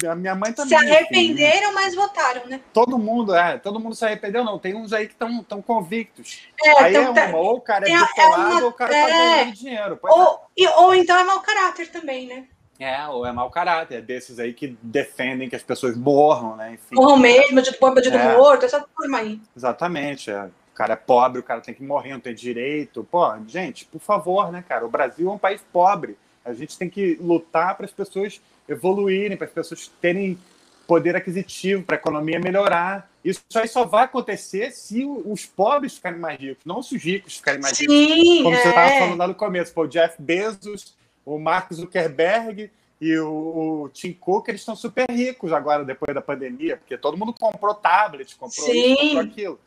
[0.08, 0.78] a minha mãe também.
[0.78, 1.82] Se arrependeram, assim, né?
[1.82, 2.60] mas votaram, né?
[2.72, 4.58] Todo mundo, é, todo mundo se arrependeu, não.
[4.58, 6.48] Tem uns aí que estão convictos.
[6.64, 8.96] É, aí então, é uma, ou o cara é bitolado, é ou o cara tá
[8.96, 9.98] é, tá ganhando dinheiro.
[10.02, 10.38] Ou, é.
[10.56, 12.46] e, ou então é mau caráter também, né?
[12.80, 16.72] É, ou é mau caráter, é desses aí que defendem que as pessoas morram, né?
[16.72, 16.94] Enfim.
[16.94, 18.36] Morram mesmo, de bandido é.
[18.36, 19.38] morto, essa turma aí.
[19.54, 23.06] Exatamente, é o cara é pobre, o cara tem que morrer, não tem direito.
[23.10, 24.86] Pô, gente, por favor, né, cara?
[24.86, 26.16] O Brasil é um país pobre.
[26.44, 30.38] A gente tem que lutar para as pessoas evoluírem, para as pessoas terem
[30.86, 33.10] poder aquisitivo, para a economia melhorar.
[33.22, 37.36] Isso aí só vai acontecer se os pobres ficarem mais ricos, não se os ricos
[37.36, 38.42] ficarem mais Sim, ricos.
[38.42, 38.62] Como é.
[38.62, 42.70] você estava falando lá no começo, pô, o Jeff Bezos, o Mark Zuckerberg
[43.00, 47.16] e o, o Tim Cook, eles estão super ricos agora, depois da pandemia, porque todo
[47.16, 48.92] mundo comprou tablet, comprou Sim.
[48.92, 49.60] isso, comprou aquilo.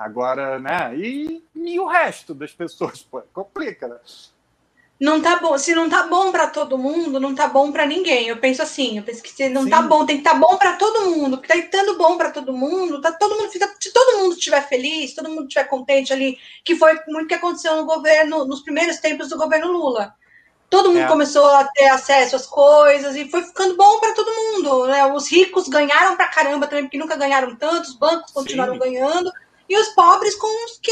[0.00, 0.96] Agora, né?
[0.96, 3.98] E, e o resto das pessoas, pô, complica, né?
[4.98, 5.58] Não tá bom.
[5.58, 8.28] Se não tá bom para todo mundo, não tá bom para ninguém.
[8.28, 9.82] Eu penso assim, eu penso que se não tá Sim.
[9.82, 11.36] tá bom, tem que estar tá bom para todo mundo.
[11.36, 15.14] Porque tá estando bom para todo mundo, tá todo mundo, se todo mundo estiver feliz,
[15.14, 19.28] todo mundo estiver contente ali, que foi muito que aconteceu no governo, nos primeiros tempos
[19.28, 20.14] do governo Lula.
[20.70, 21.08] Todo mundo é.
[21.08, 24.86] começou a ter acesso às coisas e foi ficando bom para todo mundo.
[24.86, 25.04] Né?
[25.12, 28.78] Os ricos ganharam para caramba também, porque nunca ganharam tanto, os bancos continuaram Sim.
[28.78, 29.30] ganhando
[29.70, 30.90] e os pobres com os que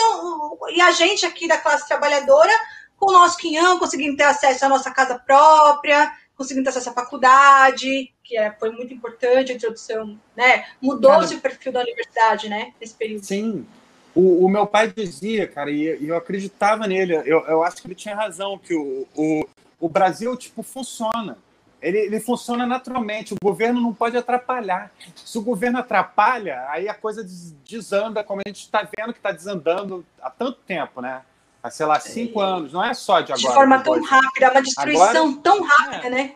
[0.73, 2.53] e a gente aqui da classe trabalhadora
[2.97, 6.93] com o nosso quinhão conseguindo ter acesso à nossa casa própria, conseguindo ter acesso à
[6.93, 10.67] faculdade, que é, foi muito importante a introdução, né?
[10.81, 12.73] Mudou-se o perfil da universidade, né?
[12.81, 13.25] Nesse período.
[13.25, 13.67] Sim.
[14.15, 17.89] O, o meu pai dizia, cara, e, e, eu acreditava nele, eu, eu acho que
[17.89, 19.49] ele tinha razão, que o, o,
[19.81, 21.39] o Brasil, tipo, funciona
[21.81, 23.35] ele, ele, funciona naturalmente.
[23.35, 24.91] O governo não pode atrapalhar.
[25.15, 27.27] Se o governo atrapalha, aí a coisa
[27.65, 31.23] desanda, como a gente está vendo que está desandando há tanto tempo, né?
[31.63, 32.45] Há, sei lá, cinco é.
[32.45, 32.73] anos.
[32.73, 33.49] Não é só de agora.
[33.49, 36.11] De forma tão rápida, é uma destruição agora, tão rápida, é.
[36.11, 36.35] né?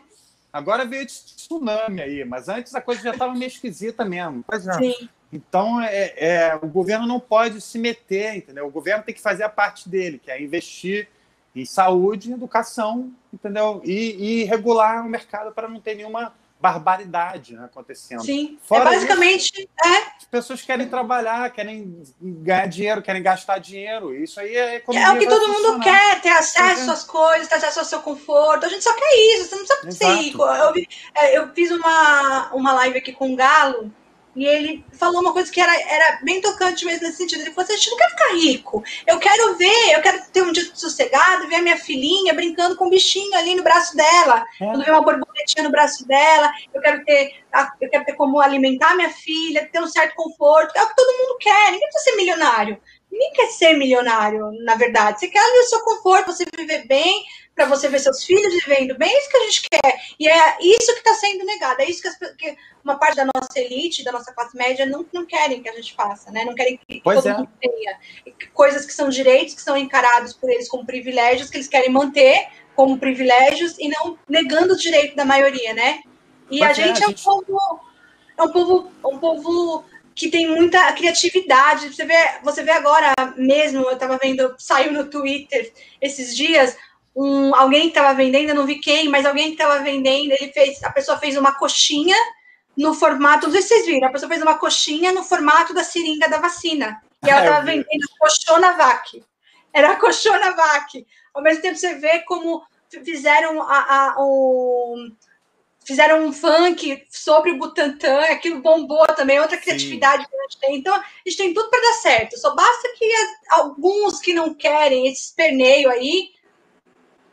[0.52, 4.44] Agora veio de tsunami aí, mas antes a coisa já estava meio esquisita mesmo.
[4.46, 4.72] Pois é.
[4.74, 5.08] Sim.
[5.32, 8.66] Então, é, é, o governo não pode se meter, entendeu?
[8.66, 11.08] O governo tem que fazer a parte dele, que é investir
[11.54, 13.80] em saúde, educação, entendeu?
[13.84, 18.22] E, e regular o mercado para não ter nenhuma barbaridade né, acontecendo.
[18.22, 19.98] Sim, é Fora é basicamente isso, é.
[20.16, 24.14] As pessoas querem trabalhar, querem ganhar dinheiro, querem gastar dinheiro.
[24.14, 25.08] Isso aí é economia.
[25.08, 28.64] É o que todo mundo quer, ter acesso às coisas, ter acesso ao seu conforto.
[28.64, 30.42] A gente só quer isso, você não precisa ser rico.
[30.42, 30.72] Eu,
[31.16, 33.92] é, eu, fiz uma, uma live aqui com o Galo
[34.34, 37.42] e ele falou uma coisa que era, era bem tocante mesmo nesse sentido.
[37.42, 38.84] Ele falou assim: gente não quer ficar rico.
[39.06, 42.86] Eu quero ver, eu quero ter um dia sossegado, ver a minha filhinha brincando com
[42.86, 44.44] um bichinho ali no braço dela.
[44.60, 44.64] É.
[44.64, 47.34] Quando ver uma borboletinha no braço dela, eu quero ter,
[47.80, 50.76] eu quero ter como alimentar minha filha, ter um certo conforto.
[50.76, 51.70] É o que todo mundo quer.
[51.70, 52.80] Ninguém precisa ser milionário.
[53.10, 55.20] Ninguém quer ser milionário, na verdade.
[55.20, 57.22] Você quer ali o seu conforto, você viver bem,
[57.54, 60.00] para você ver seus filhos vivendo bem, é isso que a gente quer.
[60.18, 63.24] E é isso que está sendo negado, é isso que, as, que, uma parte da
[63.26, 66.44] nossa elite, da nossa classe média, não, não querem que a gente faça, né?
[66.44, 67.36] Não querem que pois todo é.
[67.36, 67.98] mundo tenha.
[68.54, 72.48] Coisas que são direitos, que são encarados por eles como privilégios, que eles querem manter
[72.74, 76.00] como privilégios e não negando o direito da maioria, né?
[76.50, 77.80] E Pois a é, gente a é, gente- um povo,
[78.38, 79.84] é um povo, um povo
[80.14, 81.94] que tem muita criatividade.
[81.94, 86.76] Você vê, você vê agora mesmo, eu estava vendo, saiu no Twitter esses dias,
[87.14, 90.52] um, alguém que estava vendendo, eu não vi quem, mas alguém que estava vendendo, ele
[90.52, 92.16] fez, a pessoa fez uma coxinha
[92.76, 95.84] no formato, não sei se vocês viram, a pessoa fez uma coxinha no formato da
[95.84, 97.02] seringa da vacina.
[97.24, 99.22] E ela Ah, estava vendendo a Cochonavac.
[99.72, 101.06] Era a Cochonavac.
[101.34, 102.62] Ao mesmo tempo, você vê como
[103.04, 105.08] fizeram a, a- o
[105.84, 109.62] fizeram um funk sobre o Butantan, aquilo bombou também, outra Sim.
[109.62, 110.76] criatividade que a gente tem.
[110.76, 112.38] Então, a gente tem tudo para dar certo.
[112.38, 113.04] Só basta que
[113.50, 116.30] alguns que não querem esse esperneio aí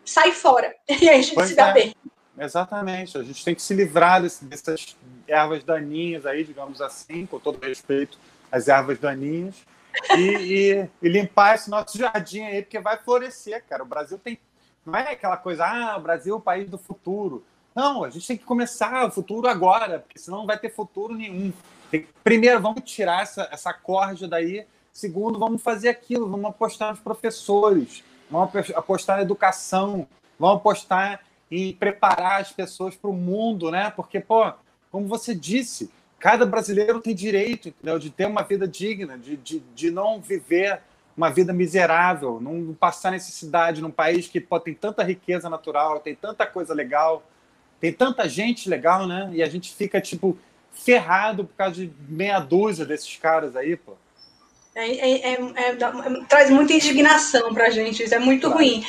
[0.09, 0.73] sai fora.
[0.89, 1.73] E aí a gente Pois se dá é.
[1.73, 1.95] bem.
[2.37, 3.17] Exatamente.
[3.17, 4.95] A gente tem que se livrar desse- dessas
[5.27, 8.17] ervas daninhas aí, digamos assim, com todo respeito
[8.51, 9.55] às ervas daninhas,
[10.17, 13.83] e, e- e limpar esse nosso jardim aí, porque vai florescer, cara.
[13.83, 14.39] O Brasil tem.
[14.85, 17.43] Não é aquela coisa, ah, o Brasil é o país do futuro.
[17.75, 21.13] Não, a gente tem que começar o futuro agora, porque senão não vai ter futuro
[21.13, 21.53] nenhum.
[21.91, 24.65] Tem primeiro, vamos tirar essa, essa corda daí.
[24.91, 30.07] Segundo, vamos fazer aquilo, vamos apostar nos professores, apo- apostar na educação,
[30.37, 33.91] vamos apostar em preparar as pessoas para o mundo, né?
[33.95, 34.51] Porque, pô,
[34.91, 35.89] como você disse,
[36.19, 37.97] cada brasileiro tem direito entendeu?
[37.97, 40.81] de ter uma vida digna, de, de, de não viver
[41.17, 46.15] uma vida miserável, não passar necessidade num país que pô, tem tanta riqueza natural, tem
[46.15, 47.23] tanta coisa legal,
[47.79, 49.29] tem tanta gente legal, né?
[49.33, 50.37] E a gente fica, tipo,
[50.71, 53.93] ferrado por causa de meia dúzia desses caras aí, pô.
[54.75, 55.91] É, é- é- é- dá-
[56.27, 58.55] traz muita indignação pra gente, isso é muito Claro.
[58.57, 58.85] ruim.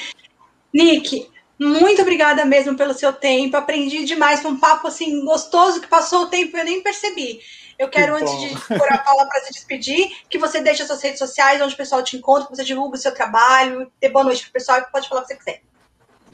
[0.73, 1.29] Nick,
[1.59, 3.57] muito obrigada mesmo pelo seu tempo.
[3.57, 7.41] Aprendi demais, foi um papo assim gostoso que passou o tempo e eu nem percebi.
[7.79, 10.89] Eu quero, Que antes de pôr a Paula para se despedir, que você deixe as
[10.89, 14.11] suas redes sociais, onde o pessoal te encontra, que você divulgue o seu trabalho, dê
[14.11, 15.63] boa noite pro pessoal e pode falar o que você quiser.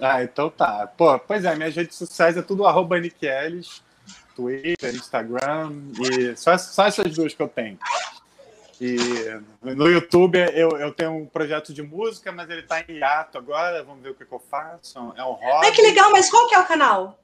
[0.01, 0.89] Ah, então tá.
[0.97, 3.81] Pô, pois é, minhas redes sociais é tudo arroba Nick Ellis,
[4.35, 7.78] Twitter, Instagram, e só, só essas duas que eu tenho.
[8.81, 8.97] E
[9.62, 13.82] no YouTube eu, eu tenho um projeto de música, mas ele tá em hiato agora,
[13.82, 14.98] vamos ver o que, que eu faço.
[15.16, 15.66] É um hobby.
[15.66, 17.19] Ai, que legal, mas qual que é o canal?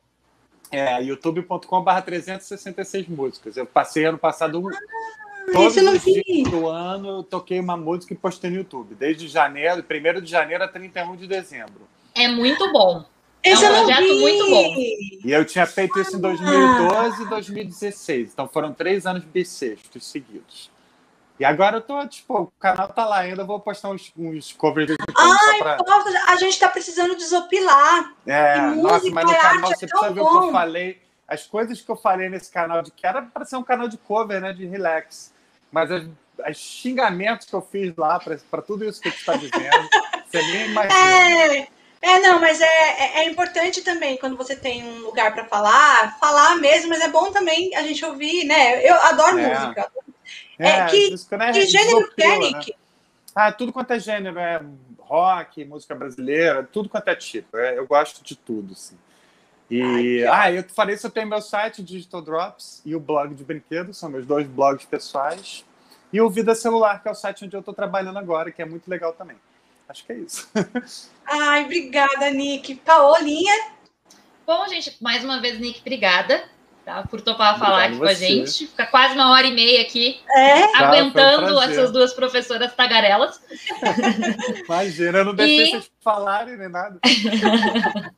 [0.70, 3.56] É, youtube.com.br 366 músicas.
[3.58, 4.68] Eu passei ano passado um.
[4.70, 4.78] Ah,
[5.52, 6.42] Todos esse eu não os dias vi.
[6.44, 8.94] do ano eu toquei uma música e postei no YouTube.
[8.94, 11.86] Desde janeiro, 1 de janeiro a 31 de dezembro.
[12.14, 13.04] É muito bom.
[13.42, 14.20] Esse É um projeto vi.
[14.20, 14.74] muito bom.
[14.78, 18.30] E eu tinha feito isso em 2012 e 2016.
[18.32, 20.71] Então foram três anos bissextos seguidos.
[21.42, 24.52] E agora eu tô, tipo, o canal tá lá ainda, eu vou postar uns, uns
[24.52, 25.76] covers de só pra.
[25.84, 28.14] Nossa, a gente tá precisando desopilar.
[28.24, 30.52] É, e nossa, música mas no canal é você tão precisa ver o que eu
[30.52, 31.02] falei.
[31.26, 33.98] As coisas que eu falei nesse canal de que era para ser um canal de
[33.98, 34.52] cover, né?
[34.52, 35.34] De relax.
[35.72, 36.04] Mas as,
[36.44, 39.88] as xingamentos que eu fiz lá para tudo isso que você está dizendo,
[40.30, 40.94] você nem imagina.
[40.94, 41.68] É,
[42.02, 46.16] é não, mas é, é, é importante também quando você tem um lugar para falar,
[46.20, 48.88] falar mesmo, mas é bom também a gente ouvir, né?
[48.88, 49.58] Eu adoro É.
[49.58, 49.90] música.
[50.58, 52.58] É, que- isso né, Que gênero que é, desopila, né?
[52.58, 52.74] Nick?
[53.34, 54.62] Ah, tudo quanto é gênero, é
[54.98, 57.56] rock, música brasileira, tudo quanto é tipo.
[57.56, 58.96] É, eu gosto de tudo, assim.
[59.70, 63.42] E, ah, eu falei isso, eu tenho meu site, Digital Drops, e o blog de
[63.42, 65.64] brinquedos, são meus dois blogs pessoais.
[66.12, 68.66] E o Vida Celular, que é o site onde eu estou trabalhando agora, que é
[68.66, 69.36] muito legal também.
[69.88, 70.50] Acho que é isso.
[71.24, 72.74] Ai, obrigada, Nick.
[72.76, 73.72] Paolinha,
[74.44, 76.44] Bom, gente, mais uma vez, Nick, obrigada
[76.84, 78.26] tá, por topar Obrigado falar aqui com a você.
[78.26, 78.66] gente.
[78.66, 81.70] Fica quase uma hora e meia aqui, é, um aguentando prazer.
[81.70, 83.40] essas duas professoras tagarelas.
[84.66, 86.98] Imagina, eu não deixei E- vocês falarem nem nada.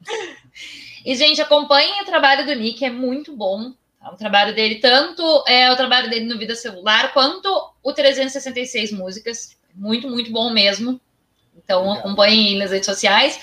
[1.04, 3.72] E, gente, acompanhem o trabalho do Nick, é muito bom.
[4.00, 4.10] tá?
[4.10, 7.46] O trabalho dele, tanto é o trabalho dele no Vida Celular, quanto
[7.82, 9.54] o 366 Músicas.
[9.74, 10.98] Muito, muito bom mesmo.
[11.56, 11.98] Então, Legal.
[11.98, 13.38] acompanhem nas redes sociais.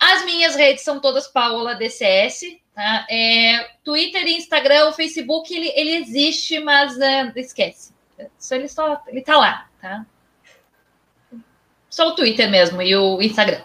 [0.00, 3.04] As minhas redes são todas Paola DCS, tá?
[3.10, 7.92] É, Twitter e Instagram, o Facebook, ele, ele existe, mas né, esquece.
[8.38, 10.06] Só ele só ele tá lá, tá?
[11.90, 13.62] Só o Twitter mesmo e o Instagram.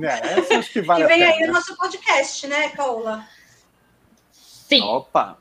[0.00, 3.28] É, acho que vale e vem aí o nosso podcast, né, Paola?
[4.32, 4.80] Sim.
[4.82, 5.36] Opa!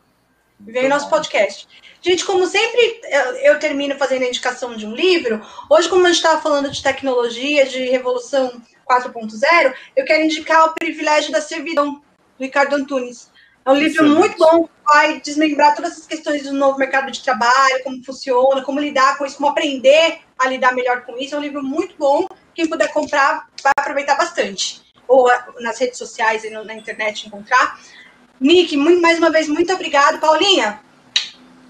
[0.60, 1.68] Vem o nosso podcast.
[2.02, 3.02] Gente, como sempre
[3.42, 6.82] eu, termino fazendo a indicação de um livro, hoje, como a gente estava falando de
[6.82, 12.02] tecnologia, de revolução 4.0, eu quero indicar O Privilégio da Servidão,
[12.40, 13.30] Ricardo Antunes.
[13.66, 14.20] É um livro Excelente.
[14.20, 18.80] muito bom, vai desmembrar todas as questões do novo mercado de trabalho, como funciona, como
[18.80, 21.34] lidar com isso, como aprender a lidar melhor com isso.
[21.34, 22.28] É um livro muito bom.
[22.54, 24.84] Quem puder comprar vai aproveitar bastante.
[25.08, 25.28] Ou
[25.60, 27.80] nas redes sociais e na internet encontrar.
[28.40, 30.20] Nick, muito, mais uma vez, muito obrigado.
[30.20, 30.80] Paulinha,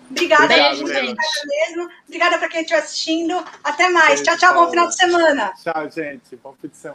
[0.09, 0.47] obrigada.
[0.47, 1.15] Beijo, gente.
[1.45, 1.89] Mesmo.
[2.07, 3.41] Obrigada para quem estiver assistindo.
[3.63, 4.19] Até mais.
[4.19, 4.53] Beijo, tchau, tchau.
[4.53, 5.53] Bom final de semana.
[5.63, 6.35] Tchau, gente.
[6.37, 6.93] Bom fim de semana.